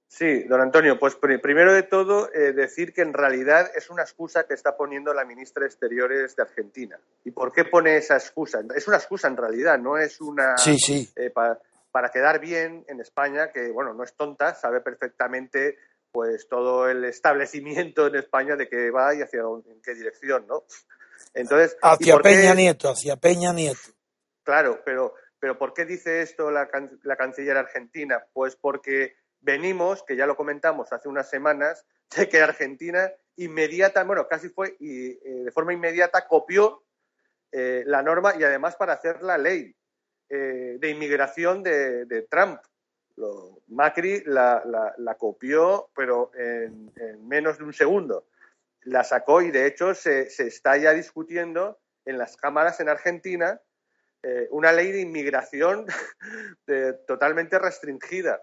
Sí, 0.09 0.45
don 0.45 0.61
Antonio, 0.61 0.99
pues 0.99 1.17
primero 1.17 1.73
de 1.73 1.85
todo 1.85 2.33
eh, 2.33 2.53
decir 2.53 2.93
que 2.93 3.03
en 3.03 3.13
realidad 3.13 3.71
es 3.75 3.89
una 3.91 4.03
excusa 4.03 4.47
que 4.47 4.55
está 4.55 4.77
poniendo 4.77 5.13
la 5.13 5.25
ministra 5.25 5.63
de 5.63 5.67
Exteriores 5.67 6.37
de 6.37 6.43
Argentina. 6.43 6.99
¿Y 7.25 7.31
por 7.31 7.53
qué 7.53 7.65
pone 7.65 7.97
esa 7.97 8.15
excusa? 8.15 8.61
Es 8.77 8.87
una 8.87 8.97
excusa 8.97 9.29
en 9.29 9.37
realidad, 9.37 9.79
no 9.79 9.97
es 9.97 10.21
una... 10.21 10.57
Sí, 10.57 10.77
sí. 10.79 11.09
Eh, 11.17 11.31
para 11.31 12.11
quedar 12.11 12.41
bien 12.41 12.85
en 12.89 13.01
España, 13.01 13.51
que 13.53 13.71
bueno, 13.71 13.93
no 13.95 14.03
es 14.03 14.15
tonta, 14.15 14.55
sabe 14.55 14.81
perfectamente 14.81 15.79
pues 16.15 16.47
todo 16.47 16.89
el 16.89 17.05
establecimiento 17.05 18.07
en 18.07 18.15
España 18.15 18.55
de 18.55 18.69
qué 18.69 18.93
va 18.93 19.17
y 19.17 19.23
hacia 19.23 19.41
en 19.41 19.83
qué 19.83 19.95
dirección, 19.95 20.47
¿no? 20.47 20.63
Entonces, 21.35 21.77
hacia 21.83 22.19
Peña 22.19 22.55
Nieto, 22.55 22.89
hacia 22.89 23.17
Peña 23.17 23.53
Nieto. 23.53 23.81
Claro, 24.45 24.81
pero, 24.85 25.15
pero 25.41 25.59
¿por 25.59 25.75
qué 25.75 25.85
dice 25.85 26.23
esto 26.23 26.53
la, 26.53 26.69
la 27.03 27.17
canciller 27.17 27.57
argentina? 27.57 28.25
Pues 28.33 28.55
porque 28.55 29.17
venimos, 29.41 30.05
que 30.05 30.15
ya 30.15 30.27
lo 30.27 30.37
comentamos 30.37 30.93
hace 30.93 31.09
unas 31.09 31.29
semanas, 31.29 31.85
de 32.17 32.29
que 32.29 32.41
Argentina 32.41 33.11
inmediata, 33.35 34.05
bueno, 34.05 34.29
casi 34.29 34.51
fue 34.51 34.77
y 34.79 35.07
eh, 35.09 35.43
de 35.47 35.51
forma 35.51 35.73
inmediata 35.73 36.29
copió 36.29 36.85
eh, 37.51 37.83
la 37.87 38.03
norma 38.03 38.35
y 38.39 38.45
además 38.45 38.77
para 38.77 38.93
hacer 38.93 39.21
la 39.21 39.37
ley 39.37 39.75
eh, 40.29 40.77
de 40.79 40.91
inmigración 40.91 41.65
de, 41.65 42.27
Trump. 42.31 42.61
Lo, 43.17 43.63
Macri 43.69 44.23
la, 44.27 44.63
la, 44.97 45.15
copió, 45.17 45.91
pero 45.95 46.31
en, 46.35 46.93
menos 47.27 47.59
de 47.59 47.65
un 47.65 47.73
segundo. 47.73 48.27
La 48.83 49.05
sacó 49.05 49.41
y 49.41 49.51
de 49.51 49.67
hecho 49.67 49.95
se, 49.95 50.29
se 50.31 50.47
está 50.47 50.77
ya 50.77 50.93
discutiendo 50.93 51.79
en 52.05 52.19
las 52.19 52.37
cámaras 52.37 52.81
en 52.81 52.89
Argentina 52.89 53.61
una 54.51 54.73
ley 54.73 54.91
de 54.91 55.03
inmigración 55.03 55.87
totalmente 57.07 57.59
restringida. 57.59 58.43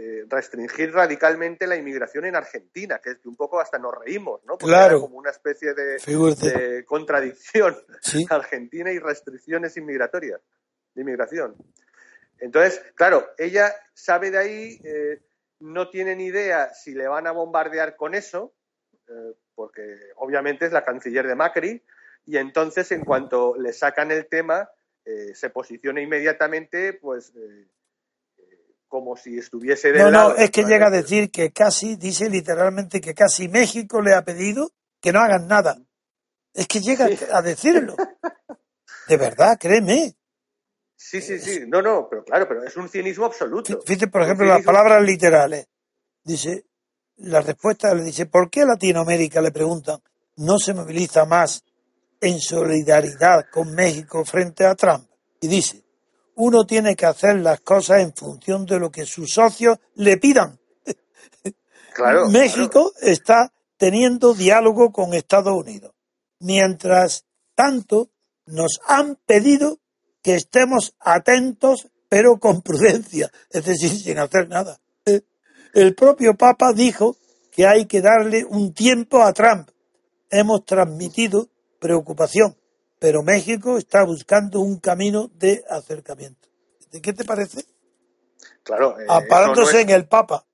Eh, 0.00 0.26
restringir 0.28 0.92
radicalmente 0.92 1.66
la 1.66 1.74
inmigración 1.74 2.26
en 2.26 2.36
Argentina, 2.36 3.00
que 3.02 3.10
es 3.10 3.18
que 3.18 3.28
un 3.28 3.34
poco 3.34 3.58
hasta 3.58 3.78
nos 3.78 3.92
reímos, 3.92 4.40
¿no? 4.44 4.58
Porque 4.58 4.66
claro. 4.66 5.00
como 5.00 5.16
una 5.16 5.30
especie 5.30 5.74
de, 5.74 6.84
contradicción 6.84 7.76
Argentina 8.30 8.92
y 8.92 9.00
restricciones 9.00 9.76
inmigratorias, 9.76 10.40
de 10.94 11.02
inmigración. 11.02 11.56
Entonces, 12.40 12.80
claro, 12.94 13.28
ella 13.36 13.74
sabe 13.94 14.30
de 14.30 14.38
ahí, 14.38 14.80
eh, 14.84 15.20
no 15.60 15.90
tiene 15.90 16.14
ni 16.14 16.26
idea 16.26 16.72
si 16.72 16.94
le 16.94 17.08
van 17.08 17.26
a 17.26 17.32
bombardear 17.32 17.96
con 17.96 18.14
eso, 18.14 18.54
eh, 19.08 19.34
porque 19.54 19.82
obviamente 20.16 20.66
es 20.66 20.72
la 20.72 20.84
canciller 20.84 21.26
de 21.26 21.34
Macri, 21.34 21.82
y 22.24 22.36
entonces 22.36 22.92
en 22.92 23.04
cuanto 23.04 23.56
le 23.56 23.72
sacan 23.72 24.10
el 24.10 24.26
tema, 24.26 24.68
se 25.32 25.48
posiciona 25.48 26.02
inmediatamente, 26.02 26.92
pues 26.92 27.32
como 28.88 29.16
si 29.16 29.38
estuviese 29.38 29.92
de 29.92 30.00
No, 30.00 30.10
no, 30.10 30.34
es 30.34 30.50
que 30.50 30.64
llega 30.64 30.88
a 30.88 30.90
decir 30.90 31.30
que 31.30 31.52
casi, 31.52 31.96
dice 31.96 32.28
literalmente 32.28 33.00
que 33.00 33.14
casi 33.14 33.48
México 33.48 34.00
le 34.00 34.14
ha 34.14 34.22
pedido 34.22 34.72
que 35.00 35.12
no 35.12 35.20
hagan 35.20 35.46
nada. 35.46 35.78
Es 36.52 36.66
que 36.66 36.80
llega 36.80 37.08
a 37.32 37.42
decirlo. 37.42 37.94
De 39.06 39.16
verdad, 39.16 39.56
créeme. 39.60 40.14
Sí, 41.00 41.22
sí, 41.22 41.38
sí. 41.38 41.60
No, 41.68 41.80
no, 41.80 42.08
pero 42.10 42.24
claro, 42.24 42.48
pero 42.48 42.64
es 42.64 42.76
un 42.76 42.88
cinismo 42.88 43.24
absoluto. 43.24 43.80
Fíjate, 43.86 44.08
por 44.08 44.22
ejemplo, 44.22 44.44
las 44.46 44.64
palabras 44.64 45.00
literales. 45.00 45.68
Dice, 46.24 46.66
la 47.18 47.40
respuesta 47.40 47.94
le 47.94 48.02
dice, 48.02 48.26
¿por 48.26 48.50
qué 48.50 48.64
Latinoamérica, 48.64 49.40
le 49.40 49.52
preguntan, 49.52 50.02
no 50.36 50.58
se 50.58 50.74
moviliza 50.74 51.24
más 51.24 51.62
en 52.20 52.40
solidaridad 52.40 53.46
con 53.48 53.72
México 53.76 54.24
frente 54.24 54.66
a 54.66 54.74
Trump? 54.74 55.08
Y 55.40 55.46
dice, 55.46 55.84
uno 56.34 56.66
tiene 56.66 56.96
que 56.96 57.06
hacer 57.06 57.36
las 57.36 57.60
cosas 57.60 58.00
en 58.00 58.12
función 58.12 58.66
de 58.66 58.80
lo 58.80 58.90
que 58.90 59.06
sus 59.06 59.32
socios 59.32 59.78
le 59.94 60.16
pidan. 60.16 60.58
México 62.30 62.92
está 63.00 63.52
teniendo 63.76 64.34
diálogo 64.34 64.90
con 64.90 65.14
Estados 65.14 65.54
Unidos. 65.54 65.92
Mientras 66.40 67.24
tanto, 67.54 68.10
nos 68.46 68.80
han 68.84 69.14
pedido 69.26 69.78
que 70.22 70.34
estemos 70.34 70.94
atentos, 71.00 71.88
pero 72.08 72.38
con 72.38 72.62
prudencia, 72.62 73.30
es 73.50 73.64
decir, 73.64 73.90
sin 73.90 74.18
hacer 74.18 74.48
nada. 74.48 74.80
El 75.74 75.94
propio 75.94 76.34
Papa 76.34 76.72
dijo 76.72 77.16
que 77.52 77.66
hay 77.66 77.86
que 77.86 78.00
darle 78.00 78.44
un 78.44 78.72
tiempo 78.72 79.22
a 79.22 79.32
Trump. 79.32 79.68
Hemos 80.30 80.64
transmitido 80.64 81.48
preocupación 81.78 82.56
pero 82.98 83.22
México 83.22 83.78
está 83.78 84.04
buscando 84.04 84.60
un 84.60 84.78
camino 84.78 85.30
de 85.34 85.64
acercamiento. 85.68 86.48
¿De 86.90 87.00
qué 87.00 87.12
te 87.12 87.24
parece? 87.24 87.64
Claro. 88.62 88.98
Eh, 88.98 89.06
Aparándose 89.08 89.82
en 89.82 89.90
el 89.90 90.06
Papa. 90.06 90.44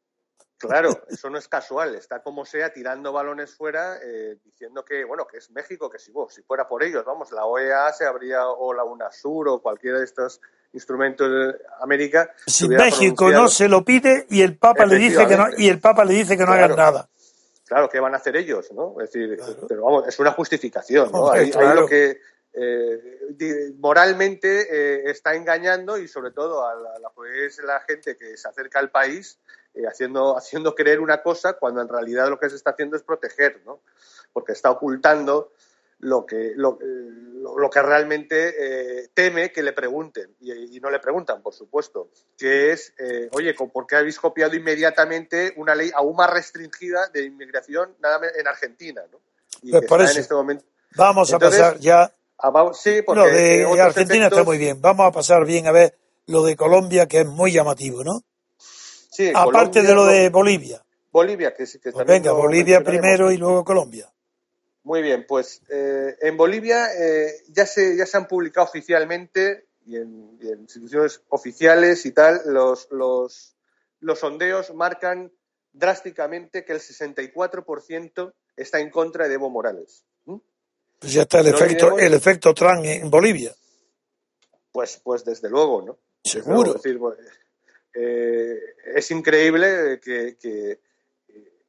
Claro, 0.58 1.02
eso 1.08 1.28
no 1.30 1.38
es 1.38 1.48
casual, 1.48 1.94
está 1.94 2.22
como 2.22 2.44
sea 2.44 2.72
tirando 2.72 3.12
balones 3.12 3.54
fuera, 3.54 3.98
eh, 4.02 4.38
diciendo 4.44 4.84
que, 4.84 5.04
bueno, 5.04 5.26
que 5.26 5.38
es 5.38 5.50
México, 5.50 5.90
que 5.90 5.98
si, 5.98 6.10
vos, 6.10 6.32
si 6.32 6.42
fuera 6.42 6.66
por 6.66 6.82
ellos, 6.82 7.04
vamos, 7.04 7.32
la 7.32 7.44
OEA 7.44 7.92
se 7.92 8.06
habría, 8.06 8.46
o 8.46 8.72
la 8.72 8.84
UNASUR, 8.84 9.48
o 9.48 9.60
cualquiera 9.60 9.98
de 9.98 10.04
estos 10.04 10.40
instrumentos 10.72 11.28
de 11.28 11.58
América. 11.80 12.32
Si 12.46 12.68
México 12.68 13.30
no 13.30 13.48
se 13.48 13.68
lo 13.68 13.84
pide 13.84 14.26
y 14.30 14.42
el 14.42 14.56
Papa 14.56 14.86
le 14.86 14.96
dice 14.96 15.26
que 15.26 15.36
no, 15.36 15.46
y 15.56 15.68
el 15.68 15.80
Papa 15.80 16.04
le 16.04 16.14
dice 16.14 16.36
que 16.36 16.44
no 16.44 16.52
hagan 16.52 16.76
nada. 16.76 17.08
Claro, 17.66 17.88
¿qué 17.88 17.98
van 17.98 18.14
a 18.14 18.18
hacer 18.18 18.36
ellos? 18.36 18.70
¿no? 18.72 19.00
Es 19.00 19.10
decir, 19.12 19.38
pero 19.68 19.82
vamos, 19.82 20.06
es 20.06 20.18
una 20.18 20.32
justificación, 20.32 21.10
¿no? 21.10 21.30
Ahí, 21.30 21.50
lo 21.74 21.86
que 21.86 22.20
eh, 22.52 23.72
moralmente 23.78 24.68
eh, 24.70 25.10
está 25.10 25.34
engañando 25.34 25.98
y 25.98 26.06
sobre 26.06 26.30
todo 26.30 26.66
a 26.66 26.74
la, 26.74 27.10
pues, 27.14 27.58
la 27.58 27.80
gente 27.80 28.16
que 28.16 28.36
se 28.36 28.48
acerca 28.48 28.78
al 28.78 28.90
país 28.90 29.38
eh, 29.74 29.86
haciendo, 29.86 30.36
haciendo 30.36 30.74
creer 30.74 31.00
una 31.00 31.22
cosa 31.22 31.54
cuando 31.54 31.80
en 31.80 31.88
realidad 31.88 32.28
lo 32.28 32.38
que 32.38 32.48
se 32.48 32.56
está 32.56 32.70
haciendo 32.70 32.96
es 32.96 33.02
proteger, 33.02 33.60
¿no? 33.64 33.80
Porque 34.32 34.52
está 34.52 34.70
ocultando 34.70 35.52
lo 36.00 36.26
que, 36.26 36.52
lo, 36.54 36.78
lo 37.56 37.70
que 37.70 37.82
realmente 37.82 38.54
eh, 38.58 39.08
teme 39.14 39.52
que 39.52 39.62
le 39.62 39.72
pregunten, 39.72 40.36
y, 40.40 40.78
no 40.80 40.90
le 40.90 40.98
preguntan, 40.98 41.42
por 41.42 41.54
supuesto, 41.54 42.10
que 42.36 42.72
es, 42.72 42.92
eh, 42.98 43.28
oye, 43.32 43.54
¿por 43.54 43.86
qué 43.86 43.96
habéis 43.96 44.18
copiado 44.18 44.54
inmediatamente 44.54 45.54
una 45.56 45.74
ley 45.74 45.90
aún 45.94 46.16
más 46.16 46.30
restringida 46.30 47.08
de 47.08 47.24
inmigración 47.24 47.94
nada 48.00 48.20
en 48.34 48.46
Argentina? 48.46 49.02
¿no? 49.10 49.18
Y 49.62 49.70
pues 49.70 49.86
por 49.86 50.02
eso, 50.02 50.12
en 50.12 50.20
este 50.20 50.34
momento... 50.34 50.64
Vamos 50.96 51.32
a 51.32 51.38
pasar 51.38 51.78
ya... 51.78 52.12
sí, 52.74 53.02
porque 53.02 53.62
lo 53.62 53.74
de 53.74 53.80
Argentina 53.80 54.26
está 54.26 54.44
muy 54.44 54.58
bien. 54.58 54.80
Vamos 54.80 55.08
a 55.08 55.10
pasar 55.10 55.44
bien 55.44 55.66
a 55.66 55.72
ver 55.72 55.96
lo 56.26 56.44
de 56.44 56.54
Colombia, 56.54 57.06
que 57.06 57.20
es 57.20 57.26
muy 57.26 57.50
llamativo, 57.50 58.04
¿no? 58.04 58.22
Sí, 59.14 59.30
Aparte 59.32 59.82
de 59.82 59.94
lo 59.94 60.06
de 60.06 60.28
Bolivia. 60.28 60.84
Bolivia, 61.12 61.54
que 61.54 61.66
sí 61.66 61.78
que 61.78 61.92
pues 61.92 62.04
Venga, 62.04 62.32
Bolivia 62.32 62.82
primero 62.82 63.30
y 63.30 63.36
luego 63.36 63.64
Colombia. 63.64 64.12
Muy 64.82 65.02
bien, 65.02 65.24
pues 65.28 65.62
eh, 65.70 66.16
en 66.20 66.36
Bolivia 66.36 66.88
eh, 66.98 67.32
ya, 67.48 67.64
se, 67.64 67.96
ya 67.96 68.06
se 68.06 68.16
han 68.16 68.26
publicado 68.26 68.66
oficialmente 68.66 69.68
y 69.86 69.96
en, 69.96 70.36
instituciones 70.58 71.22
oficiales 71.28 72.04
y 72.06 72.10
tal, 72.10 72.40
los, 72.46 72.88
los, 72.90 73.54
los 74.00 74.18
sondeos 74.18 74.74
marcan 74.74 75.30
drásticamente 75.72 76.64
que 76.64 76.72
el 76.72 76.80
64% 76.80 78.32
está 78.56 78.80
en 78.80 78.90
contra 78.90 79.28
de 79.28 79.34
Evo 79.34 79.48
Morales. 79.48 80.04
Pues 80.24 81.12
ya 81.12 81.22
está 81.22 81.38
el 81.38 81.48
efecto, 81.48 81.98
el 81.98 82.14
efecto 82.14 82.52
Trump 82.52 82.84
en 82.84 83.10
Bolivia. 83.10 83.54
Pues, 84.72 85.00
pues 85.04 85.24
desde 85.24 85.48
luego, 85.48 85.82
¿no? 85.82 85.98
Seguro. 86.24 86.72
Pues, 86.72 87.18
eh, 87.94 88.58
es 88.94 89.10
increíble 89.10 90.00
que, 90.02 90.36
que 90.38 90.80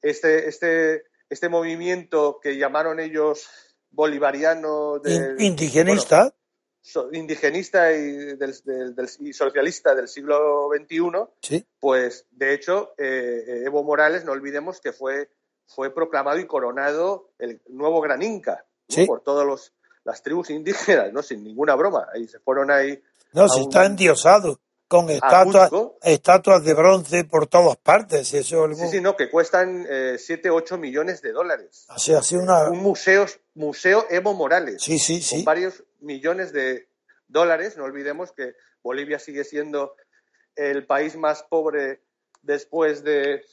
este, 0.02 0.48
este 0.48 1.04
este 1.30 1.50
movimiento 1.50 2.40
que 2.42 2.58
llamaron 2.58 3.00
ellos 3.00 3.48
bolivariano. 3.92 5.02
indigenista. 5.38 6.34
indigenista 7.12 7.92
y, 7.94 8.36
del, 8.36 8.54
socialista 9.34 9.96
del 9.96 10.08
siglo 10.08 10.70
XXI, 10.76 11.64
pues 11.80 12.26
de 12.32 12.54
hecho 12.54 12.94
eh, 12.98 13.64
Evo 13.66 13.84
Morales, 13.84 14.26
no 14.26 14.34
olvidemos 14.34 14.80
que 14.80 14.94
fue, 14.94 15.30
fue 15.66 15.94
proclamado 15.94 16.40
y 16.40 16.46
coronado 16.46 17.32
el 17.40 17.62
nuevo 17.70 18.02
gran 18.02 18.22
Inca 18.22 18.66
por 19.08 19.22
todas 19.22 19.74
las 20.04 20.22
tribus 20.22 20.52
indígenas, 20.52 21.12
no 21.12 21.24
sin 21.24 21.44
ninguna 21.44 21.74
broma. 21.76 22.08
Ahí 22.14 22.28
se 22.28 22.40
fueron 22.40 22.70
ahí. 22.70 23.02
No, 23.34 23.50
si 23.50 23.62
está 23.62 23.86
endiosado 23.86 24.60
con 24.88 25.10
estatuas, 25.10 25.72
estatuas 26.04 26.64
de 26.64 26.74
bronce 26.74 27.24
por 27.24 27.48
todas 27.48 27.78
partes. 27.78 28.34
Eso 28.34 28.68
Sí, 28.74 28.88
sí, 28.88 29.02
no, 29.02 29.16
que 29.16 29.30
cuestan 29.30 29.86
eh, 29.90 30.18
7, 30.20 30.50
8 30.50 30.78
millones 30.78 31.22
de 31.22 31.32
dólares. 31.32 31.86
Así, 31.90 32.14
así 32.14 32.36
una... 32.36 32.70
Un 32.70 32.84
museo, 32.84 33.26
museo 33.54 34.06
Evo 34.10 34.34
Morales. 34.34 34.82
Sí, 34.82 35.00
sí, 35.00 35.22
sí. 35.22 35.38
Con 35.38 35.46
varios 35.46 35.84
millones 36.00 36.54
de 36.54 36.88
dólares. 37.28 37.78
No 37.78 37.84
olvidemos 37.84 38.32
que 38.32 38.56
Bolivia 38.84 39.20
sigue 39.20 39.44
siendo 39.44 39.96
el 40.56 40.86
país 40.86 41.16
más 41.16 41.44
pobre 41.44 42.02
después 42.44 43.04
de, 43.04 43.44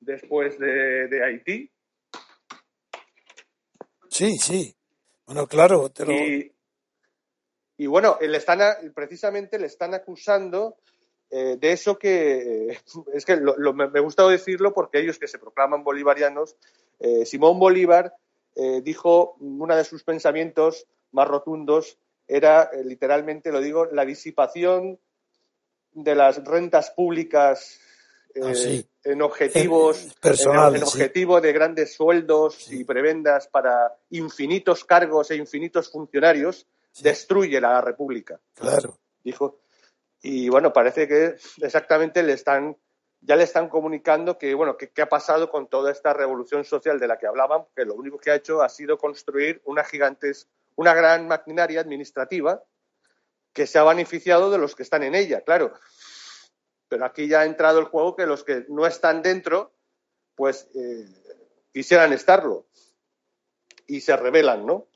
después 0.00 0.58
de, 0.58 1.24
Haití. 1.24 1.70
Sí, 4.08 4.36
sí. 4.38 4.74
Bueno, 5.26 5.46
claro. 5.46 5.90
Te 5.90 6.04
y 6.04 6.55
bueno, 7.84 8.16
le 8.20 8.38
están, 8.38 8.60
precisamente 8.94 9.58
le 9.58 9.66
están 9.66 9.92
acusando 9.92 10.76
eh, 11.30 11.56
de 11.58 11.72
eso 11.72 11.98
que 11.98 12.70
eh, 12.70 12.78
es 13.12 13.24
que 13.24 13.36
me, 13.36 14.00
gusta 14.00 14.26
decirlo 14.28 14.72
porque 14.72 15.00
ellos 15.00 15.18
que 15.18 15.28
se 15.28 15.38
proclaman 15.38 15.84
bolivarianos, 15.84 16.56
eh, 17.00 17.26
Simón 17.26 17.58
Bolívar 17.58 18.14
dijo 18.82 19.36
uno 19.40 19.76
de 19.76 19.84
sus 19.84 20.02
pensamientos 20.02 20.86
más 21.12 21.28
rotundos 21.28 21.98
era 22.26 22.70
literalmente, 22.86 23.52
lo 23.52 23.60
digo, 23.60 23.84
la 23.84 24.06
disipación 24.06 24.98
de 25.92 26.14
las 26.14 26.42
rentas 26.42 26.90
públicas 26.90 27.78
ah, 28.42 28.52
en 29.04 29.20
objetivos 29.20 30.16
personales, 30.22 30.80
en, 30.80 30.88
objetivo 30.88 31.38
de 31.42 31.52
grandes 31.52 31.94
sueldos 31.94 32.72
y 32.72 32.84
prebendas 32.84 33.46
para 33.46 33.94
infinitos 34.08 34.86
cargos 34.86 35.30
e 35.30 35.36
infinitos 35.36 35.90
funcionarios 35.90 36.66
destruye 37.00 37.60
la 37.60 37.80
República. 37.80 38.40
Claro. 38.54 38.98
Dijo. 39.22 39.60
Y 40.22 40.48
bueno, 40.48 40.72
parece 40.72 41.06
que 41.06 41.36
exactamente 41.62 42.22
le 42.22 42.32
están, 42.32 42.76
ya 43.20 43.36
le 43.36 43.44
están 43.44 43.68
comunicando 43.68 44.38
que, 44.38 44.54
bueno, 44.54 44.76
qué 44.76 45.02
ha 45.02 45.08
pasado 45.08 45.50
con 45.50 45.68
toda 45.68 45.92
esta 45.92 46.12
revolución 46.12 46.64
social 46.64 46.98
de 46.98 47.06
la 47.06 47.18
que 47.18 47.26
hablaban, 47.26 47.64
que 47.74 47.84
lo 47.84 47.94
único 47.94 48.18
que 48.18 48.30
ha 48.30 48.36
hecho 48.36 48.62
ha 48.62 48.68
sido 48.68 48.98
construir 48.98 49.60
una 49.64 49.84
gigantes, 49.84 50.48
una 50.74 50.94
gran 50.94 51.28
maquinaria 51.28 51.80
administrativa 51.80 52.62
que 53.52 53.66
se 53.66 53.78
ha 53.78 53.84
beneficiado 53.84 54.50
de 54.50 54.58
los 54.58 54.74
que 54.74 54.82
están 54.82 55.02
en 55.02 55.14
ella, 55.14 55.40
claro. 55.42 55.72
Pero 56.88 57.04
aquí 57.04 57.26
ya 57.26 57.40
ha 57.40 57.46
entrado 57.46 57.78
el 57.78 57.86
juego 57.86 58.14
que 58.14 58.26
los 58.26 58.44
que 58.44 58.66
no 58.68 58.86
están 58.86 59.22
dentro, 59.22 59.72
pues 60.34 60.68
eh, 60.74 61.06
quisieran 61.72 62.12
estarlo 62.12 62.66
y 63.86 64.00
se 64.00 64.16
rebelan, 64.16 64.66
¿no? 64.66 64.86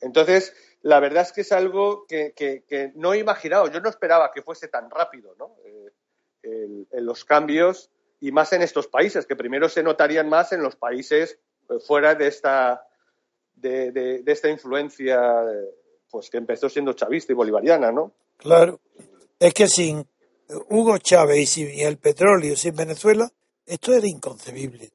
Entonces, 0.00 0.54
la 0.82 1.00
verdad 1.00 1.22
es 1.22 1.32
que 1.32 1.42
es 1.42 1.52
algo 1.52 2.06
que, 2.06 2.92
no 2.94 3.14
he 3.14 3.18
imaginado. 3.18 3.68
Yo 3.68 3.80
no 3.80 3.88
esperaba 3.88 4.30
que 4.32 4.42
fuese 4.42 4.68
tan 4.68 4.90
rápido, 4.90 5.34
¿no? 5.38 5.56
Eh, 5.64 6.86
los 6.92 7.24
cambios 7.24 7.90
y 8.20 8.32
más 8.32 8.52
en 8.52 8.62
estos 8.62 8.88
países, 8.88 9.26
que 9.26 9.36
primero 9.36 9.68
se 9.68 9.82
notarían 9.82 10.28
más 10.28 10.52
en 10.52 10.62
los 10.62 10.76
países 10.76 11.38
eh, 11.70 11.78
fuera 11.78 12.14
de 12.14 12.26
esta, 12.26 12.84
de, 13.54 14.22
esta 14.26 14.48
influencia 14.48 15.20
pues 16.10 16.28
que 16.28 16.38
empezó 16.38 16.68
siendo 16.68 16.92
chavista 16.92 17.32
y 17.32 17.36
bolivariana, 17.36 17.90
¿no? 17.90 18.12
Claro. 18.36 18.80
Es 19.38 19.54
que 19.54 19.66
sin 19.66 20.06
Hugo 20.68 20.98
Chávez 20.98 21.56
y 21.58 21.82
el 21.82 21.96
petróleo, 21.98 22.54
sin 22.54 22.76
Venezuela, 22.76 23.30
esto 23.64 23.94
era 23.94 24.06
inconcebible. 24.06 24.90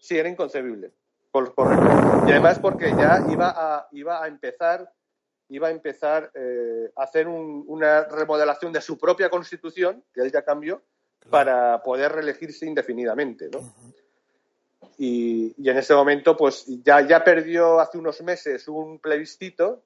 Sí, 0.00 0.18
era 0.18 0.28
inconcebible. 0.28 0.90
correcto. 1.30 2.24
Y 2.26 2.30
además 2.30 2.58
porque 2.58 2.90
ya 2.90 3.24
iba 3.30 3.52
a, 3.54 3.88
iba 3.92 4.22
a 4.22 4.26
empezar 4.26 4.90
iba 5.48 5.68
a 5.68 5.70
empezar 5.70 6.30
eh, 6.34 6.90
a 6.96 7.02
hacer 7.02 7.26
una 7.28 8.04
remodelación 8.04 8.72
de 8.72 8.80
su 8.80 8.98
propia 8.98 9.30
constitución, 9.30 10.04
que 10.12 10.20
él 10.20 10.32
ya 10.32 10.42
cambió, 10.42 10.82
para 11.30 11.82
poder 11.82 12.12
reelegirse 12.12 12.66
indefinidamente. 12.66 13.48
¿no? 13.50 13.60
y, 14.98 15.54
en 15.68 15.76
ese 15.78 15.94
momento, 15.94 16.36
pues 16.36 16.66
ya, 16.84 17.06
ya 17.06 17.22
perdió 17.22 17.80
hace 17.80 17.98
unos 17.98 18.20
meses 18.22 18.68
un 18.68 18.98
plebiscito, 18.98 19.82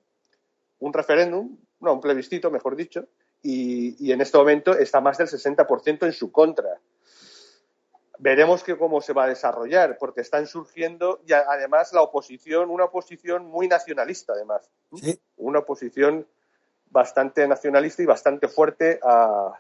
un 0.79 0.93
referéndum, 0.93 1.57
no, 1.81 1.95
un 1.95 2.01
plebiscito, 2.01 2.51
mejor 2.51 2.77
dicho, 2.77 3.07
y, 3.43 3.97
y 4.05 4.13
en 4.13 4.21
este 4.21 4.39
momento 4.39 4.77
está 4.77 5.01
más 5.01 5.19
del 5.19 5.29
60% 5.29 6.07
en 6.07 6.13
su 6.13 6.31
contra 6.31 6.81
veremos 8.23 8.63
que 8.63 8.79
cómo 8.79 9.01
se 9.01 9.13
va 9.13 9.25
a 9.25 9.29
desarrollar, 9.29 9.99
porque 9.99 10.21
están 10.21 10.47
surgiendo 10.47 11.21
y 11.27 11.33
además 11.33 11.93
la 11.93 12.03
oposición, 12.03 12.71
una 12.71 12.85
oposición 12.85 13.47
muy 13.47 13.67
nacionalista, 13.67 14.33
además. 14.35 14.71
Una 15.37 15.59
oposición 15.59 16.29
bastante 16.87 17.49
nacionalista 17.49 18.01
y 18.03 18.07
bastante 18.07 18.47
fuerte 18.47 19.01
a, 19.03 19.59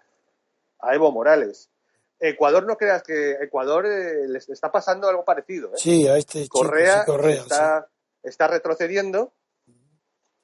Evo 0.92 1.10
Morales. 1.10 1.70
Ecuador, 2.20 2.64
no 2.64 2.76
creas 2.76 3.02
que 3.02 3.32
Ecuador 3.32 3.84
eh, 3.84 4.28
les 4.28 4.48
está 4.48 4.70
pasando 4.70 5.08
algo 5.08 5.24
parecido. 5.24 5.70
¿eh? 5.70 5.76
Sí, 5.76 6.06
a 6.06 6.16
este 6.16 6.48
Correa, 6.48 7.04
está, 7.30 7.88
está, 8.22 8.46
retrocediendo 8.46 9.32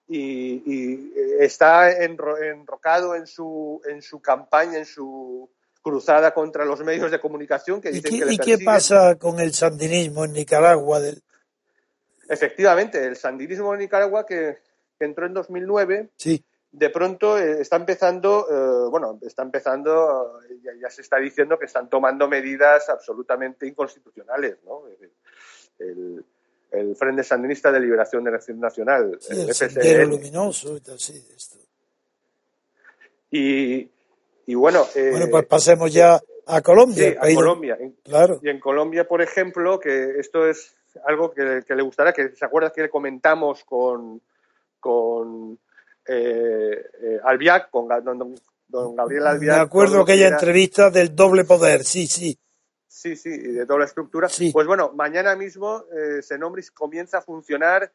y, 0.08 1.12
está 1.38 1.92
enrocado 2.02 3.14
en 3.14 3.28
su, 3.28 3.80
en 3.86 4.02
su 4.02 4.20
campaña, 4.20 4.78
en 4.78 4.86
su 4.86 5.48
cruzada 5.82 6.34
contra 6.34 6.64
los 6.64 6.80
medios 6.80 7.10
de 7.10 7.20
comunicación 7.20 7.80
que 7.80 7.90
dicen 7.90 8.14
¿Y 8.14 8.18
qué, 8.18 8.26
que 8.26 8.32
¿Y 8.34 8.38
qué 8.38 8.64
pasa 8.64 9.16
con 9.16 9.40
el 9.40 9.54
sandinismo 9.54 10.24
en 10.24 10.32
Nicaragua? 10.32 11.00
Del... 11.00 11.22
Efectivamente, 12.28 13.04
el 13.04 13.16
sandinismo 13.16 13.72
en 13.72 13.80
Nicaragua 13.80 14.26
que, 14.26 14.58
entró 15.00 15.26
en 15.26 15.34
2009 15.34 16.10
sí. 16.16 16.44
de 16.72 16.90
pronto 16.90 17.38
eh, 17.38 17.60
está 17.60 17.76
empezando, 17.76 18.46
eh, 18.50 18.90
bueno, 18.90 19.18
está 19.22 19.42
empezando, 19.42 20.40
eh, 20.48 20.58
ya, 20.62 20.72
ya 20.82 20.90
se 20.90 21.02
está 21.02 21.18
diciendo 21.18 21.58
que 21.58 21.66
están 21.66 21.88
tomando 21.88 22.28
medidas 22.28 22.88
absolutamente 22.88 23.66
inconstitucionales, 23.66 24.58
¿no? 24.64 24.82
El, 25.78 26.24
el 26.70 26.96
Frente 26.96 27.24
Sandinista 27.24 27.72
de 27.72 27.80
Liberación 27.80 28.24
de 28.24 28.32
Nacional, 28.54 29.18
Sí, 29.20 29.46
el 29.60 29.86
el 29.86 30.08
luminoso 30.08 30.76
y 30.76 30.80
tal, 30.80 30.98
sí, 30.98 31.24
esto. 31.34 31.58
Y, 33.30 33.90
y 34.50 34.54
bueno, 34.54 34.86
eh, 34.94 35.10
Bueno, 35.10 35.26
pues 35.30 35.44
pasemos 35.46 35.92
ya 35.92 36.18
a 36.46 36.62
Colombia. 36.62 37.10
sí, 37.22 37.32
a 37.32 37.34
Colombia. 37.34 37.76
En- 37.78 37.92
Claro. 38.02 38.40
Y 38.42 38.48
en 38.48 38.58
Colombia, 38.58 39.06
por 39.06 39.20
ejemplo, 39.20 39.78
que 39.78 40.18
esto 40.18 40.46
es 40.48 40.74
algo 41.04 41.30
que, 41.32 41.62
que 41.66 41.74
le 41.74 41.82
gustará, 41.82 42.14
que 42.14 42.30
se 42.34 42.44
acuerda 42.46 42.72
que 42.72 42.80
le 42.80 42.88
comentamos 42.88 43.62
con, 43.64 44.22
con 44.80 45.58
eh, 46.06 46.82
eh, 47.02 47.18
Albiac, 47.22 47.68
con 47.70 47.88
don, 48.02 48.34
don- 48.66 48.96
Gabriel 48.96 49.26
Albiac. 49.26 49.56
Me 49.56 49.62
acuerdo 49.62 50.00
aquella 50.00 50.28
entrevista 50.28 50.88
del 50.90 51.14
doble 51.14 51.44
poder, 51.44 51.84
sí, 51.84 52.06
sí. 52.06 52.38
Sí, 52.86 53.16
sí, 53.16 53.28
y 53.28 53.48
de 53.52 53.66
la 53.68 53.84
estructura. 53.84 54.30
Sí. 54.30 54.50
Pues 54.50 54.66
bueno, 54.66 54.92
mañana 54.94 55.36
mismo 55.36 55.84
eh, 55.94 56.22
se 56.22 56.38
nombra 56.38 56.62
y 56.62 56.66
comienza 56.72 57.18
a 57.18 57.20
funcionar 57.22 57.92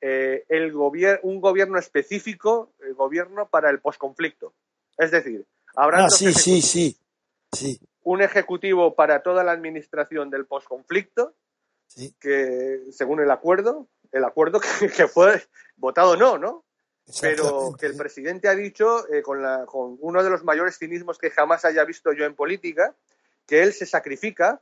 eh, 0.00 0.44
el 0.48 0.72
gobier 0.72 1.18
un 1.24 1.40
gobierno 1.40 1.76
específico, 1.76 2.72
el 2.86 2.94
gobierno 2.94 3.48
para 3.48 3.68
el 3.70 3.80
posconflicto. 3.80 4.54
Es 4.96 5.10
decir, 5.10 5.44
habrá 5.78 6.04
Ah, 6.04 6.10
sí, 6.10 6.32
sí, 6.32 6.60
sí. 6.62 6.98
Sí, 7.52 7.80
un 8.02 8.20
ejecutivo 8.20 8.94
para 8.94 9.22
toda 9.22 9.42
la 9.42 9.52
administración 9.52 10.28
del 10.28 10.46
posconflicto, 10.46 11.34
sí. 11.86 12.14
que 12.20 12.82
según 12.90 13.20
el 13.20 13.30
acuerdo, 13.30 13.88
el 14.12 14.24
acuerdo 14.24 14.60
que, 14.80 14.88
que 14.88 15.08
fue 15.08 15.42
votado 15.76 16.16
no, 16.16 16.38
¿no? 16.38 16.64
Pero 17.22 17.72
que 17.78 17.86
el 17.86 17.96
presidente 17.96 18.48
ha 18.48 18.54
dicho, 18.54 19.10
eh, 19.10 19.22
con, 19.22 19.42
la, 19.42 19.64
con 19.64 19.96
uno 20.00 20.22
de 20.22 20.28
los 20.28 20.44
mayores 20.44 20.78
cinismos 20.78 21.16
que 21.16 21.30
jamás 21.30 21.64
haya 21.64 21.84
visto 21.84 22.12
yo 22.12 22.26
en 22.26 22.34
política, 22.34 22.94
que 23.46 23.62
él 23.62 23.72
se 23.72 23.86
sacrifica. 23.86 24.60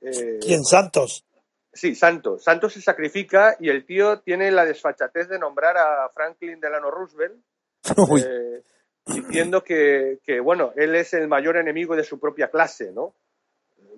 eh, 0.00 0.40
¿Quién? 0.40 0.64
Santos. 0.64 1.24
Sí, 1.72 1.94
Santos. 1.94 2.42
Santos 2.42 2.72
se 2.72 2.82
sacrifica 2.82 3.56
y 3.60 3.68
el 3.68 3.86
tío 3.86 4.20
tiene 4.20 4.50
la 4.50 4.64
desfachatez 4.64 5.28
de 5.28 5.38
nombrar 5.38 5.76
a 5.76 6.08
Franklin 6.08 6.58
Delano 6.58 6.90
Roosevelt 6.90 7.40
Uy, 8.10 8.24
eh, 8.26 8.64
diciendo 9.08 9.62
que, 9.64 10.18
que, 10.24 10.40
bueno, 10.40 10.72
él 10.76 10.94
es 10.94 11.14
el 11.14 11.28
mayor 11.28 11.56
enemigo 11.56 11.96
de 11.96 12.04
su 12.04 12.18
propia 12.18 12.50
clase, 12.50 12.92
¿no? 12.92 13.14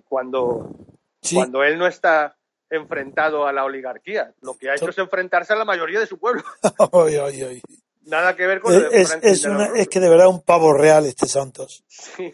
Cuando, 0.08 0.70
sí. 1.20 1.36
cuando 1.36 1.62
él 1.62 1.78
no 1.78 1.86
está 1.86 2.36
enfrentado 2.70 3.46
a 3.46 3.52
la 3.52 3.64
oligarquía. 3.64 4.32
Lo 4.42 4.56
que 4.56 4.70
ha 4.70 4.74
hecho 4.74 4.90
es 4.90 4.98
enfrentarse 4.98 5.52
a 5.52 5.56
la 5.56 5.64
mayoría 5.64 6.00
de 6.00 6.06
su 6.06 6.18
pueblo. 6.18 6.42
Nada 8.06 8.34
que 8.34 8.46
ver 8.46 8.60
con 8.60 8.72
lo 8.72 8.88
de 8.90 9.00
Es, 9.02 9.18
es, 9.22 9.44
una- 9.44 9.72
es 9.74 9.88
que 9.88 10.00
de 10.00 10.08
verdad 10.08 10.28
un 10.28 10.42
pavo 10.42 10.72
real 10.72 11.04
este 11.06 11.26
Santos. 11.26 11.84
Sí, 11.88 12.32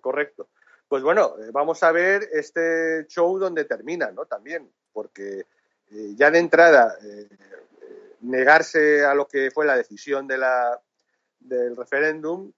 correcto. 0.00 0.48
Pues 0.88 1.02
bueno, 1.02 1.34
eh, 1.40 1.50
vamos 1.52 1.82
a 1.82 1.92
ver 1.92 2.28
este 2.32 3.06
show 3.08 3.38
donde 3.38 3.64
termina, 3.64 4.10
¿no? 4.12 4.26
También, 4.26 4.70
porque 4.92 5.46
eh, 5.90 6.12
ya 6.14 6.30
de 6.30 6.38
entrada 6.38 6.96
eh, 7.02 7.28
negarse 8.20 9.04
a 9.04 9.14
lo 9.14 9.26
que 9.26 9.50
fue 9.50 9.66
la 9.66 9.76
decisión 9.76 10.26
de 10.26 10.38
la, 10.38 10.80
del 11.44 11.76
referéndum 11.76 12.50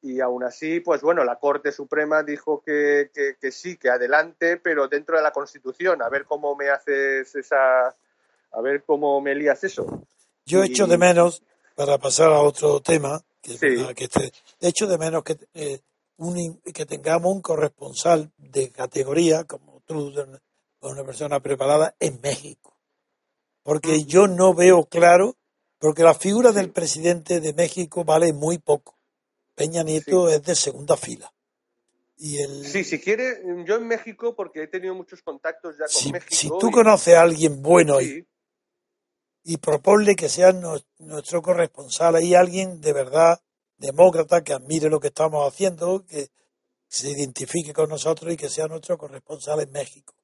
y 0.00 0.20
aún 0.20 0.42
así, 0.42 0.80
pues 0.80 1.00
bueno, 1.02 1.22
la 1.24 1.38
Corte 1.38 1.70
Suprema 1.70 2.24
dijo 2.24 2.60
que, 2.60 3.10
que- 3.14 3.36
que 3.40 3.52
sí, 3.52 3.76
que 3.76 3.88
adelante, 3.88 4.56
pero 4.56 4.88
dentro 4.88 5.16
de 5.16 5.22
la 5.22 5.30
Constitución, 5.30 6.02
a 6.02 6.08
ver 6.08 6.24
cómo 6.24 6.56
me 6.56 6.70
haces 6.70 7.32
esa, 7.36 7.88
a 7.88 8.60
ver 8.60 8.82
cómo 8.84 9.20
me 9.20 9.34
lías 9.36 9.62
eso. 9.62 10.02
Yo 10.44 10.64
Y- 10.64 10.68
echo 10.70 10.88
de 10.88 10.98
menos, 10.98 11.42
para 11.76 11.98
pasar 11.98 12.32
a 12.32 12.40
otro 12.40 12.80
tema, 12.80 13.20
que, 13.40 13.52
Sí. 13.52 13.94
que 13.94 14.04
este, 14.04 14.32
echo 14.60 14.86
de 14.88 14.98
menos 14.98 15.22
que, 15.22 15.36
eh, 15.54 15.80
un 16.16 16.60
que 16.74 16.84
tengamos 16.86 17.32
un 17.32 17.40
corresponsal 17.42 18.30
de 18.38 18.70
categoría, 18.70 19.44
como 19.44 19.80
tú, 19.86 20.12
una 20.80 21.04
persona 21.04 21.38
preparada, 21.40 21.94
en 22.00 22.20
México. 22.20 22.76
Porque 23.62 24.02
yo 24.04 24.26
no 24.26 24.52
veo 24.54 24.84
claro, 24.86 25.36
porque 25.82 26.04
la 26.04 26.14
figura 26.14 26.52
del 26.52 26.70
presidente 26.70 27.40
de 27.40 27.52
México 27.54 28.04
vale 28.04 28.32
muy 28.32 28.58
poco. 28.58 28.96
Peña 29.56 29.82
Nieto 29.82 30.28
es 30.28 30.42
de 30.44 30.54
segunda 30.54 30.96
fila. 30.96 31.34
Y 32.16 32.40
el, 32.40 32.64
Sí, 32.64 32.84
si 32.84 33.00
quiere, 33.00 33.42
yo 33.66 33.74
en 33.76 33.88
México, 33.88 34.36
porque 34.36 34.62
he 34.62 34.68
tenido 34.68 34.94
muchos 34.94 35.22
contactos 35.22 35.74
ya 35.76 35.86
con 35.86 35.90
si, 36.02 36.12
México. 36.12 36.34
si 36.36 36.48
tú 36.60 36.68
y- 36.68 36.72
conoces 36.72 37.14
a 37.16 37.22
alguien 37.22 37.60
bueno 37.62 37.98
sí, 37.98 38.24
y 39.42 39.56
proponle 39.56 40.14
que 40.14 40.28
sea 40.28 40.52
nuestro 40.98 41.42
corresponsal 41.42 42.14
ahí 42.14 42.32
alguien 42.36 42.80
de 42.80 42.92
verdad 42.92 43.42
demócrata 43.76 44.44
que 44.44 44.52
admire 44.52 44.88
lo 44.88 45.00
que 45.00 45.08
estamos 45.08 45.46
haciendo, 45.52 46.06
que 46.06 46.28
se 46.86 47.10
identifique 47.10 47.72
con 47.72 47.88
nosotros 47.90 48.32
y 48.32 48.36
que 48.36 48.48
sea 48.48 48.68
nuestro 48.68 48.96
corresponsal 48.96 49.58
en 49.60 49.72
México. 49.72 50.14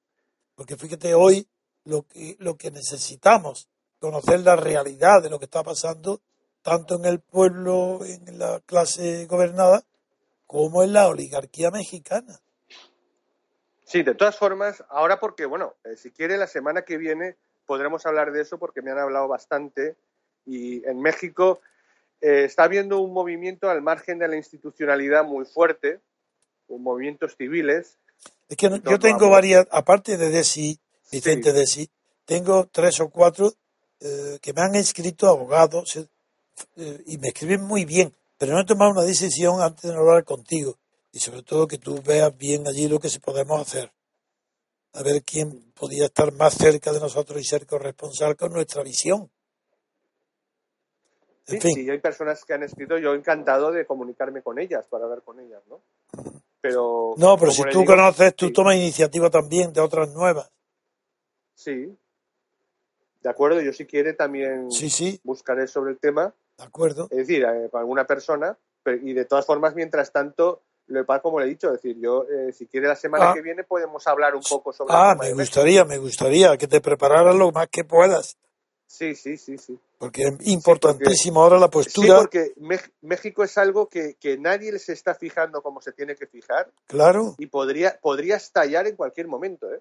Porque 0.55 0.77
fíjate 0.77 1.15
hoy 1.15 1.49
lo 1.83 2.03
que, 2.07 2.37
lo 2.39 2.57
que 2.57 2.71
necesitamos, 2.71 3.69
conocer 4.01 4.41
la 4.41 4.57
realidad 4.57 5.23
de 5.23 5.31
lo 5.31 5.39
que 5.39 5.45
está 5.47 5.63
pasando, 5.63 6.21
tanto 6.63 6.97
en 6.97 7.05
el 7.05 7.21
pueblo, 7.21 8.01
en 8.05 8.39
la 8.39 8.61
clase 8.61 9.27
gobernada, 9.27 9.83
como 10.47 10.83
en 10.83 10.93
la 10.93 11.09
oligarquía 11.09 11.71
mexicana. 11.71 12.41
Sí, 13.85 14.03
de 14.03 14.15
todas 14.15 14.37
formas, 14.37 14.85
ahora 14.91 15.19
porque, 15.19 15.47
bueno, 15.47 15.75
eh, 15.85 15.97
si 15.97 16.11
quiere 16.11 16.37
la 16.37 16.47
semana 16.47 16.83
que 16.83 16.97
viene 16.99 17.37
podremos 17.67 18.07
hablar 18.07 18.33
de 18.33 18.41
eso 18.43 18.59
porque 18.59 18.81
me 18.83 18.91
han 18.91 18.99
hablado 18.99 19.29
bastante 19.29 19.95
y 20.47 20.83
en 20.89 21.01
México 21.03 21.61
eh, 22.23 22.45
está 22.45 22.65
habiendo 22.65 22.99
un 23.01 23.13
movimiento 23.13 23.69
al 23.69 23.83
margen 23.83 24.19
de 24.19 24.27
la 24.29 24.37
institucionalidad 24.37 25.25
muy 25.25 25.45
fuerte, 25.45 26.01
un 26.69 26.83
movimientos 26.83 27.37
civiles. 27.37 27.99
Es 28.49 28.57
que 28.57 28.71
no- 28.71 28.77
yo 28.79 28.99
tengo 28.99 29.29
varias, 29.31 29.67
aparte 29.71 30.17
de 30.17 30.31
Desi, 30.31 30.79
Vicente 31.13 31.51
Sí. 31.53 31.57
Desi, 31.59 31.91
tengo 32.25 32.67
tres 32.73 33.01
o 33.01 33.11
cuatro 33.11 33.53
eh, 34.01 34.39
que 34.41 34.53
me 34.53 34.63
han 34.63 34.75
escrito 34.75 35.29
abogados 35.29 35.97
eh, 36.77 37.03
y 37.07 37.19
me 37.19 37.29
escriben 37.29 37.63
muy 37.63 37.85
bien, 37.85 38.15
pero 38.37 38.53
no 38.55 38.61
he 38.61 38.67
tomado 38.67 38.91
una 38.93 39.03
decisión 39.03 39.61
antes 39.61 39.83
de 39.83 39.95
no 39.95 40.01
hablar 40.01 40.25
contigo 40.25 40.79
y 41.13 41.19
sobre 41.21 41.43
todo 41.43 41.67
que 41.67 41.79
tú 41.79 42.01
veas 42.03 42.37
bien 42.37 42.67
allí 42.67 42.89
lo 42.89 42.99
que 42.99 43.09
se 43.09 43.21
podemos 43.21 43.61
hacer. 43.61 43.93
A 44.95 45.03
ver 45.03 45.23
quién 45.23 45.73
podía 45.73 46.07
estar 46.07 46.33
más 46.33 46.55
cerca 46.55 46.93
de 46.93 47.01
nosotros 47.01 47.41
y 47.41 47.45
ser 47.45 47.67
corresponsal 47.67 48.37
con 48.37 48.53
nuestra 48.53 48.83
visión. 48.83 49.31
En 51.47 51.57
Sí, 51.57 51.61
fin, 51.61 51.75
sí, 51.75 51.91
hay 51.91 51.99
personas 51.99 52.45
que 52.45 52.55
han 52.55 52.63
escrito, 52.63 52.99
yo 52.99 53.15
encantado 53.15 53.73
de 53.73 53.87
comunicarme 53.87 54.43
con 54.43 54.59
ellas, 54.59 54.87
para 54.89 55.05
hablar 55.05 55.23
con 55.23 55.41
ellas, 55.41 55.63
¿no? 55.67 55.81
Pero... 56.61 57.15
no, 57.17 57.39
pero 57.39 57.53
si 57.53 57.63
tú 57.65 57.81
digo, 57.81 57.85
conoces, 57.87 58.35
tú 58.35 58.47
sí, 58.47 58.53
tomas 58.53 58.77
iniciativa 58.77 59.31
también 59.31 59.73
de 59.73 59.81
otras 59.81 60.11
nuevas. 60.13 60.51
Sí, 61.55 61.97
de 63.21 63.31
acuerdo, 63.31 63.61
yo 63.61 63.73
si 63.73 63.87
quiere 63.87 64.13
también 64.15 64.71
Sí, 64.71 64.91
sí, 64.91 65.21
buscaré 65.25 65.67
sobre 65.67 65.93
el 65.93 65.99
tema. 65.99 66.35
de 66.57 66.65
acuerdo. 66.65 67.07
es 67.11 67.19
decir, 67.19 67.45
eh, 67.45 67.69
con 67.71 67.81
alguna 67.81 68.05
persona, 68.07 68.59
pero- 68.83 68.99
y 69.07 69.13
de 69.13 69.25
todas 69.25 69.47
formas, 69.47 69.75
mientras 69.77 70.11
tanto, 70.11 70.63
lo 70.89 71.05
como 71.23 71.39
le 71.39 71.47
he 71.47 71.49
dicho, 71.51 71.69
es 71.69 71.75
decir, 71.75 71.97
yo, 72.01 72.25
eh, 72.25 72.53
si 72.53 72.67
quiere 72.67 72.89
la 72.89 72.97
semana 72.97 73.31
Ah. 73.31 73.35
que 73.35 73.43
viene 73.43 73.63
podemos 73.63 74.07
hablar 74.09 74.35
un 74.35 74.43
poco 74.43 74.73
sobre 74.73 74.93
Ah, 74.97 75.15
me 75.21 75.33
gustaría, 75.35 75.85
me 75.85 75.99
gustaría 75.99 76.57
que 76.57 76.67
te 76.67 76.81
prepararas 76.81 77.37
lo 77.37 77.53
más 77.53 77.69
que 77.69 77.85
puedas, 77.85 78.37
Sí, 78.87 79.15
sí, 79.15 79.37
sí, 79.37 79.59
sí. 79.59 79.79
porque 79.99 80.23
es 80.23 80.49
importantísimo 80.49 81.43
ahora 81.43 81.59
la 81.59 81.67
Sí, 81.67 81.73
postura, 81.73 82.17
porque 82.17 82.55
Mex- 82.57 82.91
México 83.03 83.45
es 83.45 83.57
algo 83.59 83.89
que, 83.89 84.15
que 84.19 84.39
nadie 84.39 84.77
se 84.79 84.95
está 84.95 85.15
fijando 85.15 85.63
como 85.63 85.81
se 85.83 85.93
tiene 85.93 86.17
que 86.17 86.27
fijar 86.27 86.73
claro, 86.87 87.35
y 87.39 87.47
podría, 87.47 87.99
podría 88.01 88.37
estallar 88.37 88.87
en 88.87 88.97
cualquier 88.97 89.29
momento, 89.29 89.71
¿eh? 89.73 89.81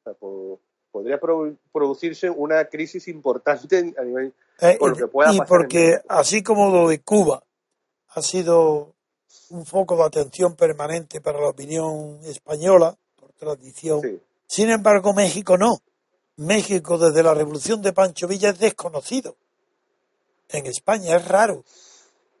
O 0.00 0.02
sea, 0.04 0.14
po- 0.14 0.60
podría 0.92 1.18
pro- 1.18 1.56
producirse 1.72 2.30
una 2.30 2.66
crisis 2.66 3.08
importante 3.08 3.94
a 3.98 4.02
nivel... 4.02 4.32
Eh, 4.60 4.76
Por 4.78 4.90
lo 4.90 4.96
que 4.96 5.06
pueda 5.08 5.32
y 5.32 5.38
pasar 5.38 5.48
porque 5.48 5.98
así 6.08 6.42
como 6.42 6.70
lo 6.70 6.88
de 6.88 7.00
Cuba 7.00 7.42
ha 8.14 8.22
sido 8.22 8.94
un 9.50 9.64
foco 9.66 9.96
de 9.96 10.04
atención 10.04 10.54
permanente 10.54 11.20
para 11.20 11.40
la 11.40 11.48
opinión 11.48 12.20
española, 12.24 12.96
por 13.16 13.32
tradición, 13.32 14.00
Sí. 14.02 14.20
sin 14.46 14.70
embargo 14.70 15.12
México 15.14 15.56
no. 15.58 15.78
México 16.36 16.98
desde 16.98 17.22
la 17.22 17.34
revolución 17.34 17.82
de 17.82 17.92
Pancho 17.92 18.28
Villa 18.28 18.50
es 18.50 18.58
desconocido. 18.58 19.36
En 20.48 20.66
España 20.66 21.16
es 21.16 21.26
raro, 21.28 21.64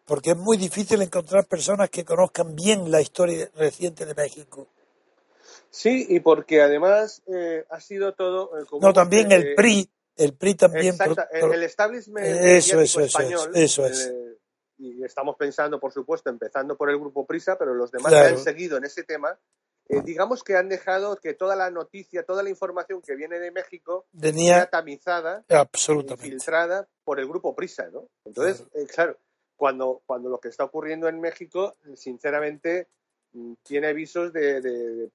porque 0.06 0.30
es 0.32 0.36
muy 0.36 0.56
difícil 0.58 1.00
encontrar 1.02 1.46
personas 1.46 1.88
que 1.90 2.04
conozcan 2.04 2.54
bien 2.54 2.90
la 2.90 3.00
historia 3.00 3.50
reciente 3.54 4.04
de 4.06 4.14
México. 4.14 4.66
Sí, 5.74 6.06
y 6.10 6.20
porque 6.20 6.60
además 6.60 7.22
eh, 7.26 7.64
ha 7.70 7.80
sido 7.80 8.12
todo... 8.14 8.58
eh, 8.58 8.64
como 8.68 8.86
No, 8.86 8.92
también 8.92 9.32
el 9.32 9.54
PRI, 9.54 9.90
el 10.16 10.34
PRI 10.34 10.54
también. 10.54 10.88
Exacta, 10.88 11.26
pro- 11.30 11.52
el 11.54 11.62
establishment 11.62 12.26
Eso, 12.26 12.78
eso, 12.78 12.80
eso, 12.80 13.00
español, 13.00 13.50
eso 13.54 13.86
es. 13.86 14.08
eh, 14.08 14.38
y 14.78 15.02
estamos 15.02 15.36
pensando, 15.36 15.80
por 15.80 15.90
supuesto, 15.92 16.28
empezando 16.28 16.76
por 16.76 16.90
el 16.90 16.98
grupo 16.98 17.24
Prisa, 17.24 17.56
pero 17.58 17.72
los 17.74 17.90
demás 17.90 18.12
Claro. 18.12 18.26
que 18.28 18.32
han 18.34 18.38
seguido 18.44 18.76
en 18.76 18.84
ese 18.84 19.02
tema, 19.04 19.38
eh, 19.88 20.02
digamos 20.04 20.42
que 20.44 20.56
han 20.56 20.68
dejado 20.68 21.16
que 21.16 21.32
toda 21.34 21.56
la 21.56 21.70
noticia, 21.70 22.22
toda 22.24 22.42
la 22.42 22.50
información 22.50 23.00
que 23.00 23.14
viene 23.14 23.38
de 23.38 23.50
México 23.50 24.04
sea 24.20 24.66
tamizada 24.68 25.44
y 25.48 25.54
absolutamente. 25.54 26.28
filtrada 26.30 26.86
por 27.04 27.18
el 27.18 27.26
grupo 27.28 27.54
Prisa, 27.54 27.88
¿no? 27.92 28.08
Entonces, 28.26 28.66
eh, 28.74 28.86
claro, 28.92 29.16
cuando, 29.56 30.02
cuando 30.04 30.28
lo 30.28 30.38
que 30.38 30.48
está 30.48 30.64
ocurriendo 30.64 31.08
en 31.08 31.18
México, 31.20 31.76
sinceramente, 31.94 32.88
tiene 33.62 33.92
visos 33.92 34.32
de, 34.32 34.60
de 34.60 35.10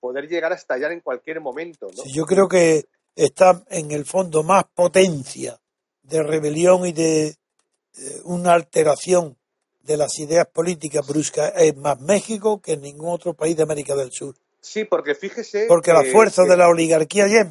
poder, 0.00 0.28
llegar 0.28 0.52
a 0.52 0.56
estallar 0.56 0.92
en 0.92 1.00
cualquier 1.00 1.40
momento. 1.40 1.88
¿no? 1.94 2.02
yo 2.06 2.24
creo 2.24 2.48
que 2.48 2.84
está 3.14 3.64
en 3.70 3.90
el 3.90 4.04
fondo 4.04 4.42
más 4.42 4.64
potencia 4.74 5.58
de 6.02 6.22
rebelión 6.22 6.86
y 6.86 6.92
de 6.92 7.36
una 8.24 8.52
alteración 8.52 9.36
de 9.82 9.96
las 9.96 10.18
ideas 10.18 10.46
políticas 10.46 11.06
bruscas 11.06 11.52
es 11.56 11.76
más 11.76 12.00
México 12.00 12.60
que 12.60 12.72
en 12.72 12.82
ningún 12.82 13.12
otro 13.12 13.34
país 13.34 13.56
de 13.56 13.62
América 13.62 13.94
del 13.94 14.10
Sur. 14.12 14.34
Sí, 14.60 14.84
porque 14.84 15.14
fíjese. 15.14 15.66
Porque 15.68 15.92
la 15.92 16.04
fuerza 16.04 16.42
de 16.42 16.56
la 16.56 16.68
oligarquía 16.68 17.26
es, 17.26 17.46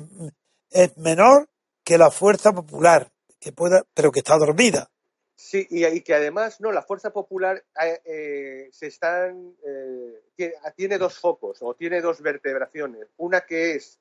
es, 0.70 0.98
menor 0.98 1.48
que 1.84 1.98
la 1.98 2.12
fuerza 2.12 2.52
popular, 2.52 3.10
que 3.40 3.54
pueda, 3.54 3.84
pero 3.94 4.12
que 4.12 4.20
está 4.20 4.38
dormida. 4.38 4.90
Sí, 5.36 5.68
y, 5.70 6.02
que 6.02 6.16
además, 6.16 6.62
no, 6.62 6.72
la 6.72 6.82
fuerza 6.82 7.12
popular 7.12 7.62
eh, 7.84 8.02
eh, 8.06 8.70
se 8.72 8.88
están, 8.88 9.54
eh, 9.66 10.54
tiene, 10.76 10.98
dos 10.98 11.20
focos 11.20 11.58
o 11.62 11.74
tiene 11.74 12.00
dos 12.02 12.22
vertebraciones. 12.22 13.08
Una 13.18 13.42
que 13.42 13.76
es 13.76 14.00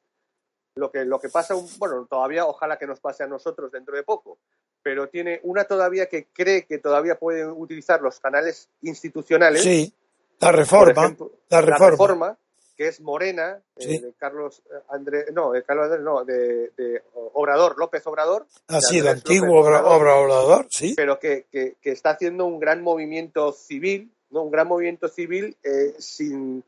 lo 0.77 0.93
que, 0.93 1.05
lo 1.05 1.19
que 1.19 1.29
pasa, 1.29 1.55
bueno, 1.79 2.07
todavía 2.07 2.47
ojalá 2.47 2.79
que 2.79 2.87
nos 2.87 3.01
pase 3.01 3.25
a 3.25 3.27
nosotros 3.27 3.73
dentro 3.73 3.97
de 3.97 4.05
poco, 4.05 4.39
pero 4.81 5.09
tiene 5.09 5.41
una 5.43 5.65
todavía 5.65 6.07
que 6.09 6.27
cree 6.27 6.67
que 6.67 6.79
todavía 6.79 7.19
pueden 7.19 7.51
utilizar 7.51 8.01
los 8.01 8.21
canales 8.21 8.71
institucionales. 8.83 9.63
Sí, 9.63 9.93
la 10.39 10.53
reforma. 10.53 11.17
la 11.49 11.61
reforma 11.61 12.39
que 12.77 12.89
es 12.89 13.01
Morena, 13.01 13.63
eh, 13.77 14.01
de 14.01 14.13
Carlos 14.15 14.63
eh, 14.67 14.75
Andrés, 14.89 15.27
no, 15.33 15.53
de 15.53 15.63
Carlos 15.63 15.87
Andrés, 15.87 16.03
no, 16.03 16.25
de, 16.25 17.03
Obrador, 17.15 17.79
López 17.79 18.07
Obrador. 18.07 18.47
Así, 18.69 18.99
el 18.99 19.09
antiguo 19.09 19.61
Obrador, 19.61 20.67
sí. 20.71 20.95
Pero 20.97 21.19
que, 21.19 21.47
que, 21.51 21.77
está 21.83 22.11
haciendo 22.11 22.47
un 22.47 22.59
gran 22.59 22.83
movimiento 22.83 23.53
civil, 23.53 24.13
¿no? 24.31 24.43
Un 24.43 24.51
gran 24.51 24.67
movimiento 24.67 25.09
civil 25.09 25.57
eh, 25.63 25.95
sin, 25.99 26.65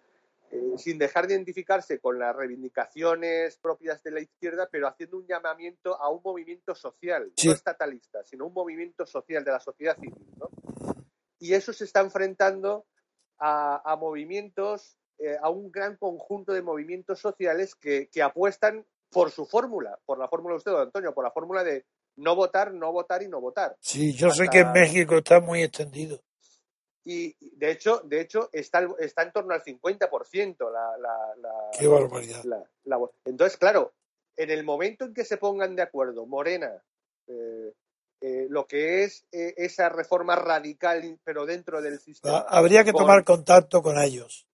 sin 0.77 0.99
dejar 0.99 1.27
de 1.27 1.35
identificarse 1.35 1.99
con 1.99 2.19
las 2.19 2.35
reivindicaciones 2.35 3.57
propias 3.57 4.03
de 4.03 4.11
la 4.13 4.21
izquierda, 4.21 4.69
pero 4.71 4.87
haciendo 4.87 5.19
un 5.19 5.27
llamamiento 5.27 6.01
a 6.01 6.09
un 6.09 6.21
movimiento 6.25 6.75
social, 6.75 7.33
no 7.45 7.53
estatalista, 7.53 8.23
sino 8.25 8.47
un 8.47 8.55
movimiento 8.55 9.07
social 9.07 9.45
de 9.45 9.51
la 9.51 9.61
sociedad 9.61 9.97
civil, 9.97 10.27
¿no? 10.37 10.51
Y 11.39 11.53
eso 11.53 11.73
se 11.73 11.85
está 11.85 12.01
enfrentando 12.01 12.87
a, 13.39 13.83
a 13.85 13.97
movimientos 13.97 14.97
eh, 15.19 15.37
a 15.41 15.49
un 15.49 15.73
gran 15.73 15.97
conjunto 15.97 16.53
de 16.53 16.61
movimientos 16.61 17.21
sociales 17.21 17.75
que, 17.75 18.11
apuestan 18.23 18.85
por 19.11 19.31
su 19.31 19.47
fórmula, 19.47 19.99
por 20.05 20.19
la 20.19 20.29
fórmula 20.29 20.55
de 20.55 20.59
usted, 20.59 20.73
don 20.73 20.83
Antonio, 20.83 21.15
por 21.15 21.25
la 21.25 21.31
fórmula 21.31 21.65
de 21.65 21.87
no 22.17 22.37
votar, 22.37 22.75
no 22.75 22.93
votar 22.93 23.23
y 23.23 23.29
no 23.29 23.41
votar. 23.41 23.77
Sí, 23.81 24.13
yo 24.13 24.31
sé 24.31 24.49
que 24.49 24.61
en 24.61 24.73
México 24.73 25.17
está 25.17 25.41
muy 25.41 25.63
extendido. 25.63 26.21
Y 27.05 27.35
de 27.57 27.71
hecho, 27.71 28.03
de 28.05 28.21
hecho 28.21 28.51
está, 28.53 28.87
está 28.99 29.23
en 29.23 29.33
torno 29.33 29.55
al 29.55 29.63
50% 29.63 30.71
la, 30.71 30.99
la, 30.99 31.35
la, 31.41 31.51
Qué 31.79 31.87
barbaridad. 31.87 32.43
entonces, 33.25 33.57
claro, 33.57 33.95
en 34.37 34.51
el 34.51 34.65
momento 34.65 35.07
en 35.07 35.15
que 35.15 35.25
se 35.25 35.39
pongan 35.39 35.77
de 35.77 35.83
acuerdo 35.83 36.27
Morena, 36.27 36.83
eh, 37.27 37.73
eh, 38.21 38.47
lo 38.51 38.67
que 38.67 39.05
es 39.05 39.25
esa 39.31 39.89
reforma 39.89 40.37
radical, 40.37 41.19
pero 41.25 41.47
dentro 41.47 41.81
del 41.81 42.01
sistema. 42.01 42.45
Habría 42.49 42.85
que 42.85 42.93
tomar 42.93 43.25
contacto 43.25 43.81
con 43.81 43.99
ellos. 43.99 44.47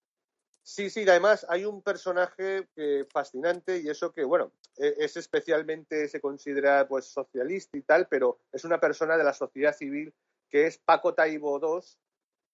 Sí, 0.64 0.90
sí, 0.90 1.02
además 1.08 1.44
hay 1.48 1.64
un 1.64 1.82
personaje 1.82 2.68
fascinante 3.12 3.80
y 3.80 3.88
eso 3.88 4.12
que, 4.12 4.24
bueno, 4.24 4.52
e, 4.76 4.94
es 4.98 5.16
especialmente, 5.16 6.08
se 6.08 6.20
considera 6.20 6.86
pues 6.86 7.06
socialista 7.06 7.76
y 7.76 7.82
tal, 7.82 8.06
pero 8.08 8.38
es 8.52 8.64
una 8.64 8.78
persona 8.78 9.16
de 9.16 9.24
la 9.24 9.34
sociedad 9.34 9.74
civil 9.74 10.14
que 10.48 10.66
es 10.66 10.78
Paco 10.78 11.14
Taibo 11.14 11.58
II, 11.58 11.84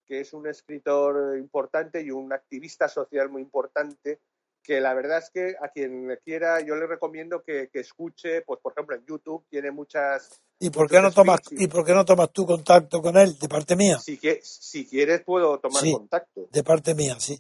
que 0.07 0.21
es 0.21 0.33
un 0.33 0.47
escritor 0.47 1.37
importante 1.37 2.01
y 2.01 2.11
un 2.11 2.33
activista 2.33 2.89
social 2.89 3.29
muy 3.29 3.43
importante, 3.43 4.21
que 4.63 4.81
la 4.81 4.95
verdad 4.95 5.19
es 5.19 5.31
que 5.31 5.57
a 5.61 5.69
quien 5.69 6.17
quiera 6.25 6.61
yo 6.61 6.77
le 6.77 6.87
recomiendo 6.87 7.43
que, 7.43 7.69
escuche, 7.75 8.43
pues 8.43 8.61
por 8.61 8.73
ejemplo 8.73 8.97
en 8.97 9.05
YouTube 9.05 9.45
tiene 9.51 9.71
muchas... 9.71 10.41
¿Y 10.61 10.71
por 10.71 10.89
qué 10.89 11.01
no 11.01 11.13
tomas, 11.13 11.41
y, 11.51 11.67
por 11.67 11.85
qué 11.85 11.93
no 11.93 12.05
tomas 12.05 12.33
tu 12.33 12.47
contacto 12.47 13.03
con 13.03 13.17
él, 13.17 13.39
de 13.39 13.49
parte 13.49 13.77
mía? 13.77 13.99
Si, 13.99 14.19
si 14.43 14.87
quieres 14.87 15.23
puedo 15.23 15.59
tomar 15.59 15.83
contacto. 15.93 16.49
De 16.51 16.65
parte 16.65 16.95
mía, 16.95 17.17
sí 17.19 17.39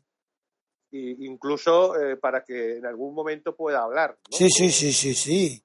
incluso 0.91 2.01
eh, 2.01 2.16
para 2.16 2.45
que 2.45 2.78
en 2.78 2.86
algún 2.86 3.14
momento 3.14 3.55
pueda 3.55 3.82
hablar. 3.82 4.18
Sí, 4.30 4.49
sí, 4.51 4.70
sí, 4.70 4.93
sí, 4.93 5.14
sí. 5.14 5.62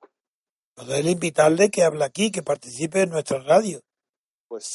Poder 0.76 1.06
invitarle 1.06 1.70
que 1.70 1.84
hable 1.84 2.04
aquí, 2.04 2.32
que 2.32 2.42
participe 2.42 3.02
en 3.02 3.12
nuestra 3.12 3.40
radio. 3.40 3.80
Pues 4.48 4.72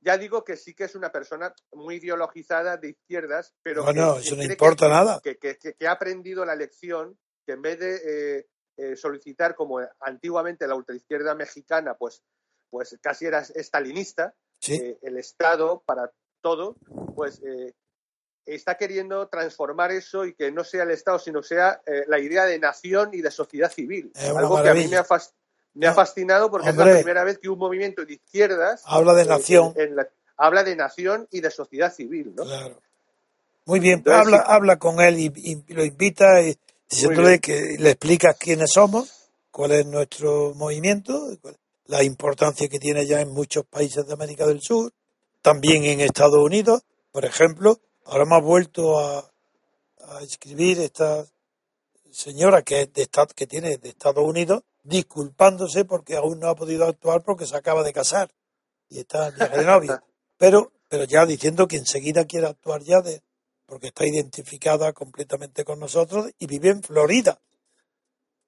ya 0.00 0.16
digo 0.18 0.44
que 0.44 0.56
sí 0.56 0.74
que 0.74 0.84
es 0.84 0.94
una 0.94 1.10
persona 1.10 1.52
muy 1.72 1.96
ideologizada 1.96 2.76
de 2.76 2.90
izquierdas, 2.90 3.54
pero 3.62 3.92
no, 3.92 4.18
eso 4.18 4.36
no 4.36 4.44
importa 4.44 4.88
nada. 4.88 5.20
Que, 5.20 5.86
ha 5.86 5.90
aprendido 5.90 6.44
la 6.44 6.54
lección 6.54 7.18
que 7.44 7.54
en 7.54 7.62
vez 7.62 7.78
de 7.80 7.96
eh, 7.96 8.46
eh, 8.76 8.96
solicitar 8.96 9.56
como 9.56 9.80
antiguamente 10.00 10.68
la 10.68 10.76
ultraizquierda 10.76 11.34
mexicana, 11.34 11.94
pues, 11.94 12.22
pues 12.70 12.96
casi 13.02 13.26
era 13.26 13.40
estalinista, 13.40 14.34
el 14.62 15.16
Estado 15.16 15.82
para 15.84 16.12
todo, 16.40 16.76
pues 17.16 17.40
está 18.54 18.76
queriendo 18.76 19.28
transformar 19.28 19.92
eso 19.92 20.24
y 20.24 20.34
que 20.34 20.50
no 20.50 20.64
sea 20.64 20.84
el 20.84 20.90
Estado, 20.90 21.18
sino 21.18 21.42
sea 21.42 21.80
eh, 21.86 22.04
la 22.06 22.18
idea 22.18 22.44
de 22.44 22.58
nación 22.58 23.10
y 23.12 23.20
de 23.20 23.30
sociedad 23.30 23.70
civil. 23.70 24.12
Algo 24.36 24.62
que 24.62 24.68
a 24.68 24.74
mí 24.74 24.88
me 24.88 25.86
ha, 25.86 25.94
fascinado 25.94 26.50
porque 26.50 26.70
es 26.70 26.76
la 26.76 26.92
primera 26.92 27.24
vez 27.24 27.38
que 27.38 27.48
un 27.48 27.58
movimiento 27.58 28.04
de 28.04 28.14
izquierdas 28.14 28.82
habla 28.86 29.14
de 29.14 29.22
eh, 29.22 29.26
nación. 29.26 29.74
habla 30.36 30.64
de 30.64 30.76
nación 30.76 31.28
y 31.30 31.40
de 31.40 31.50
sociedad 31.50 31.92
civil. 31.92 32.34
¿no? 32.34 32.44
Muy 33.66 33.78
bien, 33.78 34.02
habla, 34.06 34.38
habla 34.38 34.78
con 34.78 35.00
él 35.00 35.18
y, 35.18 35.62
lo 35.72 35.84
invita 35.84 36.42
y 36.42 36.56
que 37.40 37.76
le 37.78 37.90
explicas 37.90 38.36
quiénes 38.36 38.72
somos, 38.72 39.30
cuál 39.50 39.72
es 39.72 39.86
nuestro 39.86 40.54
movimiento, 40.54 41.36
la 41.86 42.02
importancia 42.02 42.68
que 42.68 42.78
tiene 42.78 43.06
ya 43.06 43.20
en 43.20 43.30
muchos 43.32 43.64
países 43.64 44.06
de 44.06 44.12
América 44.12 44.46
del 44.46 44.60
Sur, 44.60 44.92
también 45.42 45.84
en 45.84 46.00
Estados 46.00 46.38
Unidos, 46.38 46.82
por 47.12 47.24
ejemplo, 47.24 47.78
Ahora 48.10 48.24
me 48.24 48.34
ha 48.34 48.40
vuelto 48.40 48.98
a, 48.98 49.30
escribir 50.22 50.80
esta 50.80 51.24
señora 52.10 52.62
que, 52.62 52.80
es 52.80 52.92
de, 52.92 53.08
que 53.36 53.46
tiene 53.46 53.78
de 53.78 53.88
Estados 53.88 54.24
Unidos 54.24 54.64
disculpándose 54.82 55.84
porque 55.84 56.16
aún 56.16 56.40
no 56.40 56.48
ha 56.48 56.56
podido 56.56 56.86
actuar 56.86 57.22
porque 57.22 57.46
se 57.46 57.56
acaba 57.56 57.84
de 57.84 57.92
casar 57.92 58.28
y 58.88 58.98
está 58.98 59.28
en 59.28 59.36
viaje 59.36 59.58
de 59.58 59.64
novia. 59.64 60.04
Pero, 60.38 60.72
pero 60.88 61.04
ya 61.04 61.26
diciendo 61.26 61.68
que 61.68 61.76
enseguida 61.76 62.24
quiere 62.24 62.46
actuar 62.46 62.82
ya 62.82 63.02
de, 63.02 63.22
porque 63.66 63.88
está 63.88 64.06
identificada 64.06 64.94
completamente 64.94 65.64
con 65.64 65.78
nosotros 65.78 66.30
y 66.38 66.46
vive 66.46 66.70
en 66.70 66.82
Florida, 66.82 67.38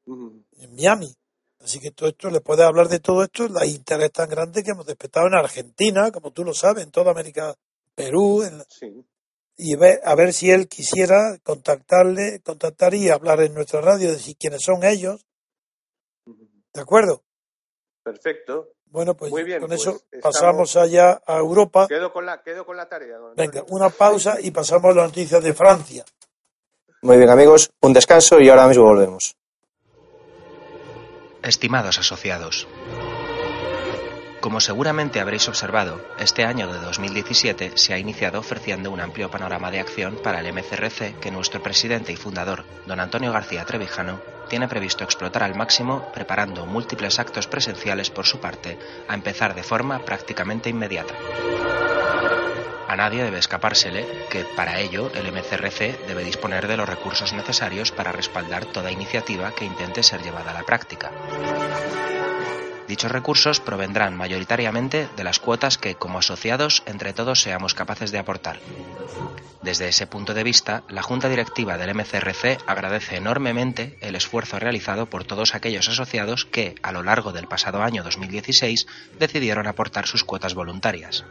en 0.07 0.75
Miami. 0.75 1.15
Así 1.61 1.81
que 1.81 1.91
todo 1.91 2.09
esto, 2.09 2.31
le 2.31 2.41
puede 2.41 2.65
hablar 2.65 2.89
de 2.89 2.99
todo 2.99 3.23
esto, 3.23 3.47
la 3.47 3.67
interés 3.67 4.11
tan 4.11 4.31
grande 4.31 4.63
que 4.63 4.71
hemos 4.71 4.87
despertado 4.87 5.27
en 5.27 5.35
Argentina, 5.35 6.11
como 6.11 6.31
tú 6.31 6.45
lo 6.45 6.55
sabes, 6.55 6.83
en 6.83 6.91
toda 6.91 7.11
América, 7.11 7.55
Perú, 7.95 8.43
en, 8.43 8.65
y 9.57 9.77
ver, 9.77 10.01
a 10.05 10.15
ver 10.15 10.33
si 10.33 10.51
él 10.51 10.69
quisiera 10.69 11.39
contactarle, 11.43 12.41
contactar 12.43 12.95
y 12.95 13.11
hablar 13.11 13.41
en 13.41 13.55
nuestra 13.55 13.81
radio, 13.81 14.11
decir 14.11 14.37
quiénes 14.39 14.63
son 14.63 14.85
ellos. 14.85 15.27
¿De 16.73 16.81
acuerdo? 16.81 17.23
Perfecto. 18.03 18.71
Bueno, 18.87 19.15
pues 19.15 19.31
Muy 19.31 19.43
bien, 19.43 19.61
con 19.61 19.73
eso 19.73 20.03
pues 20.11 20.23
pasamos 20.23 20.77
allá 20.77 21.23
a 21.27 21.39
Europa. 21.39 21.87
Quedo 21.89 22.13
con 22.13 22.27
la, 22.27 22.43
quedo 22.43 22.67
con 22.67 22.77
la 22.77 22.89
tarea. 22.89 23.17
Venga, 23.35 23.65
una 23.71 23.89
pausa 23.89 24.37
y 24.41 24.51
pasamos 24.51 24.93
a 24.93 24.95
las 24.95 25.07
noticias 25.07 25.43
de 25.43 25.55
Francia. 25.55 26.05
Muy 27.01 27.17
bien, 27.17 27.31
amigos, 27.31 27.71
un 27.81 27.93
descanso 27.93 28.39
y 28.39 28.49
ahora 28.49 28.69
mismo 28.69 28.85
volvemos. 28.85 29.35
Estimados 31.43 31.99
asociados. 31.99 32.69
Como 34.43 34.61
seguramente 34.61 35.21
habréis 35.21 35.49
observado, 35.49 36.05
este 36.19 36.45
año 36.45 36.67
de 36.67 36.81
2017 36.81 37.75
se 37.77 37.95
ha 37.95 37.99
iniciado 37.99 38.41
ofreciendo 38.41 38.91
un 38.91 39.01
amplio 39.01 39.31
panorama 39.31 39.71
de 39.71 39.79
acción 39.79 40.19
para 40.21 40.41
el 40.41 40.53
MCRC 40.53 41.21
que 41.21 41.31
nuestro 41.31 41.63
presidente 41.63 42.11
y 42.11 42.17
fundador, 42.17 42.65
don 42.85 42.99
Antonio 42.99 43.31
García 43.31 43.65
Trevijano, 43.65 44.21
tiene 44.49 44.67
previsto 44.67 45.05
explotar 45.05 45.45
al 45.45 45.55
máximo 45.55 46.11
preparando 46.13 46.67
múltiples 46.67 47.21
actos 47.21 47.47
presenciales 47.47 48.11
por 48.11 48.27
su 48.27 48.41
parte, 48.41 48.81
a 49.07 49.15
empezar 49.15 49.55
de 49.55 49.63
forma 49.63 50.01
prácticamente 50.01 50.69
inmediata. 50.69 51.15
A 52.89 52.97
nadie 52.97 53.23
debe 53.23 53.39
escapársele 53.39 54.27
que, 54.29 54.45
para 54.57 54.81
ello, 54.81 55.13
el 55.15 55.31
MCRC 55.31 56.05
debe 56.09 56.25
disponer 56.25 56.67
de 56.67 56.77
los 56.77 56.89
recursos 56.89 57.33
necesarios 57.33 57.93
para 57.93 58.11
respaldar 58.11 58.65
toda 58.65 58.91
iniciativa 58.91 59.53
que 59.53 59.65
intente 59.65 60.03
ser 60.03 60.21
llevada 60.21 60.51
a 60.51 60.55
la 60.55 60.65
práctica. 60.65 61.13
Dichos 62.89 63.13
recursos 63.13 63.61
provendrán 63.61 64.17
mayoritariamente 64.17 65.09
de 65.17 65.25
las 65.25 65.39
cuotas 65.39 65.79
que, 65.79 65.95
como 65.95 66.19
asociados, 66.19 66.83
entre 66.87 67.13
todos 67.13 67.41
seamos 67.41 67.75
capaces 67.75 68.11
de 68.13 68.19
aportar. 68.19 68.59
Desde 69.63 69.89
ese 69.89 70.09
punto 70.09 70.35
de 70.35 70.43
vista, 70.43 70.83
la 70.89 71.03
Junta 71.03 71.29
Directiva 71.29 71.79
del 71.79 71.95
MCRC 71.95 72.59
agradece 72.67 73.17
enormemente 73.17 73.97
el 74.01 74.17
esfuerzo 74.17 74.59
realizado 74.59 75.07
por 75.07 75.23
todos 75.25 75.55
aquellos 75.55 75.89
asociados 75.89 76.45
que, 76.45 76.75
a 76.83 76.91
lo 76.91 77.05
largo 77.05 77.33
del 77.33 77.47
pasado 77.47 77.83
año 77.83 78.03
2016, 78.03 78.89
decidieron 79.21 79.69
aportar 79.69 80.09
sus 80.09 80.25
cuotas 80.25 80.55
voluntarias, 80.55 81.25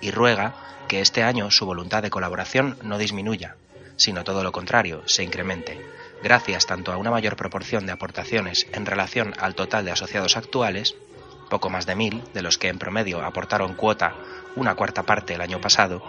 y 0.00 0.10
ruega 0.10 0.54
que 0.88 1.00
este 1.00 1.22
año 1.22 1.52
su 1.52 1.64
voluntad 1.64 2.02
de 2.02 2.10
colaboración 2.10 2.76
no 2.82 2.98
disminuya, 2.98 3.54
sino 3.96 4.24
todo 4.24 4.42
lo 4.42 4.52
contrario, 4.52 5.02
se 5.06 5.22
incremente, 5.22 5.80
gracias 6.22 6.66
tanto 6.66 6.92
a 6.92 6.96
una 6.96 7.10
mayor 7.10 7.36
proporción 7.36 7.86
de 7.86 7.92
aportaciones 7.92 8.66
en 8.72 8.86
relación 8.86 9.34
al 9.38 9.54
total 9.54 9.84
de 9.84 9.92
asociados 9.92 10.36
actuales, 10.36 10.94
poco 11.48 11.70
más 11.70 11.86
de 11.86 11.94
mil, 11.94 12.22
de 12.34 12.42
los 12.42 12.58
que 12.58 12.68
en 12.68 12.78
promedio 12.78 13.24
aportaron 13.24 13.74
cuota 13.74 14.14
una 14.56 14.74
cuarta 14.74 15.04
parte 15.04 15.34
el 15.34 15.40
año 15.40 15.60
pasado, 15.60 16.02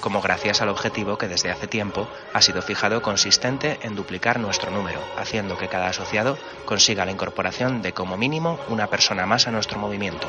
como 0.00 0.20
gracias 0.20 0.62
al 0.62 0.68
objetivo 0.68 1.18
que 1.18 1.28
desde 1.28 1.50
hace 1.50 1.66
tiempo 1.66 2.08
ha 2.32 2.40
sido 2.40 2.62
fijado 2.62 3.02
consistente 3.02 3.78
en 3.82 3.96
duplicar 3.96 4.38
nuestro 4.38 4.70
número, 4.70 5.00
haciendo 5.16 5.58
que 5.58 5.68
cada 5.68 5.88
asociado 5.88 6.38
consiga 6.64 7.04
la 7.04 7.12
incorporación 7.12 7.82
de 7.82 7.92
como 7.92 8.16
mínimo 8.16 8.58
una 8.68 8.86
persona 8.86 9.26
más 9.26 9.46
a 9.46 9.50
nuestro 9.50 9.78
movimiento. 9.78 10.28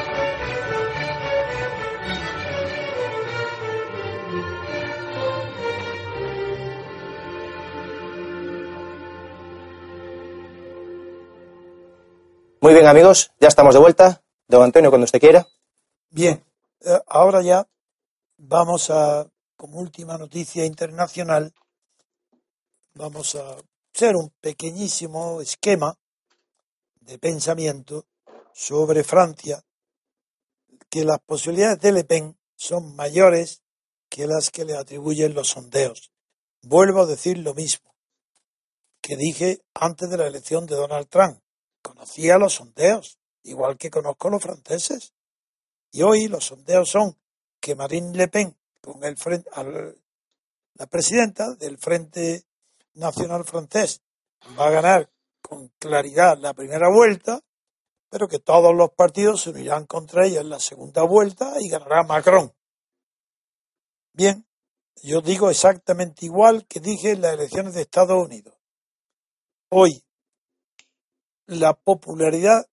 Muy 12.63 12.75
bien, 12.75 12.85
amigos, 12.85 13.31
ya 13.39 13.47
estamos 13.47 13.73
de 13.73 13.79
vuelta. 13.79 14.21
Don 14.47 14.61
Antonio, 14.61 14.91
cuando 14.91 15.05
usted 15.05 15.19
quiera. 15.19 15.47
Bien, 16.11 16.45
eh, 16.81 16.99
ahora 17.07 17.41
ya 17.41 17.67
vamos 18.37 18.91
a, 18.91 19.27
como 19.57 19.79
última 19.79 20.15
noticia 20.19 20.63
internacional, 20.63 21.55
vamos 22.93 23.33
a 23.33 23.55
hacer 23.95 24.15
un 24.15 24.31
pequeñísimo 24.39 25.41
esquema 25.41 25.97
de 26.99 27.17
pensamiento 27.17 28.05
sobre 28.53 29.03
Francia, 29.03 29.63
que 30.87 31.03
las 31.03 31.19
posibilidades 31.25 31.79
de 31.79 31.91
Le 31.93 32.03
Pen 32.03 32.37
son 32.55 32.95
mayores 32.95 33.63
que 34.07 34.27
las 34.27 34.51
que 34.51 34.65
le 34.65 34.77
atribuyen 34.77 35.33
los 35.33 35.47
sondeos. 35.47 36.11
Vuelvo 36.61 37.01
a 37.01 37.05
decir 37.07 37.39
lo 37.39 37.55
mismo 37.55 37.95
que 39.01 39.15
dije 39.15 39.63
antes 39.73 40.11
de 40.11 40.17
la 40.17 40.27
elección 40.27 40.67
de 40.67 40.75
Donald 40.75 41.07
Trump 41.07 41.41
conocía 41.81 42.37
los 42.37 42.55
sondeos, 42.55 43.19
igual 43.43 43.77
que 43.77 43.89
conozco 43.89 44.29
los 44.29 44.41
franceses. 44.41 45.13
Y 45.91 46.03
hoy 46.03 46.27
los 46.27 46.45
sondeos 46.45 46.89
son 46.89 47.17
que 47.59 47.75
Marine 47.75 48.15
Le 48.17 48.27
Pen, 48.27 48.57
con 48.81 49.03
el 49.03 49.17
frente, 49.17 49.49
la 50.75 50.87
presidenta 50.87 51.53
del 51.55 51.77
Frente 51.77 52.45
Nacional 52.93 53.45
Francés, 53.45 54.01
va 54.57 54.67
a 54.67 54.71
ganar 54.71 55.11
con 55.41 55.67
claridad 55.79 56.37
la 56.37 56.53
primera 56.53 56.89
vuelta, 56.89 57.41
pero 58.09 58.27
que 58.27 58.39
todos 58.39 58.75
los 58.75 58.91
partidos 58.91 59.41
se 59.41 59.51
unirán 59.51 59.85
contra 59.85 60.25
ella 60.25 60.41
en 60.41 60.49
la 60.49 60.59
segunda 60.59 61.03
vuelta 61.03 61.53
y 61.59 61.69
ganará 61.69 62.03
Macron. 62.03 62.53
Bien, 64.13 64.45
yo 65.03 65.21
digo 65.21 65.49
exactamente 65.49 66.25
igual 66.25 66.65
que 66.67 66.79
dije 66.79 67.11
en 67.11 67.21
las 67.21 67.33
elecciones 67.33 67.73
de 67.73 67.81
Estados 67.81 68.25
Unidos. 68.25 68.55
Hoy 69.69 70.03
la 71.47 71.73
popularidad 71.73 72.67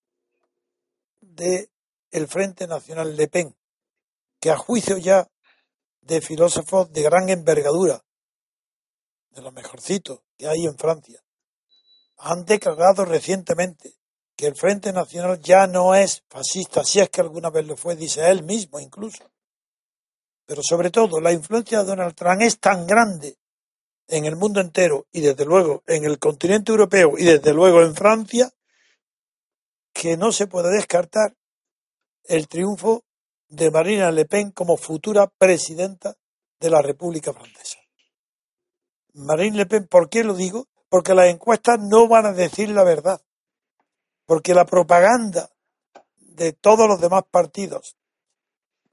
de 1.21 1.71
el 2.11 2.27
Frente 2.29 2.67
Nacional 2.67 3.17
Le 3.17 3.29
Pen, 3.29 3.57
que 4.41 4.51
a 4.51 4.57
juicio 4.57 4.97
ya 4.97 5.29
de 6.01 6.21
filósofos 6.21 6.91
de 6.93 7.03
gran 7.03 7.29
envergadura, 7.29 8.03
de 9.31 9.43
los 9.43 9.53
mejorcitos 9.53 10.21
que 10.37 10.49
hay 10.49 10.65
en 10.65 10.77
Francia, 10.79 11.23
han 12.17 12.45
declarado 12.45 13.05
recientemente 13.05 13.95
que 14.37 14.47
el 14.47 14.57
Frente 14.57 14.93
Nacional 14.93 15.41
ya 15.41 15.67
no 15.67 15.95
es 15.95 16.23
fascista, 16.29 16.85
si 16.85 17.01
es 17.01 17.11
que 17.11 17.21
alguna 17.21 17.51
vez 17.51 17.67
lo 17.67 17.77
fue, 17.77 17.97
dice 17.97 18.29
él 18.31 18.43
mismo 18.43 18.81
incluso. 18.81 19.31
Pero 20.47 20.63
sobre 20.63 20.91
todo, 20.91 21.21
la 21.21 21.33
influencia 21.33 21.81
de 21.81 21.85
Donald 21.85 22.15
Trump 22.15 22.41
es 22.41 22.59
tan 22.59 22.87
grande 22.87 23.37
en 24.07 24.25
el 24.25 24.37
mundo 24.37 24.61
entero 24.61 25.07
y 25.13 25.21
desde 25.21 25.45
luego 25.45 25.83
en 25.87 26.05
el 26.05 26.19
continente 26.19 26.73
europeo 26.73 27.19
y 27.19 27.25
desde 27.25 27.53
luego 27.53 27.83
en 27.83 27.95
Francia, 27.95 28.51
que 29.93 30.17
no 30.17 30.33
se 30.33 30.47
puede 30.47 30.75
descartar 30.75 31.37
el 32.25 32.49
triunfo 32.49 33.05
de 33.49 33.71
Marine 33.71 34.13
Le 34.13 34.25
Pen 34.27 34.51
como 34.53 34.77
futura 34.77 35.27
presidenta 35.27 36.17
de 36.61 36.71
la 36.71 36.83
República 36.83 37.33
Francesa. 37.33 37.79
Marine 39.15 39.57
Le 39.57 39.67
Pen, 39.67 39.87
¿por 39.87 40.09
qué 40.09 40.25
lo 40.25 40.35
digo? 40.35 40.67
Porque 40.89 41.15
las 41.15 41.29
encuestas 41.29 41.79
no 41.81 42.09
van 42.09 42.27
a 42.27 42.33
decir 42.33 42.71
la 42.71 42.85
verdad. 42.85 43.21
Porque 44.27 44.55
la 44.55 44.67
propaganda 44.67 45.51
de 46.17 46.53
todos 46.53 46.87
los 46.87 47.01
demás 47.01 47.25
partidos 47.31 47.99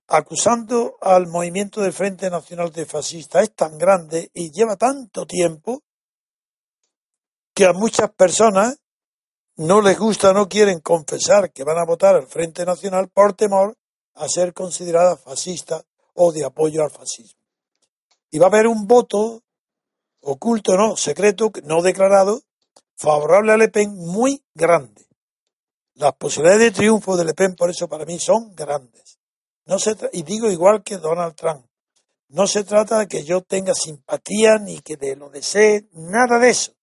acusando 0.07 0.97
al 1.01 1.27
movimiento 1.27 1.81
del 1.81 1.93
Frente 1.93 2.29
Nacional 2.29 2.71
de 2.71 2.85
Fascista 2.85 3.41
es 3.41 3.53
tan 3.53 3.77
grande 3.77 4.29
y 4.33 4.51
lleva 4.51 4.75
tanto 4.75 5.25
tiempo 5.25 5.81
que 7.53 7.65
a 7.65 7.73
muchas 7.73 8.11
personas 8.11 8.77
no 9.57 9.81
les 9.81 9.97
gusta, 9.97 10.33
no 10.33 10.47
quieren 10.47 10.79
confesar 10.79 11.51
que 11.51 11.63
van 11.63 11.77
a 11.77 11.85
votar 11.85 12.15
al 12.15 12.27
Frente 12.27 12.65
Nacional 12.65 13.09
por 13.09 13.33
temor 13.33 13.77
a 14.15 14.27
ser 14.27 14.53
consideradas 14.53 15.21
fascistas 15.21 15.85
o 16.13 16.31
de 16.31 16.45
apoyo 16.45 16.83
al 16.83 16.91
fascismo. 16.91 17.39
Y 18.31 18.39
va 18.39 18.47
a 18.47 18.49
haber 18.49 18.67
un 18.67 18.87
voto 18.87 19.43
oculto, 20.21 20.75
no, 20.75 20.97
secreto, 20.97 21.51
no 21.63 21.81
declarado, 21.81 22.41
favorable 22.95 23.53
a 23.53 23.57
Le 23.57 23.69
Pen 23.69 23.95
muy 23.95 24.43
grande. 24.53 25.05
Las 25.93 26.13
posibilidades 26.15 26.61
de 26.61 26.71
triunfo 26.71 27.15
de 27.15 27.25
Le 27.25 27.33
Pen, 27.33 27.55
por 27.55 27.69
eso 27.69 27.87
para 27.87 28.05
mí, 28.05 28.19
son 28.19 28.53
grandes. 28.55 29.19
No 29.65 29.79
se 29.79 29.95
y 30.11 30.23
digo 30.23 30.51
igual 30.51 30.83
que 30.83 30.97
Donald 30.97 31.35
Trump. 31.35 31.65
No 32.27 32.47
se 32.47 32.63
trata 32.63 32.99
de 32.99 33.07
que 33.07 33.23
yo 33.23 33.41
tenga 33.41 33.73
simpatía 33.73 34.57
ni 34.57 34.79
que 34.79 34.97
de 34.97 35.15
lo 35.15 35.29
desee, 35.29 35.87
nada 35.93 36.39
de 36.39 36.49
eso. 36.49 36.73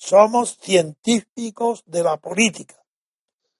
Somos 0.00 0.56
científicos 0.56 1.84
de 1.84 2.02
la 2.02 2.16
política. 2.16 2.74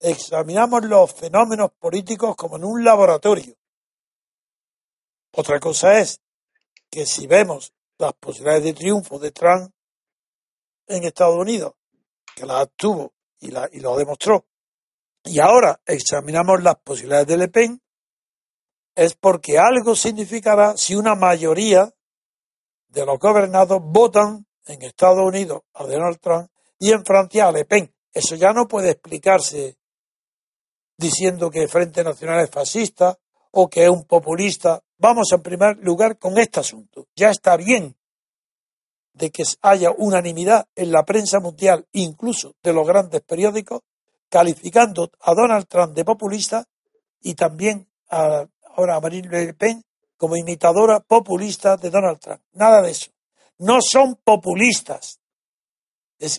Examinamos 0.01 0.87
los 0.87 1.13
fenómenos 1.13 1.71
políticos 1.73 2.35
como 2.35 2.57
en 2.57 2.65
un 2.65 2.83
laboratorio. 2.83 3.55
Otra 5.33 5.61
cosa 5.61 5.99
es 5.99 6.23
que 6.91 7.05
si 7.05 7.27
vemos 7.27 7.75
las 7.99 8.15
posibilidades 8.15 8.65
de 8.65 8.73
triunfo 8.73 9.19
de 9.19 9.33
Trump 9.33 9.71
en 10.87 11.05
Estados 11.05 11.37
Unidos, 11.37 11.75
que 12.35 12.47
las 12.47 12.71
tuvo 12.75 13.13
y, 13.39 13.51
la, 13.51 13.69
y 13.71 13.81
lo 13.81 13.95
demostró, 13.99 14.47
y 15.25 15.41
ahora 15.41 15.79
examinamos 15.85 16.63
las 16.63 16.77
posibilidades 16.77 17.27
de 17.27 17.37
Le 17.37 17.49
Pen, 17.49 17.83
es 18.95 19.15
porque 19.15 19.59
algo 19.59 19.95
significará 19.95 20.75
si 20.79 20.95
una 20.95 21.15
mayoría 21.15 21.95
de 22.89 23.05
los 23.05 23.19
gobernados 23.19 23.83
votan 23.83 24.47
en 24.71 24.83
Estados 24.83 25.27
Unidos 25.27 25.63
a 25.75 25.85
Donald 25.85 26.19
Trump 26.21 26.49
y 26.79 26.93
en 26.93 27.05
Francia 27.05 27.49
a 27.49 27.53
Le 27.53 27.65
Pen. 27.65 27.93
Eso 28.13 28.35
ya 28.37 28.53
no 28.53 28.67
puede 28.67 28.91
explicarse 28.91 29.77
diciendo 30.97 31.51
que 31.51 31.63
el 31.63 31.69
Frente 31.69 32.05
Nacional 32.05 32.45
es 32.45 32.51
fascista 32.51 33.19
o 33.53 33.69
que 33.69 33.85
es 33.85 33.91
un 33.91 34.05
populista. 34.05 34.83
Vamos 34.99 35.33
en 35.33 35.43
primer 35.43 35.79
lugar 35.79 36.19
con 36.19 36.39
este 36.39 36.61
asunto. 36.61 37.09
Ya 37.17 37.31
está 37.31 37.57
bien 37.57 37.97
de 39.13 39.31
que 39.31 39.43
haya 39.63 39.91
unanimidad 39.97 40.67
en 40.75 40.93
la 40.93 41.05
prensa 41.05 41.41
mundial, 41.41 41.87
incluso 41.93 42.55
de 42.63 42.73
los 42.73 42.87
grandes 42.87 43.23
periódicos, 43.23 43.83
calificando 44.29 45.11
a 45.21 45.35
Donald 45.35 45.67
Trump 45.67 45.95
de 45.95 46.05
populista 46.05 46.65
y 47.21 47.35
también 47.35 47.89
a, 48.09 48.47
ahora 48.77 48.97
a 48.97 49.01
Marine 49.01 49.29
Le 49.29 49.55
Pen 49.55 49.83
como 50.17 50.37
imitadora 50.37 51.01
populista 51.01 51.77
de 51.77 51.91
Donald 51.91 52.21
Trump. 52.21 52.41
Nada 52.53 52.83
de 52.83 52.91
eso 52.93 53.11
no 53.61 53.81
son 53.83 54.17
populistas, 54.17 55.21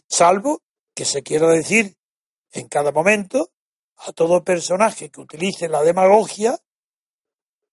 salvo 0.07 0.61
que 0.93 1.05
se 1.05 1.21
quiera 1.21 1.47
decir 1.47 1.95
en 2.51 2.67
cada 2.67 2.91
momento 2.91 3.51
a 3.97 4.11
todo 4.11 4.43
personaje 4.43 5.09
que 5.09 5.21
utilice 5.21 5.69
la 5.69 5.83
demagogia, 5.83 6.57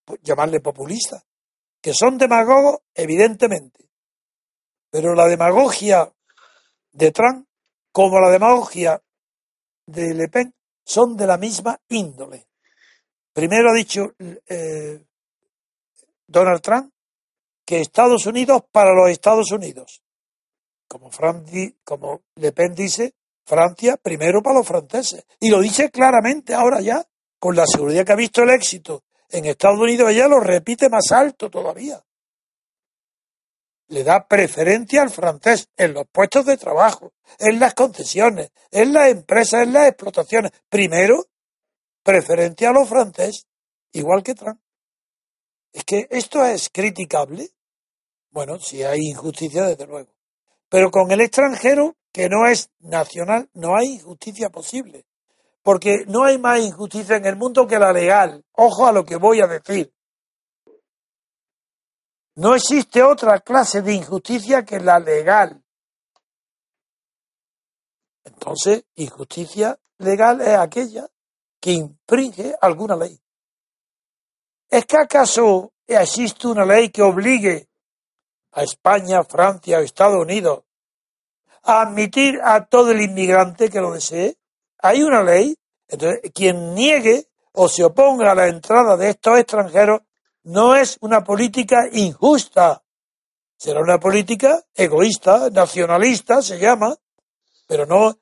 pues, 0.05 0.19
llamarle 0.21 0.59
populista, 0.59 1.23
que 1.81 1.93
son 1.93 2.17
demagogos 2.17 2.79
evidentemente, 2.93 3.89
Pero 4.91 5.13
la 5.13 5.27
demagogia 5.27 6.11
de 6.91 7.11
Trump, 7.11 7.47
como 7.91 8.19
la 8.19 8.29
demagogia 8.29 9.01
de 9.85 10.13
Le 10.13 10.27
Pen, 10.29 10.53
son 10.83 11.15
de 11.15 11.27
la 11.27 11.37
misma 11.37 11.79
índole. 11.89 12.47
Primero 13.33 13.69
ha 13.69 13.75
dicho 13.75 14.13
eh, 14.19 15.03
Donald 16.27 16.61
Trump 16.61 16.91
que 17.69 17.81
Estados 17.81 18.25
Unidos 18.25 18.63
para 18.71 18.95
los 18.95 19.11
Estados 19.11 19.51
Unidos. 19.51 20.01
Como, 20.87 21.11
como 21.83 22.23
Le 22.33 22.51
Pen 22.51 22.73
dice, 22.73 23.13
Francia 23.45 23.95
primero 23.95 24.41
para 24.41 24.57
los 24.57 24.67
franceses. 24.67 25.23
Y 25.39 25.51
lo 25.51 25.61
dice 25.61 25.91
claramente 25.91 26.55
ahora 26.55 26.81
ya, 26.81 27.05
con 27.37 27.55
la 27.55 27.67
seguridad 27.67 28.03
que 28.03 28.11
ha 28.11 28.15
visto 28.15 28.41
el 28.41 28.49
éxito 28.49 29.03
en 29.29 29.45
Estados 29.45 29.79
Unidos, 29.79 30.09
ella 30.09 30.27
lo 30.27 30.39
repite 30.39 30.89
más 30.89 31.11
alto 31.11 31.51
todavía. 31.51 32.03
Le 33.89 34.03
da 34.03 34.25
preferencia 34.27 35.03
al 35.03 35.11
francés 35.11 35.69
en 35.77 35.93
los 35.93 36.07
puestos 36.11 36.47
de 36.47 36.57
trabajo, 36.57 37.13
en 37.37 37.59
las 37.59 37.75
concesiones, 37.75 38.51
en 38.71 38.93
las 38.93 39.09
empresas, 39.09 39.61
en 39.61 39.73
las 39.73 39.89
explotaciones. 39.89 40.53
Primero, 40.69 41.27
preferencia 42.01 42.71
a 42.71 42.73
los 42.73 42.89
franceses, 42.89 43.45
igual 43.91 44.23
que 44.23 44.33
Trump. 44.33 44.59
Es 45.71 45.83
que 45.83 46.07
esto 46.09 46.43
es 46.43 46.71
criticable. 46.71 47.51
Bueno, 48.31 48.59
si 48.59 48.83
hay 48.83 48.99
injusticia, 49.09 49.63
desde 49.63 49.87
luego. 49.87 50.11
Pero 50.69 50.91
con 50.91 51.11
el 51.11 51.21
extranjero, 51.21 51.95
que 52.11 52.29
no 52.29 52.45
es 52.47 52.69
nacional, 52.79 53.49
no 53.53 53.75
hay 53.75 53.93
injusticia 53.93 54.49
posible. 54.49 55.05
Porque 55.63 56.05
no 56.07 56.23
hay 56.23 56.37
más 56.37 56.59
injusticia 56.59 57.17
en 57.17 57.25
el 57.25 57.35
mundo 57.35 57.67
que 57.67 57.79
la 57.79 57.91
legal. 57.91 58.45
Ojo 58.53 58.87
a 58.87 58.91
lo 58.91 59.03
que 59.03 59.15
voy 59.15 59.41
a 59.41 59.47
decir. 59.47 59.93
No 62.35 62.55
existe 62.55 63.03
otra 63.03 63.39
clase 63.39 63.81
de 63.81 63.93
injusticia 63.93 64.63
que 64.63 64.79
la 64.79 64.99
legal. 64.99 65.61
Entonces, 68.23 68.85
injusticia 68.95 69.77
legal 69.97 70.39
es 70.41 70.57
aquella 70.57 71.09
que 71.59 71.71
infringe 71.71 72.55
alguna 72.61 72.95
ley. 72.95 73.19
¿Es 74.69 74.85
que 74.85 74.97
acaso 74.97 75.73
existe 75.85 76.47
una 76.47 76.63
ley 76.63 76.89
que 76.89 77.01
obligue 77.01 77.68
a 78.51 78.63
España, 78.63 79.23
Francia 79.23 79.79
o 79.79 79.81
Estados 79.81 80.21
Unidos 80.21 80.63
a 81.63 81.81
admitir 81.81 82.39
a 82.43 82.65
todo 82.65 82.91
el 82.91 83.01
inmigrante 83.01 83.69
que 83.69 83.81
lo 83.81 83.93
desee? 83.93 84.37
Hay 84.79 85.03
una 85.03 85.23
ley. 85.23 85.55
Entonces, 85.87 86.31
quien 86.33 86.73
niegue 86.73 87.27
o 87.53 87.67
se 87.67 87.83
oponga 87.83 88.31
a 88.31 88.35
la 88.35 88.47
entrada 88.47 88.95
de 88.95 89.09
estos 89.09 89.39
extranjeros 89.39 90.01
no 90.43 90.75
es 90.75 90.97
una 91.01 91.23
política 91.23 91.87
injusta. 91.91 92.83
Será 93.57 93.81
una 93.81 93.99
política 93.99 94.63
egoísta, 94.73 95.49
nacionalista, 95.49 96.41
se 96.41 96.59
llama, 96.59 96.95
pero 97.67 97.85
no, 97.85 98.17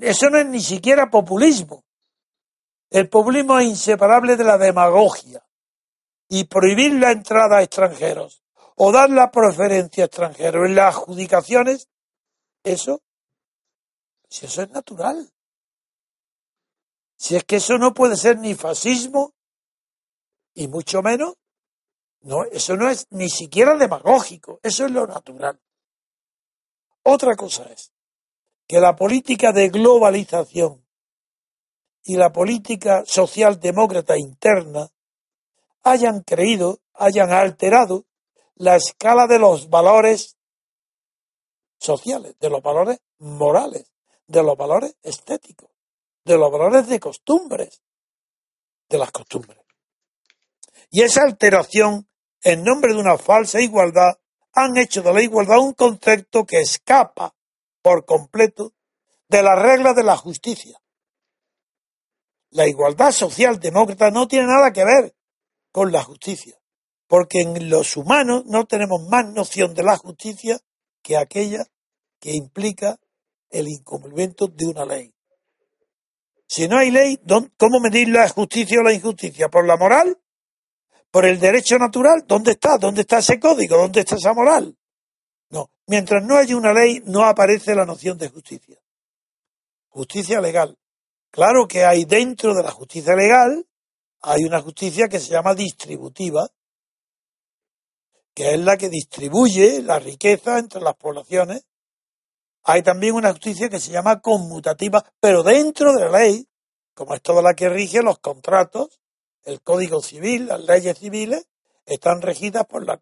eso 0.00 0.28
no 0.28 0.38
es 0.38 0.46
ni 0.46 0.60
siquiera 0.60 1.08
populismo. 1.08 1.84
El 2.90 3.08
populismo 3.08 3.58
es 3.58 3.68
inseparable 3.68 4.36
de 4.36 4.44
la 4.44 4.58
demagogia. 4.58 5.42
Y 6.28 6.44
prohibir 6.44 6.94
la 6.94 7.12
entrada 7.12 7.58
a 7.58 7.62
extranjeros 7.62 8.42
o 8.82 8.92
dar 8.92 9.10
la 9.10 9.30
preferencia 9.30 10.04
a 10.04 10.06
extranjeros 10.06 10.66
en 10.66 10.74
las 10.74 10.96
adjudicaciones, 10.96 11.90
eso, 12.64 13.02
si 14.26 14.46
eso 14.46 14.62
es 14.62 14.70
natural. 14.70 15.30
Si 17.14 17.36
es 17.36 17.44
que 17.44 17.56
eso 17.56 17.76
no 17.76 17.92
puede 17.92 18.16
ser 18.16 18.38
ni 18.38 18.54
fascismo, 18.54 19.34
y 20.54 20.66
mucho 20.68 21.02
menos, 21.02 21.34
no, 22.22 22.44
eso 22.44 22.74
no 22.74 22.88
es 22.88 23.06
ni 23.10 23.28
siquiera 23.28 23.76
demagógico, 23.76 24.60
eso 24.62 24.86
es 24.86 24.92
lo 24.92 25.06
natural. 25.06 25.60
Otra 27.02 27.36
cosa 27.36 27.64
es 27.64 27.92
que 28.66 28.80
la 28.80 28.96
política 28.96 29.52
de 29.52 29.68
globalización 29.68 30.86
y 32.04 32.16
la 32.16 32.32
política 32.32 33.02
socialdemócrata 33.04 34.16
interna 34.16 34.88
hayan 35.82 36.22
creído, 36.22 36.80
hayan 36.94 37.30
alterado 37.30 38.06
la 38.60 38.76
escala 38.76 39.26
de 39.26 39.38
los 39.38 39.70
valores 39.70 40.36
sociales, 41.78 42.36
de 42.38 42.50
los 42.50 42.62
valores 42.62 43.00
morales, 43.18 43.90
de 44.26 44.42
los 44.42 44.54
valores 44.54 44.96
estéticos, 45.02 45.70
de 46.26 46.36
los 46.36 46.52
valores 46.52 46.86
de 46.86 47.00
costumbres, 47.00 47.82
de 48.86 48.98
las 48.98 49.10
costumbres. 49.12 49.58
Y 50.90 51.00
esa 51.00 51.22
alteración, 51.22 52.06
en 52.42 52.62
nombre 52.62 52.92
de 52.92 53.00
una 53.00 53.16
falsa 53.16 53.62
igualdad, 53.62 54.18
han 54.52 54.76
hecho 54.76 55.00
de 55.00 55.14
la 55.14 55.22
igualdad 55.22 55.58
un 55.58 55.72
concepto 55.72 56.44
que 56.44 56.60
escapa 56.60 57.34
por 57.80 58.04
completo 58.04 58.74
de 59.28 59.42
las 59.42 59.58
reglas 59.58 59.96
de 59.96 60.04
la 60.04 60.18
justicia. 60.18 60.78
La 62.50 62.68
igualdad 62.68 63.12
social 63.12 63.58
demócrata 63.58 64.10
no 64.10 64.28
tiene 64.28 64.48
nada 64.48 64.70
que 64.70 64.84
ver 64.84 65.14
con 65.72 65.92
la 65.92 66.02
justicia, 66.02 66.59
porque 67.10 67.40
en 67.40 67.68
los 67.68 67.96
humanos 67.96 68.44
no 68.46 68.66
tenemos 68.66 69.02
más 69.08 69.26
noción 69.32 69.74
de 69.74 69.82
la 69.82 69.96
justicia 69.96 70.60
que 71.02 71.16
aquella 71.16 71.66
que 72.20 72.30
implica 72.36 73.00
el 73.50 73.66
incumplimiento 73.66 74.46
de 74.46 74.66
una 74.66 74.84
ley. 74.84 75.12
Si 76.46 76.68
no 76.68 76.78
hay 76.78 76.92
ley, 76.92 77.18
¿cómo 77.56 77.80
medir 77.80 78.10
la 78.10 78.28
justicia 78.28 78.78
o 78.78 78.84
la 78.84 78.92
injusticia? 78.92 79.48
¿Por 79.48 79.66
la 79.66 79.76
moral? 79.76 80.20
¿Por 81.10 81.24
el 81.24 81.40
derecho 81.40 81.78
natural? 81.78 82.22
¿Dónde 82.28 82.52
está? 82.52 82.78
¿Dónde 82.78 83.00
está 83.00 83.18
ese 83.18 83.40
código? 83.40 83.76
¿Dónde 83.76 84.00
está 84.00 84.14
esa 84.14 84.32
moral? 84.32 84.78
No, 85.48 85.72
mientras 85.88 86.22
no 86.22 86.36
haya 86.36 86.56
una 86.56 86.72
ley, 86.72 87.02
no 87.06 87.24
aparece 87.24 87.74
la 87.74 87.84
noción 87.84 88.18
de 88.18 88.28
justicia. 88.28 88.78
Justicia 89.88 90.40
legal. 90.40 90.78
Claro 91.32 91.66
que 91.66 91.84
hay 91.84 92.04
dentro 92.04 92.54
de 92.54 92.62
la 92.62 92.70
justicia 92.70 93.16
legal, 93.16 93.66
hay 94.20 94.44
una 94.44 94.60
justicia 94.60 95.08
que 95.08 95.18
se 95.18 95.32
llama 95.32 95.56
distributiva, 95.56 96.48
que 98.34 98.54
es 98.54 98.60
la 98.60 98.76
que 98.76 98.88
distribuye 98.88 99.82
la 99.82 99.98
riqueza 99.98 100.58
entre 100.58 100.80
las 100.80 100.94
poblaciones. 100.96 101.66
Hay 102.62 102.82
también 102.82 103.14
una 103.14 103.32
justicia 103.32 103.68
que 103.68 103.80
se 103.80 103.92
llama 103.92 104.20
conmutativa, 104.20 105.04
pero 105.18 105.42
dentro 105.42 105.92
de 105.94 106.04
la 106.04 106.18
ley, 106.18 106.48
como 106.94 107.14
es 107.14 107.22
toda 107.22 107.42
la 107.42 107.54
que 107.54 107.68
rige 107.68 108.02
los 108.02 108.18
contratos, 108.18 109.00
el 109.44 109.62
Código 109.62 110.02
Civil, 110.02 110.46
las 110.46 110.60
leyes 110.60 110.98
civiles, 110.98 111.46
están 111.86 112.20
regidas 112.20 112.66
por 112.66 112.84
la, 112.86 113.00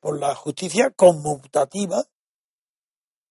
por 0.00 0.18
la 0.18 0.34
justicia 0.34 0.90
conmutativa. 0.90 2.04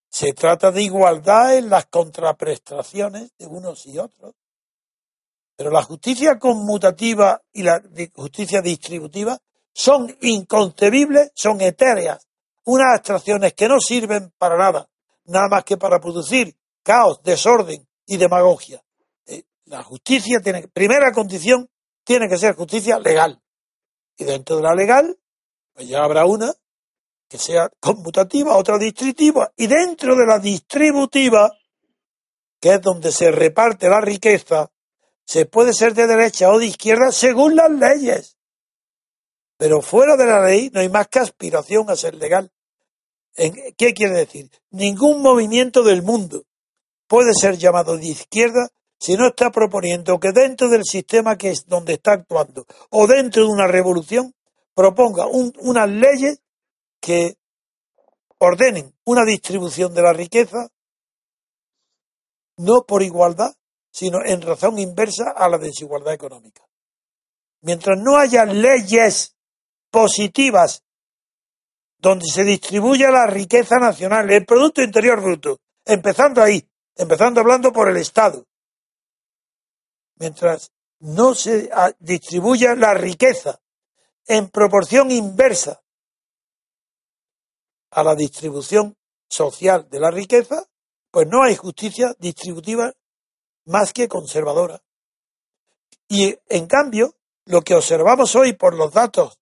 Se 0.10 0.32
trata 0.34 0.72
de 0.72 0.82
igualdad 0.82 1.58
en 1.58 1.70
las 1.70 1.88
contraprestaciones 1.88 3.36
de 3.38 3.48
unos 3.48 3.86
y 3.86 3.98
otros. 3.98 4.34
Pero 5.58 5.72
la 5.72 5.84
justicia 5.84 6.40
conmutativa 6.40 7.42
y 7.54 7.64
la 7.64 7.82
justicia 8.14 8.62
distributiva 8.62 9.40
son 9.76 10.16
inconcebibles, 10.22 11.32
son 11.36 11.60
etéreas, 11.60 12.30
unas 12.64 12.96
abstracciones 12.96 13.54
que 13.54 13.68
no 13.68 13.82
sirven 13.82 14.32
para 14.38 14.58
nada, 14.58 14.90
nada 15.26 15.50
más 15.50 15.66
que 15.66 15.76
para 15.76 16.00
producir 16.00 16.56
caos, 16.82 17.22
desorden 17.24 17.86
y 18.06 18.16
demagogia. 18.16 18.82
Eh, 19.26 19.44
la 19.66 19.84
justicia 19.84 20.40
tiene, 20.40 20.70
primera 20.70 21.12
condición, 21.12 21.70
tiene 22.06 22.30
que 22.30 22.38
ser 22.38 22.56
justicia 22.56 23.00
legal. 23.00 23.42
Y 24.18 24.24
dentro 24.24 24.56
de 24.56 24.64
la 24.64 24.74
legal, 24.74 25.20
pues 25.74 25.90
ya 25.90 26.06
habrá 26.06 26.26
una 26.26 26.54
que 27.28 27.38
sea 27.38 27.70
conmutativa, 27.82 28.56
otra 28.56 28.78
distributiva, 28.78 29.52
y 29.58 29.68
dentro 29.68 30.16
de 30.16 30.26
la 30.26 30.40
distributiva, 30.40 31.52
que 32.62 32.76
es 32.76 32.82
donde 32.82 33.12
se 33.12 33.30
reparte 33.30 33.90
la 33.90 34.00
riqueza, 34.00 34.72
se 35.26 35.46
puede 35.46 35.74
ser 35.74 35.94
de 35.96 36.08
derecha 36.08 36.50
o 36.50 36.60
de 36.60 36.68
izquierda 36.68 37.12
según 37.12 37.58
las 37.58 37.72
leyes. 37.72 38.35
Pero 39.58 39.82
fuera 39.82 40.18
de 40.18 40.26
la 40.26 40.46
ley 40.46 40.70
no 40.74 40.80
hay 40.80 40.90
más 40.90 41.08
que 41.08 41.20
aspiración 41.20 41.90
a 41.90 41.96
ser 41.96 42.16
legal. 42.16 42.52
¿Qué 43.36 43.94
quiere 43.94 44.14
decir? 44.14 44.50
Ningún 44.72 45.22
movimiento 45.22 45.84
del 45.84 46.04
mundo 46.04 46.46
puede 47.08 47.34
ser 47.34 47.58
llamado 47.58 47.98
de 47.98 48.08
izquierda 48.08 48.70
si 48.98 49.16
no 49.18 49.28
está 49.28 49.52
proponiendo 49.52 50.20
que 50.20 50.32
dentro 50.32 50.70
del 50.70 50.84
sistema 50.84 51.38
que 51.38 51.50
es 51.50 51.66
donde 51.68 51.94
está 51.94 52.14
actuando 52.14 52.66
o 52.90 53.08
dentro 53.08 53.44
de 53.44 53.50
una 53.50 53.68
revolución 53.68 54.34
proponga 54.74 55.26
unas 55.28 55.90
leyes 55.90 56.42
que 57.02 57.38
ordenen 58.38 58.94
una 59.04 59.24
distribución 59.26 59.94
de 59.94 60.02
la 60.02 60.14
riqueza 60.14 60.70
no 62.58 62.86
por 62.88 63.04
igualdad, 63.04 63.54
sino 63.92 64.24
en 64.24 64.42
razón 64.42 64.80
inversa 64.80 65.32
a 65.36 65.50
la 65.50 65.58
desigualdad 65.58 66.14
económica. 66.14 66.64
Mientras 67.62 67.98
no 68.00 68.18
haya 68.18 68.46
leyes 68.46 69.35
positivas 69.96 70.84
donde 72.00 72.26
se 72.26 72.44
distribuya 72.44 73.10
la 73.12 73.28
riqueza 73.28 73.78
nacional, 73.78 74.30
el 74.30 74.46
Producto 74.46 74.82
Interior 74.82 75.22
Bruto, 75.22 75.62
empezando 75.86 76.44
ahí, 76.44 76.68
empezando 76.98 77.40
hablando 77.40 77.72
por 77.72 77.90
el 77.90 77.96
Estado, 77.96 78.46
mientras 80.16 80.74
no 81.00 81.34
se 81.34 81.70
ah, 81.72 81.94
distribuya 81.98 82.76
la 82.76 82.94
riqueza 82.94 83.62
en 84.28 84.50
proporción 84.50 85.12
inversa 85.12 85.82
a 87.92 88.04
la 88.04 88.16
distribución 88.16 88.98
social 89.30 89.88
de 89.90 90.02
la 90.02 90.12
riqueza, 90.12 90.68
pues 91.10 91.26
no 91.26 91.42
hay 91.42 91.56
justicia 91.56 92.14
distributiva 92.20 92.92
más 93.64 93.94
que 93.94 94.10
conservadora. 94.10 94.84
Y 96.10 96.38
en 96.50 96.68
cambio, 96.68 97.16
lo 97.46 97.62
que 97.62 97.76
observamos 97.76 98.36
hoy 98.36 98.52
por 98.52 98.76
los 98.76 98.92
datos 98.92 99.40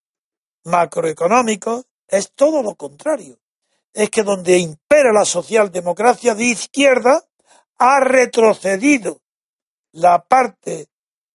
macroeconómicos 0.64 1.85
es 2.07 2.31
todo 2.34 2.61
lo 2.61 2.76
contrario. 2.76 3.40
Es 3.94 4.10
que 4.10 4.23
donde 4.23 4.57
impera 4.57 5.11
la 5.14 5.26
socialdemocracia 5.26 6.35
de 6.35 6.45
izquierda 6.45 7.23
ha 7.77 7.99
retrocedido 7.99 9.22
la 9.91 10.23
parte 10.23 10.88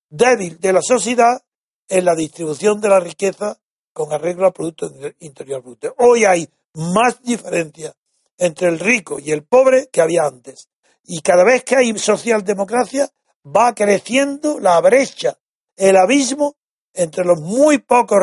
débil 0.08 0.58
de 0.58 0.72
la 0.72 0.82
sociedad 0.82 1.42
en 1.88 2.04
la 2.04 2.14
distribución 2.14 2.80
de 2.80 2.88
la 2.88 3.00
riqueza 3.00 3.58
con 3.92 4.12
arreglo 4.12 4.46
al 4.46 4.52
Producto 4.52 4.90
Interior 5.20 5.62
Bruto. 5.62 5.94
Hoy 5.98 6.24
hay 6.24 6.48
más 6.74 7.22
diferencia 7.22 7.94
entre 8.36 8.68
el 8.68 8.78
rico 8.78 9.18
y 9.18 9.32
el 9.32 9.44
pobre 9.44 9.88
que 9.92 10.00
había 10.00 10.24
antes. 10.24 10.68
Y 11.04 11.20
cada 11.20 11.44
vez 11.44 11.64
que 11.64 11.76
hay 11.76 11.98
socialdemocracia 11.98 13.10
va 13.44 13.74
creciendo 13.74 14.60
la 14.60 14.80
brecha, 14.80 15.38
el 15.76 15.96
abismo 15.96 16.56
entre 16.98 17.24
los 17.24 17.40
muy 17.40 17.78
pocos 17.78 18.18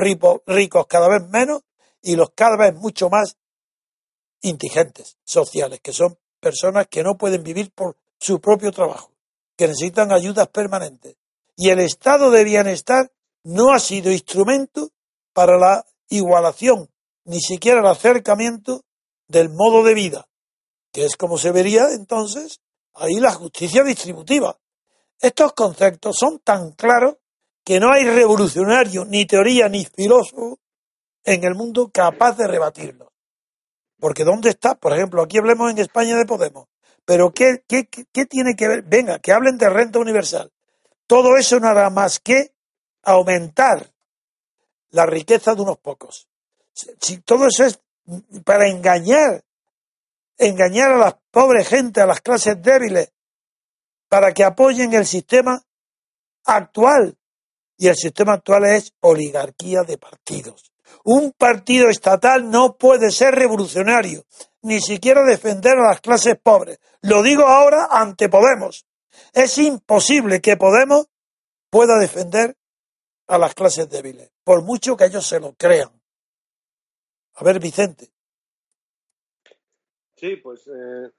ricos 0.46 0.86
cada 0.88 1.08
vez 1.08 1.30
menos 1.30 1.62
y 2.02 2.18
los 2.18 2.32
cada 2.32 2.58
vez 2.58 2.76
mucho 2.76 3.10
más 3.10 3.38
indigentes 4.42 5.18
sociales, 5.24 5.80
que 5.82 5.94
son 5.94 6.18
personas 6.42 6.88
que 6.88 7.02
no 7.02 7.18
pueden 7.18 7.42
vivir 7.42 7.72
por 7.72 7.98
su 8.20 8.42
propio 8.42 8.74
trabajo, 8.74 9.14
que 9.56 9.70
necesitan 9.70 10.12
ayudas 10.12 10.50
permanentes. 10.50 11.16
Y 11.56 11.70
el 11.70 11.80
estado 11.80 12.32
de 12.32 12.44
bienestar 12.44 13.10
no 13.44 13.72
ha 13.72 13.80
sido 13.80 14.12
instrumento 14.12 14.92
para 15.32 15.58
la 15.58 15.86
igualación, 16.10 16.90
ni 17.24 17.40
siquiera 17.40 17.80
el 17.80 17.88
acercamiento 17.88 18.84
del 19.30 19.50
modo 19.50 19.84
de 19.84 19.94
vida, 19.94 20.28
que 20.92 21.06
es 21.06 21.16
como 21.16 21.38
se 21.38 21.52
vería 21.52 21.92
entonces 21.94 22.60
ahí 22.94 23.22
la 23.22 23.32
justicia 23.34 23.84
distributiva. 23.86 24.60
Estos 25.22 25.54
conceptos 25.54 26.18
son 26.20 26.40
tan 26.40 26.74
claros 26.74 27.16
que 27.66 27.80
no 27.80 27.92
hay 27.92 28.06
revolucionario, 28.06 29.04
ni 29.06 29.26
teoría, 29.26 29.68
ni 29.68 29.86
filósofo 29.86 30.60
en 31.24 31.44
el 31.44 31.56
mundo 31.56 31.90
capaz 31.92 32.38
de 32.38 32.48
rebatirlos. 32.48 33.10
Porque 34.00 34.24
¿dónde 34.24 34.50
está? 34.52 34.76
Por 34.76 34.94
ejemplo, 34.94 35.24
aquí 35.24 35.40
hablemos 35.40 35.72
en 35.72 35.80
España 35.80 36.16
de 36.16 36.26
Podemos. 36.26 36.68
Pero 37.06 37.34
¿qué, 37.34 37.64
qué, 37.68 37.88
qué 37.88 38.26
tiene 38.26 38.56
que 38.56 38.68
ver? 38.68 38.84
Venga, 38.84 39.20
que 39.20 39.32
hablen 39.32 39.58
de 39.58 39.70
renta 39.70 40.00
universal. 40.00 40.52
Todo 41.08 41.38
eso 41.38 41.60
no 41.60 41.68
hará 41.68 41.90
más 41.90 42.20
que 42.20 42.54
aumentar 43.04 43.92
la 44.92 45.06
riqueza 45.06 45.56
de 45.56 45.62
unos 45.62 45.78
pocos. 45.80 46.28
Si 46.74 47.18
todo 47.20 47.48
eso 47.48 47.66
es 47.66 47.80
para 48.44 48.68
engañar, 48.68 49.44
engañar 50.38 50.92
a 50.92 50.98
las 50.98 51.16
pobres 51.32 51.68
gente, 51.68 52.02
a 52.02 52.06
las 52.06 52.22
clases 52.22 52.62
débiles, 52.62 53.12
para 54.08 54.34
que 54.34 54.44
apoyen 54.44 54.94
el 54.94 55.06
sistema 55.06 55.64
actual. 56.44 57.18
Y 57.78 57.88
el 57.88 57.96
sistema 57.96 58.34
actual 58.34 58.66
es 58.66 58.94
oligarquía 59.02 59.84
de 59.84 59.98
partidos. 59.98 60.72
Un 61.04 61.32
partido 61.32 61.90
estatal 61.90 62.50
no 62.50 62.78
puede 62.78 63.12
ser 63.12 63.36
revolucionario, 63.36 64.26
ni 64.62 64.80
siquiera 64.80 65.24
defender 65.24 65.78
a 65.78 65.90
las 65.90 66.02
clases 66.02 66.38
pobres. 66.42 66.80
Lo 67.02 67.22
digo 67.22 67.44
ahora 67.44 67.88
ante 67.92 68.30
Podemos. 68.30 68.86
Es 69.34 69.58
imposible 69.58 70.42
que 70.42 70.58
Podemos 70.58 71.08
pueda 71.70 72.00
defender 72.00 72.56
a 73.28 73.38
las 73.38 73.54
clases 73.54 73.90
débiles, 73.90 74.32
por 74.44 74.64
mucho 74.64 74.96
que 74.96 75.06
ellos 75.06 75.26
se 75.26 75.40
lo 75.40 75.54
crean. 75.54 75.90
A 77.36 77.44
ver, 77.44 77.60
Vicente. 77.60 78.12
Sí, 80.16 80.38
pues 80.38 80.68
eh, 80.68 81.12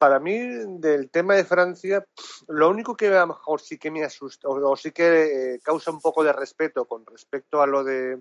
para 0.00 0.18
mí 0.18 0.38
del 0.78 1.10
tema 1.10 1.34
de 1.34 1.44
Francia, 1.44 2.02
lo 2.48 2.70
único 2.70 2.96
que 2.96 3.08
a 3.08 3.20
lo 3.20 3.26
mejor 3.26 3.60
sí 3.60 3.76
que 3.76 3.90
me 3.90 4.02
asusta 4.02 4.48
o, 4.48 4.74
sí 4.74 4.92
que 4.92 5.56
eh, 5.56 5.60
causa 5.62 5.90
un 5.90 6.00
poco 6.00 6.24
de 6.24 6.32
respeto 6.32 6.86
con 6.86 7.04
respecto 7.04 7.60
a 7.60 7.66
lo 7.66 7.84
de 7.84 8.18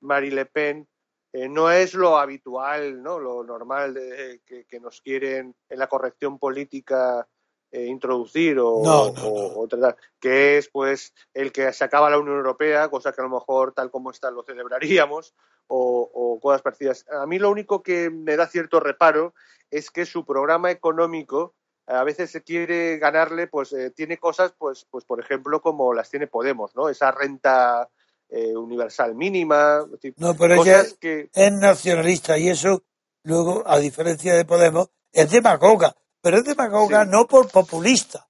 Marie 0.00 0.30
Le 0.30 0.46
Pen, 0.46 0.88
eh, 1.34 1.46
no 1.46 1.70
es 1.70 1.92
lo 1.92 2.16
habitual, 2.16 3.02
¿no? 3.02 3.18
lo 3.18 3.44
normal 3.44 3.92
de, 3.92 4.40
que, 4.46 4.80
nos 4.80 5.02
quieren 5.02 5.54
en 5.68 5.78
la 5.78 5.88
corrección 5.88 6.38
política 6.38 7.28
introducir 7.72 8.58
o, 8.60 9.66
tratar, 9.68 9.96
que 10.18 10.58
es 10.58 10.68
pues 10.68 11.14
el 11.34 11.52
que 11.52 11.72
se 11.72 11.84
acaba 11.84 12.10
la 12.10 12.18
Unión 12.18 12.36
Europea, 12.36 12.88
cosa 12.88 13.12
que 13.12 13.20
a 13.20 13.24
lo 13.24 13.30
mejor 13.30 13.72
tal 13.72 13.90
como 13.90 14.10
está 14.10 14.30
lo 14.30 14.42
celebraríamos, 14.42 15.34
o, 15.68 16.38
cosas 16.42 16.62
parecidas. 16.62 17.06
A 17.10 17.26
mí 17.26 17.38
lo 17.38 17.50
único 17.50 17.82
que 17.82 18.10
me 18.10 18.36
da 18.36 18.46
cierto 18.46 18.80
reparo 18.80 19.34
es 19.70 19.90
que 19.90 20.04
su 20.04 20.24
programa 20.24 20.70
económico 20.70 21.54
a 21.86 22.04
veces 22.04 22.30
se 22.30 22.42
quiere 22.42 22.98
ganarle, 22.98 23.46
pues 23.46 23.72
eh, 23.72 23.90
tiene 23.90 24.18
cosas, 24.18 24.52
pues, 24.56 24.86
pues 24.90 25.04
por 25.04 25.20
ejemplo, 25.20 25.60
como 25.60 25.92
las 25.92 26.10
tiene 26.10 26.28
Podemos, 26.28 26.74
¿no? 26.76 26.88
Esa 26.88 27.10
renta 27.10 27.88
eh, 28.28 28.56
universal 28.56 29.14
mínima. 29.14 29.84
no, 30.16 30.36
pero 30.36 30.62
ella 30.62 30.82
es 30.82 31.52
nacionalista 31.52 32.38
y 32.38 32.48
eso, 32.48 32.84
luego, 33.24 33.64
a 33.66 33.78
diferencia 33.78 34.34
de 34.34 34.44
Podemos, 34.44 34.90
es 35.12 35.30
demagoga. 35.30 35.96
Pero 36.20 36.38
es 36.38 36.44
demagoga 36.44 37.04
no 37.04 37.26
por 37.26 37.50
populista, 37.50 38.28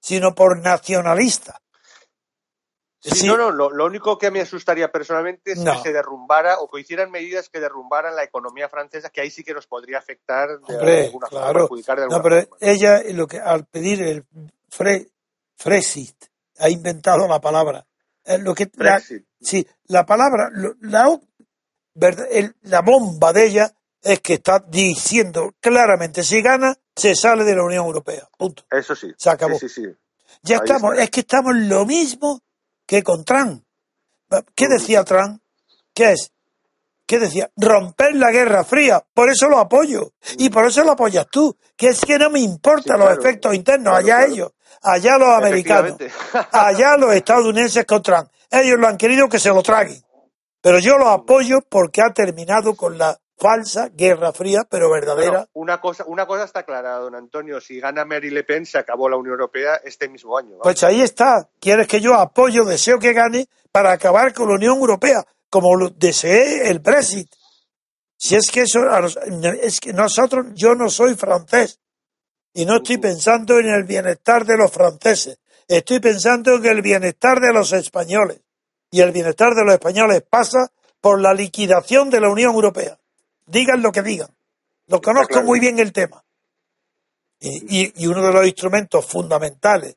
sino 0.00 0.34
por 0.34 0.58
nacionalista. 0.58 1.60
Sí, 3.02 3.26
no, 3.26 3.36
no, 3.38 3.50
lo, 3.50 3.86
único 3.86 4.18
que 4.18 4.30
me 4.30 4.42
asustaría 4.42 4.92
personalmente 4.92 5.52
es 5.52 5.64
que 5.64 5.82
se 5.82 5.92
derrumbara 5.92 6.58
o 6.58 6.68
que 6.68 6.82
hicieran 6.82 7.10
medidas 7.10 7.48
que 7.48 7.58
derrumbaran 7.58 8.14
la 8.14 8.24
economía 8.24 8.68
francesa, 8.68 9.08
que 9.08 9.22
ahí 9.22 9.30
sí 9.30 9.42
que 9.42 9.54
nos 9.54 9.66
podría 9.66 9.96
afectar 9.96 10.60
de 10.60 11.04
alguna 11.06 11.26
forma, 11.28 11.52
perjudicar 11.52 11.96
de 11.96 12.02
alguna 12.02 12.18
no, 12.18 12.22
pero 12.22 12.46
ella, 12.60 13.02
lo 13.14 13.26
que, 13.26 13.38
al 13.38 13.64
pedir 13.64 14.02
el 14.02 14.26
fre, 14.68 15.08
Frexit, 15.56 16.26
ha 16.58 16.68
inventado 16.68 17.26
la 17.26 17.40
palabra. 17.40 17.86
Lo 18.40 18.54
que, 18.54 18.70
la, 18.74 19.00
sí, 19.40 19.66
la 19.86 20.04
palabra, 20.04 20.50
la, 20.80 21.18
la 21.94 22.80
bomba 22.82 23.32
de 23.32 23.46
ella 23.46 23.74
es 24.02 24.20
que 24.20 24.34
está 24.34 24.64
diciendo 24.66 25.54
claramente, 25.60 26.22
si 26.22 26.40
gana, 26.42 26.76
se 26.94 27.14
sale 27.14 27.44
de 27.44 27.54
la 27.54 27.64
Unión 27.64 27.84
Europea. 27.84 28.28
Punto. 28.36 28.64
Eso 28.70 28.94
sí. 28.94 29.12
Se 29.16 29.30
acabó. 29.30 29.58
Sí, 29.58 29.68
sí, 29.68 29.82
ya 30.42 30.56
estamos, 30.56 30.98
es 30.98 31.10
que 31.10 31.20
estamos 31.20 31.54
lo 31.54 31.84
mismo 31.84 32.40
que 32.86 33.02
con 33.02 33.24
Trump. 33.24 33.62
¿Qué 34.54 34.68
decía 34.68 35.04
Trump? 35.04 35.42
¿Qué 35.92 36.12
es? 36.12 36.32
¿Qué 37.06 37.18
decía? 37.18 37.50
Romper 37.56 38.14
la 38.14 38.30
Guerra 38.30 38.64
Fría. 38.64 39.04
Por 39.12 39.30
eso 39.30 39.48
lo 39.48 39.58
apoyo. 39.58 40.12
Y 40.38 40.48
por 40.48 40.66
eso 40.66 40.84
lo 40.84 40.92
apoyas 40.92 41.26
tú. 41.30 41.56
Que 41.76 41.88
es 41.88 42.00
que 42.00 42.18
no 42.18 42.30
me 42.30 42.40
importan 42.40 43.00
los 43.00 43.18
efectos 43.18 43.54
internos. 43.54 43.98
allá 43.98 44.24
ellos. 44.24 44.52
Allá 44.82 45.18
los 45.18 45.28
americanos. 45.28 45.96
allá 46.52 46.96
los 46.98 47.12
estadounidenses 47.14 47.84
con 47.84 48.02
Trump. 48.02 48.30
Ellos 48.50 48.78
lo 48.78 48.86
han 48.86 48.96
querido 48.96 49.28
que 49.28 49.40
se 49.40 49.48
lo 49.48 49.62
traguen. 49.62 50.00
Pero 50.60 50.78
yo 50.78 50.96
lo 50.98 51.08
apoyo 51.08 51.58
porque 51.68 52.00
ha 52.00 52.12
terminado 52.12 52.76
con 52.76 52.96
la 52.96 53.18
falsa 53.40 53.88
guerra 53.88 54.32
fría, 54.32 54.66
pero 54.68 54.90
verdadera. 54.90 55.48
una, 55.54 55.80
cosa, 55.80 56.04
una 56.06 56.26
cosa 56.26 56.44
está 56.44 56.62
clara, 56.64 56.96
don 56.98 57.14
Antonio. 57.14 57.60
Si 57.60 57.80
gana 57.80 58.04
Mary 58.04 58.30
Le 58.30 58.44
Pen, 58.44 58.66
se 58.66 58.78
acabó 58.78 59.08
la 59.08 59.16
Unión 59.16 59.32
Europea 59.32 59.80
este 59.82 60.08
mismo 60.08 60.36
año. 60.36 60.58
Pues 60.62 60.84
ahí 60.84 61.00
está. 61.00 61.48
Quieres 61.58 61.88
que 61.88 62.00
yo 62.00 62.14
apoyo, 62.14 62.64
deseo 62.64 62.98
que 62.98 63.14
gane 63.14 63.48
para 63.72 63.92
acabar 63.92 64.34
con 64.34 64.48
la 64.48 64.56
Unión 64.56 64.76
Europea, 64.76 65.24
como 65.48 65.74
lo 65.74 65.88
deseé 65.88 66.68
el 66.68 66.80
Brexit. 66.80 67.28
Si 68.18 68.36
es 68.36 68.50
que 68.50 68.62
eso, 68.62 68.80
es 69.62 69.80
que 69.80 69.94
nosotros, 69.94 70.48
yo 70.54 70.74
no 70.74 70.90
soy 70.90 71.14
francés 71.14 71.80
y 72.52 72.66
no 72.66 72.76
estoy 72.76 72.98
pensando 72.98 73.58
en 73.58 73.68
el 73.68 73.84
bienestar 73.84 74.44
de 74.44 74.58
los 74.58 74.70
franceses. 74.70 75.38
Estoy 75.66 76.00
pensando 76.00 76.56
en 76.56 76.66
el 76.66 76.82
bienestar 76.82 77.40
de 77.40 77.54
los 77.54 77.72
españoles. 77.72 78.42
Y 78.90 79.00
el 79.00 79.12
bienestar 79.12 79.54
de 79.54 79.64
los 79.64 79.72
españoles 79.72 80.22
pasa 80.28 80.70
por 81.00 81.20
la 81.20 81.32
liquidación 81.32 82.10
de 82.10 82.20
la 82.20 82.28
Unión 82.28 82.52
Europea 82.52 82.99
digan 83.50 83.82
lo 83.82 83.92
que 83.92 84.02
digan. 84.02 84.30
Lo 84.86 85.00
conozco 85.00 85.42
muy 85.42 85.60
bien 85.60 85.78
el 85.78 85.92
tema. 85.92 86.24
Y, 87.40 88.06
uno 88.06 88.22
de 88.22 88.32
los 88.32 88.46
instrumentos 88.46 89.06
fundamentales 89.06 89.96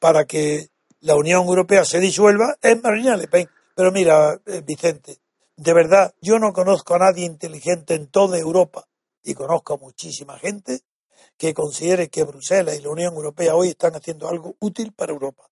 para 0.00 0.24
que 0.24 0.68
la 1.00 1.14
Unión 1.14 1.46
Europea 1.46 1.84
se 1.84 2.00
disuelva 2.00 2.56
es 2.60 2.82
Marina 2.82 3.16
Le 3.16 3.28
Pen. 3.28 3.48
Pero 3.74 3.92
mira, 3.92 4.40
eh, 4.46 4.62
Vicente, 4.64 5.18
de 5.56 5.72
verdad, 5.72 6.12
yo 6.20 6.38
no 6.38 6.52
conozco 6.52 6.94
a 6.94 6.98
nadie 6.98 7.24
inteligente 7.24 7.94
en 7.94 8.08
toda 8.08 8.38
Europa 8.38 8.84
y 9.22 9.34
conozco 9.34 9.74
a 9.74 9.78
muchísima 9.78 10.38
gente 10.38 10.80
que 11.36 11.54
considere 11.54 12.08
que 12.08 12.24
Bruselas 12.24 12.76
y 12.78 12.82
la 12.82 12.90
Unión 12.90 13.14
Europea 13.14 13.54
hoy 13.54 13.68
están 13.68 13.94
haciendo 13.94 14.28
algo 14.28 14.56
útil 14.60 14.92
para 14.92 15.12
Europa. 15.12 15.44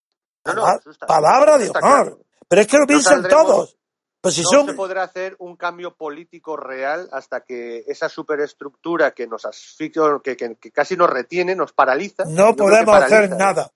palabra 1.06 1.58
de 1.58 1.70
honor. 1.70 2.18
Pero 2.48 2.62
es 2.62 2.66
que 2.66 2.78
lo 2.78 2.86
piensan 2.86 3.28
todos. 3.28 3.76
Pues 4.20 4.38
no 4.52 4.66
se 4.66 4.74
podrá 4.74 5.02
hacer 5.02 5.34
un 5.38 5.56
cambio 5.56 5.96
político 5.96 6.54
real 6.54 7.08
hasta 7.10 7.42
que 7.42 7.84
esa 7.86 8.10
superestructura 8.10 9.12
que 9.12 9.26
nos 9.26 9.46
asfixia, 9.46 10.02
que, 10.22 10.56
casi 10.72 10.94
nos 10.94 11.08
retiene, 11.08 11.56
nos 11.56 11.72
paraliza. 11.72 12.24
No 12.26 12.54
podemos 12.54 12.94
hacer 12.94 13.30
nada. 13.30 13.72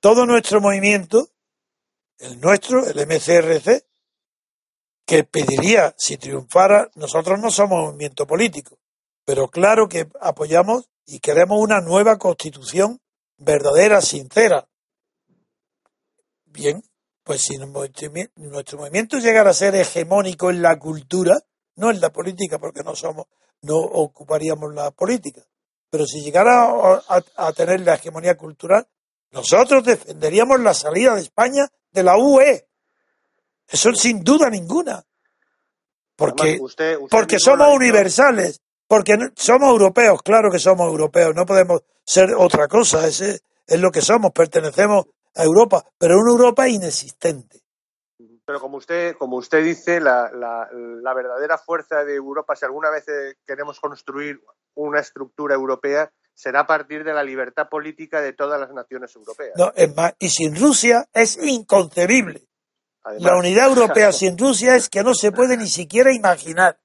Todo 0.00 0.24
nuestro 0.24 0.62
movimiento, 0.62 1.28
el 2.18 2.40
nuestro, 2.40 2.86
el 2.86 3.06
MCRC, 3.06 3.84
que 5.04 5.24
pediría, 5.24 5.94
si 5.98 6.16
triunfara, 6.16 6.90
nosotros 6.94 7.38
no 7.38 7.50
somos 7.50 7.88
movimiento 7.88 8.26
político, 8.26 8.78
pero 9.24 9.48
claro 9.48 9.86
que 9.86 10.08
apoyamos 10.20 10.88
y 11.04 11.20
queremos 11.20 11.60
una 11.60 11.80
nueva 11.80 12.16
constitución 12.16 13.00
verdadera, 13.36 14.00
sincera. 14.00 14.66
Bien, 16.46 16.82
pues 17.26 17.42
si 17.42 17.58
nuestro 17.58 18.78
movimiento 18.78 19.18
llegara 19.18 19.50
a 19.50 19.52
ser 19.52 19.74
hegemónico 19.74 20.48
en 20.48 20.62
la 20.62 20.78
cultura, 20.78 21.36
no 21.74 21.90
en 21.90 22.00
la 22.00 22.10
política, 22.10 22.60
porque 22.60 22.84
no 22.84 22.94
somos, 22.94 23.26
no 23.62 23.78
ocuparíamos 23.78 24.72
la 24.72 24.92
política, 24.92 25.42
pero 25.90 26.06
si 26.06 26.20
llegara 26.22 26.70
a, 27.08 27.52
tener 27.52 27.80
la 27.80 27.94
hegemonía 27.94 28.36
cultural, 28.36 28.86
nosotros 29.32 29.82
defenderíamos 29.82 30.60
la 30.60 30.72
salida 30.72 31.16
de 31.16 31.22
España 31.22 31.66
de 31.90 32.04
la 32.04 32.16
UE. 32.16 32.68
Eso 33.66 33.92
sin 33.94 34.22
duda 34.22 34.48
ninguna. 34.48 35.04
Porque, 36.14 36.60
porque 37.10 37.40
somos 37.40 37.74
universales, 37.74 38.62
porque 38.86 39.18
somos 39.34 39.70
europeos, 39.70 40.22
claro 40.22 40.48
que 40.48 40.60
somos 40.60 40.86
europeos, 40.86 41.34
no 41.34 41.44
podemos 41.44 41.80
ser 42.04 42.36
otra 42.36 42.68
cosa, 42.68 43.04
es, 43.04 43.20
es 43.20 43.80
lo 43.80 43.90
que 43.90 44.00
somos, 44.00 44.30
pertenecemos 44.30 45.06
a 45.36 45.44
Europa, 45.44 45.84
pero 45.98 46.18
una 46.18 46.32
Europa 46.32 46.68
inexistente. 46.68 47.60
Pero 48.44 48.60
como 48.60 48.76
usted, 48.76 49.16
como 49.16 49.36
usted 49.36 49.62
dice, 49.62 50.00
la, 50.00 50.30
la, 50.32 51.14
verdadera 51.14 51.58
fuerza 51.58 52.04
de 52.04 52.14
Europa, 52.14 52.54
si 52.54 52.64
alguna 52.64 52.90
vez 52.90 53.06
eh, 53.08 53.34
queremos 53.44 53.80
construir 53.80 54.40
una 54.74 55.00
estructura 55.00 55.54
europea, 55.54 56.10
será 56.32 56.60
a 56.60 56.66
partir 56.66 57.02
de 57.02 57.12
la 57.12 57.24
libertad 57.24 57.68
política 57.68 58.20
de 58.20 58.32
todas 58.32 58.60
las 58.60 58.72
naciones 58.72 59.14
europeas. 59.16 59.54
No, 59.56 59.72
es 59.74 59.94
más, 59.96 60.14
y 60.18 60.28
sin 60.28 60.54
Rusia 60.54 61.08
es 61.12 61.38
inconcebible. 61.42 62.46
la 63.18 63.36
unidad 63.36 63.68
europea 63.68 64.12
sin 64.12 64.38
Rusia 64.38 64.76
es 64.76 64.88
que 64.88 65.02
no 65.02 65.14
se 65.14 65.32
puede 65.32 65.56
ni 65.56 65.66
siquiera 65.66 66.12
imaginar. 66.14 66.78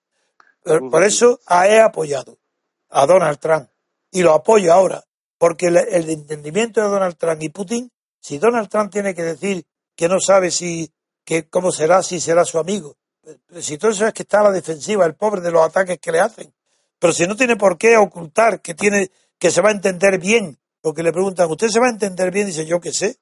Por, 0.63 1.03
eso 1.03 1.39
he 1.49 1.79
apoyado 1.79 2.37
a 2.89 3.05
Donald 3.05 3.39
Trump 3.39 3.69
y 4.11 4.23
lo 4.23 4.33
apoyo 4.33 4.73
ahora, 4.73 5.03
porque 5.37 5.67
el, 5.67 5.77
el 5.77 6.09
entendimiento 6.09 6.81
de 6.81 6.87
Donald 6.87 7.17
Trump 7.17 7.41
y 7.41 7.49
Putin, 7.49 7.91
si 8.21 8.37
Donald 8.37 8.69
Trump 8.69 8.91
tiene 8.91 9.13
que 9.13 9.23
decir 9.23 9.65
que 9.95 10.07
no 10.07 10.19
sabe 10.19 10.51
si 10.51 10.89
que 11.25 11.49
cómo 11.49 11.71
será 11.71 12.01
si 12.03 12.19
será 12.19 12.45
su 12.45 12.59
amigo. 12.59 12.97
Si 13.59 13.77
todo 13.77 13.91
eso 13.91 14.07
es 14.07 14.13
que 14.13 14.23
está 14.23 14.39
a 14.39 14.43
la 14.43 14.51
defensiva, 14.51 15.05
el 15.05 15.15
pobre 15.15 15.41
de 15.41 15.51
los 15.51 15.63
ataques 15.63 15.99
que 15.99 16.11
le 16.11 16.19
hacen. 16.19 16.53
Pero 16.99 17.13
si 17.13 17.27
no 17.27 17.35
tiene 17.35 17.55
por 17.55 17.77
qué 17.77 17.97
ocultar 17.97 18.61
que 18.61 18.73
tiene 18.73 19.11
que 19.37 19.51
se 19.51 19.61
va 19.61 19.69
a 19.69 19.73
entender 19.73 20.19
bien, 20.19 20.59
porque 20.81 21.03
le 21.03 21.11
preguntan, 21.11 21.49
¿usted 21.49 21.67
se 21.67 21.79
va 21.79 21.87
a 21.87 21.91
entender 21.91 22.31
bien? 22.31 22.47
Dice, 22.47 22.65
yo 22.65 22.79
qué 22.79 22.93
sé. 22.93 23.17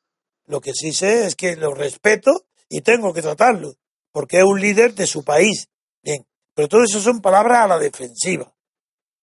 Lo 0.48 0.60
que 0.62 0.74
sí 0.74 0.94
sé 0.94 1.26
es 1.26 1.36
que 1.36 1.56
lo 1.56 1.74
respeto 1.74 2.46
y 2.68 2.82
tengo 2.82 3.14
que 3.14 3.22
tratarlo, 3.22 3.76
porque 4.12 4.38
es 4.38 4.44
un 4.44 4.60
líder 4.60 4.96
de 4.96 5.08
su 5.08 5.24
país. 5.24 5.70
Bien, 6.02 6.26
pero 6.54 6.68
todo 6.68 6.84
eso 6.84 7.00
son 7.00 7.22
palabras 7.22 7.60
a 7.60 7.68
la 7.68 7.80
defensiva. 7.80 8.54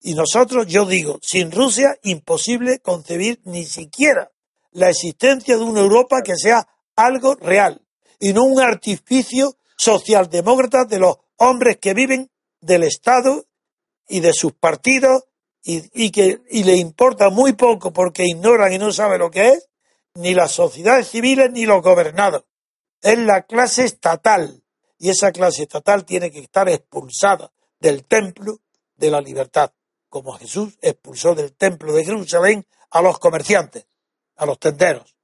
Y 0.00 0.14
nosotros, 0.14 0.66
yo 0.66 0.86
digo, 0.86 1.18
sin 1.22 1.50
Rusia, 1.50 1.98
imposible 2.02 2.78
concebir 2.78 3.40
ni 3.44 3.64
siquiera 3.64 4.30
la 4.76 4.90
existencia 4.90 5.56
de 5.56 5.64
una 5.64 5.80
Europa 5.80 6.20
que 6.22 6.36
sea 6.36 6.68
algo 6.96 7.34
real 7.36 7.80
y 8.20 8.34
no 8.34 8.44
un 8.44 8.60
artificio 8.60 9.56
socialdemócrata 9.76 10.84
de 10.84 10.98
los 10.98 11.16
hombres 11.36 11.78
que 11.78 11.94
viven 11.94 12.30
del 12.60 12.82
Estado 12.82 13.46
y 14.06 14.20
de 14.20 14.34
sus 14.34 14.52
partidos 14.52 15.24
y, 15.62 16.10
que 16.10 16.42
y 16.50 16.64
le 16.64 16.76
importa 16.76 17.30
muy 17.30 17.54
poco 17.54 17.90
porque 17.92 18.24
ignoran 18.26 18.72
y 18.72 18.78
no 18.78 18.92
saben 18.92 19.18
lo 19.18 19.30
que 19.30 19.48
es, 19.48 19.68
ni 20.14 20.34
las 20.34 20.52
sociedades 20.52 21.08
civiles 21.08 21.50
ni 21.50 21.64
los 21.64 21.82
gobernados. 21.82 22.44
Es 23.00 23.18
la 23.18 23.46
clase 23.46 23.84
estatal 23.84 24.62
y 24.98 25.08
esa 25.08 25.32
clase 25.32 25.62
estatal 25.62 26.04
tiene 26.04 26.30
que 26.30 26.40
estar 26.40 26.68
expulsada 26.68 27.50
del 27.80 28.04
templo 28.04 28.60
de 28.94 29.10
la 29.10 29.22
libertad, 29.22 29.72
como 30.10 30.32
Jesús 30.32 30.78
expulsó 30.82 31.34
del 31.34 31.54
templo 31.54 31.94
de 31.94 32.04
Jerusalén 32.04 32.66
a 32.90 33.00
los 33.00 33.18
comerciantes, 33.18 33.86
a 34.36 34.46
los 34.46 34.58
tenderos. 34.58 35.16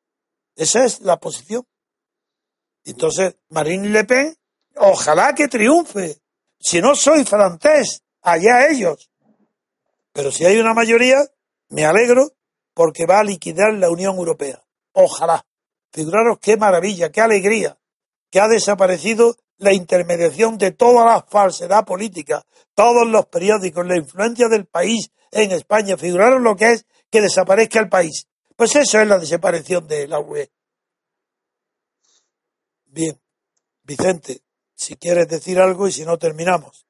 Esa 0.57 0.85
es 0.85 1.01
la 1.01 1.19
posición 1.19 1.67
entonces, 2.85 3.37
Marine 3.49 3.89
Le 3.89 4.05
Pen, 4.05 4.37
ojalá 4.77 5.35
que 5.35 5.49
triunfe. 5.49 6.19
Si 6.59 6.81
no 6.81 6.95
soy 6.95 7.25
francés, 7.25 8.03
allá 8.23 8.69
ellos. 8.69 9.11
Pero 10.13 10.31
si 10.31 10.45
hay 10.45 10.59
una 10.59 10.75
mayoría, 10.75 11.19
me 11.69 11.85
alegro 11.85 12.33
porque 12.75 13.07
va 13.07 13.21
a 13.21 13.25
liquidar 13.25 13.75
la 13.75 13.91
Unión 13.91 14.17
Europea. 14.17 14.63
Ojalá. 14.93 15.45
Figuraros 15.93 16.39
qué 16.41 16.57
maravilla, 16.57 17.11
qué 17.11 17.21
alegría, 17.21 17.79
que 18.31 18.41
ha 18.41 18.49
desaparecido 18.49 19.37
la 19.59 19.75
intermediación 19.75 20.57
de 20.57 20.73
toda 20.73 21.05
la 21.05 21.21
falsedad 21.23 21.85
política, 21.85 22.45
todos 22.75 23.07
los 23.07 23.27
periódicos, 23.27 23.87
la 23.87 23.99
influencia 23.99 24.49
del 24.49 24.65
país 24.65 25.11
en 25.31 25.53
España. 25.53 25.99
Figuraros 25.99 26.41
lo 26.41 26.57
que 26.57 26.73
es 26.73 26.87
que 27.11 27.21
desaparezca 27.21 27.79
el 27.79 27.91
país. 27.91 28.27
Pues 28.63 28.77
eso 28.77 29.01
es 29.01 29.09
la 29.09 29.19
desaparición 29.19 29.89
de 29.89 30.07
la 30.07 30.21
UE. 30.21 30.49
Bien, 32.87 33.21
Vicente, 33.83 34.41
si 34.73 34.95
quieres 34.95 35.27
decir 35.27 35.59
algo 35.59 35.89
y 35.89 35.91
si 35.91 36.05
no 36.05 36.17
terminamos. 36.17 36.87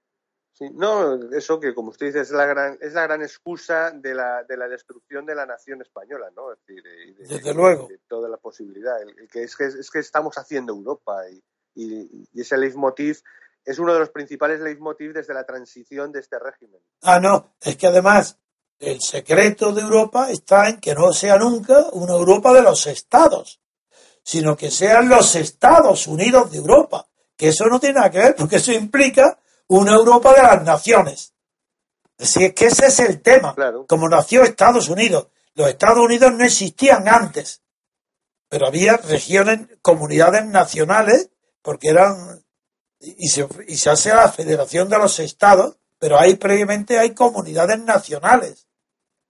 Sí, 0.53 0.69
no, 0.75 1.15
eso 1.35 1.59
que 1.59 1.75
como 1.75 1.89
usted 1.89 2.09
dice 2.09 2.21
es 2.21 2.31
la 2.31 2.45
gran 2.45 2.77
es 2.79 2.93
la 2.93 3.05
gran 3.05 3.23
excusa 3.23 3.91
de 3.91 4.15
la, 4.15 4.45
de 4.45 4.59
la 4.59 4.69
destrucción 4.69 5.25
de 5.25 5.35
la 5.35 5.47
nación 5.47 5.81
española, 5.81 6.31
¿no? 6.37 6.53
Es 6.53 6.59
decir, 6.59 6.83
de, 6.83 7.37
Desde 7.37 7.55
luego. 7.55 7.89
De 7.89 8.01
toda 8.07 8.29
la 8.29 8.37
posibilidad, 8.37 9.01
el, 9.01 9.27
que 9.29 9.45
es 9.45 9.57
que 9.57 9.65
es 9.65 9.91
que 9.91 10.01
estamos 10.01 10.37
haciendo 10.37 10.75
Europa 10.75 11.23
y, 11.31 11.43
y, 11.75 12.39
ese 12.39 12.59
leitmotiv 12.59 13.23
es 13.65 13.79
uno 13.79 13.95
de 13.95 14.01
los 14.01 14.11
principales 14.11 14.61
leitmotiv 14.61 15.15
desde 15.15 15.33
la 15.33 15.47
transición 15.47 16.13
de 16.13 16.21
este 16.21 16.39
régimen. 16.39 16.83
Ah, 17.01 17.19
no, 17.19 17.55
es 17.63 17.79
que 17.79 17.87
además 17.87 18.42
el 18.83 19.01
secreto 19.01 19.73
de 19.73 19.81
Europa 19.81 20.29
está 20.31 20.69
en 20.69 20.81
que 20.81 20.95
no 20.95 21.13
sea 21.13 21.37
nunca 21.37 21.87
una 21.93 22.15
Europa 22.15 22.53
de 22.53 22.63
los 22.63 22.89
estados, 22.89 23.61
sino 24.25 24.57
que 24.57 24.73
sean 24.73 25.09
los 25.09 25.37
Estados 25.37 26.09
Unidos 26.09 26.51
de 26.51 26.59
Europa, 26.59 27.07
que 27.37 27.49
eso 27.49 27.67
no 27.67 27.79
tiene 27.79 28.01
nada 28.01 28.11
que 28.11 28.19
ver, 28.19 28.35
porque 28.35 28.57
eso 28.57 28.73
implica 28.73 29.39
una 29.69 29.95
Europa 29.95 30.35
de 30.35 30.43
las 30.43 30.65
naciones. 30.65 31.33
Así 32.19 32.45
es 32.45 32.55
que 32.55 32.67
ese 32.67 32.87
es 32.87 32.99
el 33.01 33.23
tema. 33.23 33.55
Como 33.87 34.09
nació 34.09 34.43
Estados 34.43 34.89
Unidos. 34.89 35.29
Los 35.55 35.69
Estados 35.69 35.99
Unidos 35.99 36.33
no 36.33 36.45
existían 36.45 37.07
antes, 37.07 37.63
pero 38.49 38.67
había 38.67 38.97
regiones, 38.97 39.61
comunidades 39.81 40.45
nacionales, 40.47 41.31
porque 41.63 41.91
eran, 41.91 42.45
y 42.99 43.29
se, 43.29 43.47
y 43.69 43.77
se 43.77 43.91
hace 43.91 44.13
la 44.13 44.31
Federación 44.33 44.89
de 44.89 44.99
los 44.99 45.21
Estados, 45.21 45.77
pero 46.01 46.19
ahí 46.19 46.35
previamente 46.35 46.99
hay 46.99 47.15
comunidades 47.15 47.79
nacionales. 47.79 48.67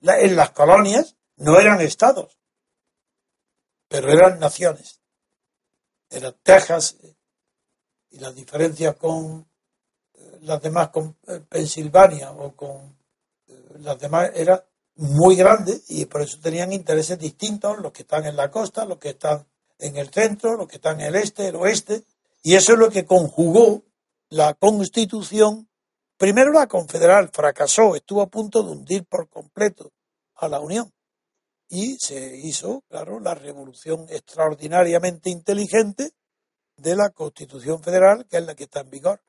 En 0.03 0.37
las 0.37 0.51
colonias 0.51 1.17
no 1.37 1.59
eran 1.59 1.81
estados 1.81 2.37
pero 3.93 4.11
eran 4.11 4.41
naciones. 4.41 5.01
Eran 6.09 6.35
Texas 6.43 6.97
y 8.11 8.19
las 8.19 8.35
diferencias 8.35 8.97
con 8.97 9.47
eh, 10.15 10.39
las 10.41 10.63
demás, 10.63 10.89
con 10.89 11.15
eh, 11.27 11.41
Pensilvania 11.47 12.33
o 12.33 12.57
con 12.57 12.97
eh, 13.49 13.55
las 13.81 14.01
demás, 14.01 14.31
era 14.35 14.65
muy 14.97 15.37
grande 15.37 15.79
y 15.89 16.07
por 16.07 16.23
eso 16.23 16.39
tenían 16.41 16.73
intereses 16.73 17.19
distintos 17.19 17.79
los 17.81 17.93
que 17.93 18.01
están 18.03 18.25
en 18.25 18.35
la 18.35 18.51
costa, 18.51 18.87
los 18.87 18.97
que 18.97 19.11
están 19.11 19.47
en 19.79 19.97
el 19.97 20.09
centro, 20.09 20.57
los 20.57 20.69
que 20.69 20.77
están 20.77 20.99
en 21.03 21.09
el 21.09 21.17
este, 21.17 21.49
el 21.49 21.57
oeste, 21.57 22.03
y 22.43 22.55
eso 22.55 22.73
es 22.73 22.79
lo 22.79 22.89
que 22.89 23.05
conjugó 23.05 23.83
la 24.31 24.55
constitución. 24.55 25.69
Primero 26.23 26.53
la 26.53 26.69
confederal 26.69 27.31
fracasó, 27.33 27.97
estuvo 27.97 28.23
a 28.23 28.29
punto 28.29 28.63
de 28.63 28.71
hundir 28.71 29.05
por 29.07 29.29
completo 29.29 29.91
a 30.37 30.47
la 30.47 30.61
Unión 30.61 30.89
y 31.69 31.97
se 31.99 32.37
hizo, 32.37 32.85
claro, 32.89 33.19
la 33.19 33.35
revolución 33.35 34.07
extraordinariamente 34.09 35.31
inteligente 35.31 36.13
de 36.77 36.95
la 36.95 37.11
Constitución 37.11 37.83
Federal, 37.83 38.25
que 38.31 38.37
es 38.37 38.47
la 38.47 38.55
que 38.55 38.63
está 38.63 38.83
en 38.83 38.91
vigor. 38.91 39.21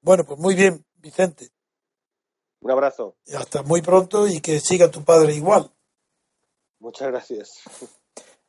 Bueno, 0.00 0.24
pues 0.24 0.40
muy 0.40 0.54
bien, 0.54 0.82
Vicente. 0.94 1.50
Un 2.62 2.70
abrazo. 2.70 3.16
Y 3.26 3.34
hasta 3.34 3.62
muy 3.62 3.82
pronto 3.82 4.26
y 4.26 4.40
que 4.40 4.60
siga 4.60 4.90
tu 4.90 5.04
padre 5.04 5.34
igual. 5.34 5.70
Muchas 6.78 7.08
gracias. 7.08 7.50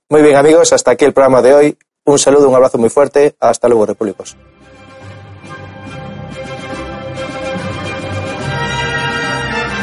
Muy 0.07 0.21
bien, 0.21 0.37
amigos, 0.37 0.71
hasta 0.71 0.91
aquí 0.91 1.03
el 1.03 1.13
programa 1.13 1.41
de 1.41 1.53
hoy. 1.53 1.77
Un 2.05 2.19
saludo, 2.19 2.47
un 2.47 2.55
abrazo 2.55 2.77
muy 2.77 2.89
fuerte. 2.89 3.35
Hasta 3.41 3.67
luego, 3.67 3.85
repúblicos. 3.85 4.37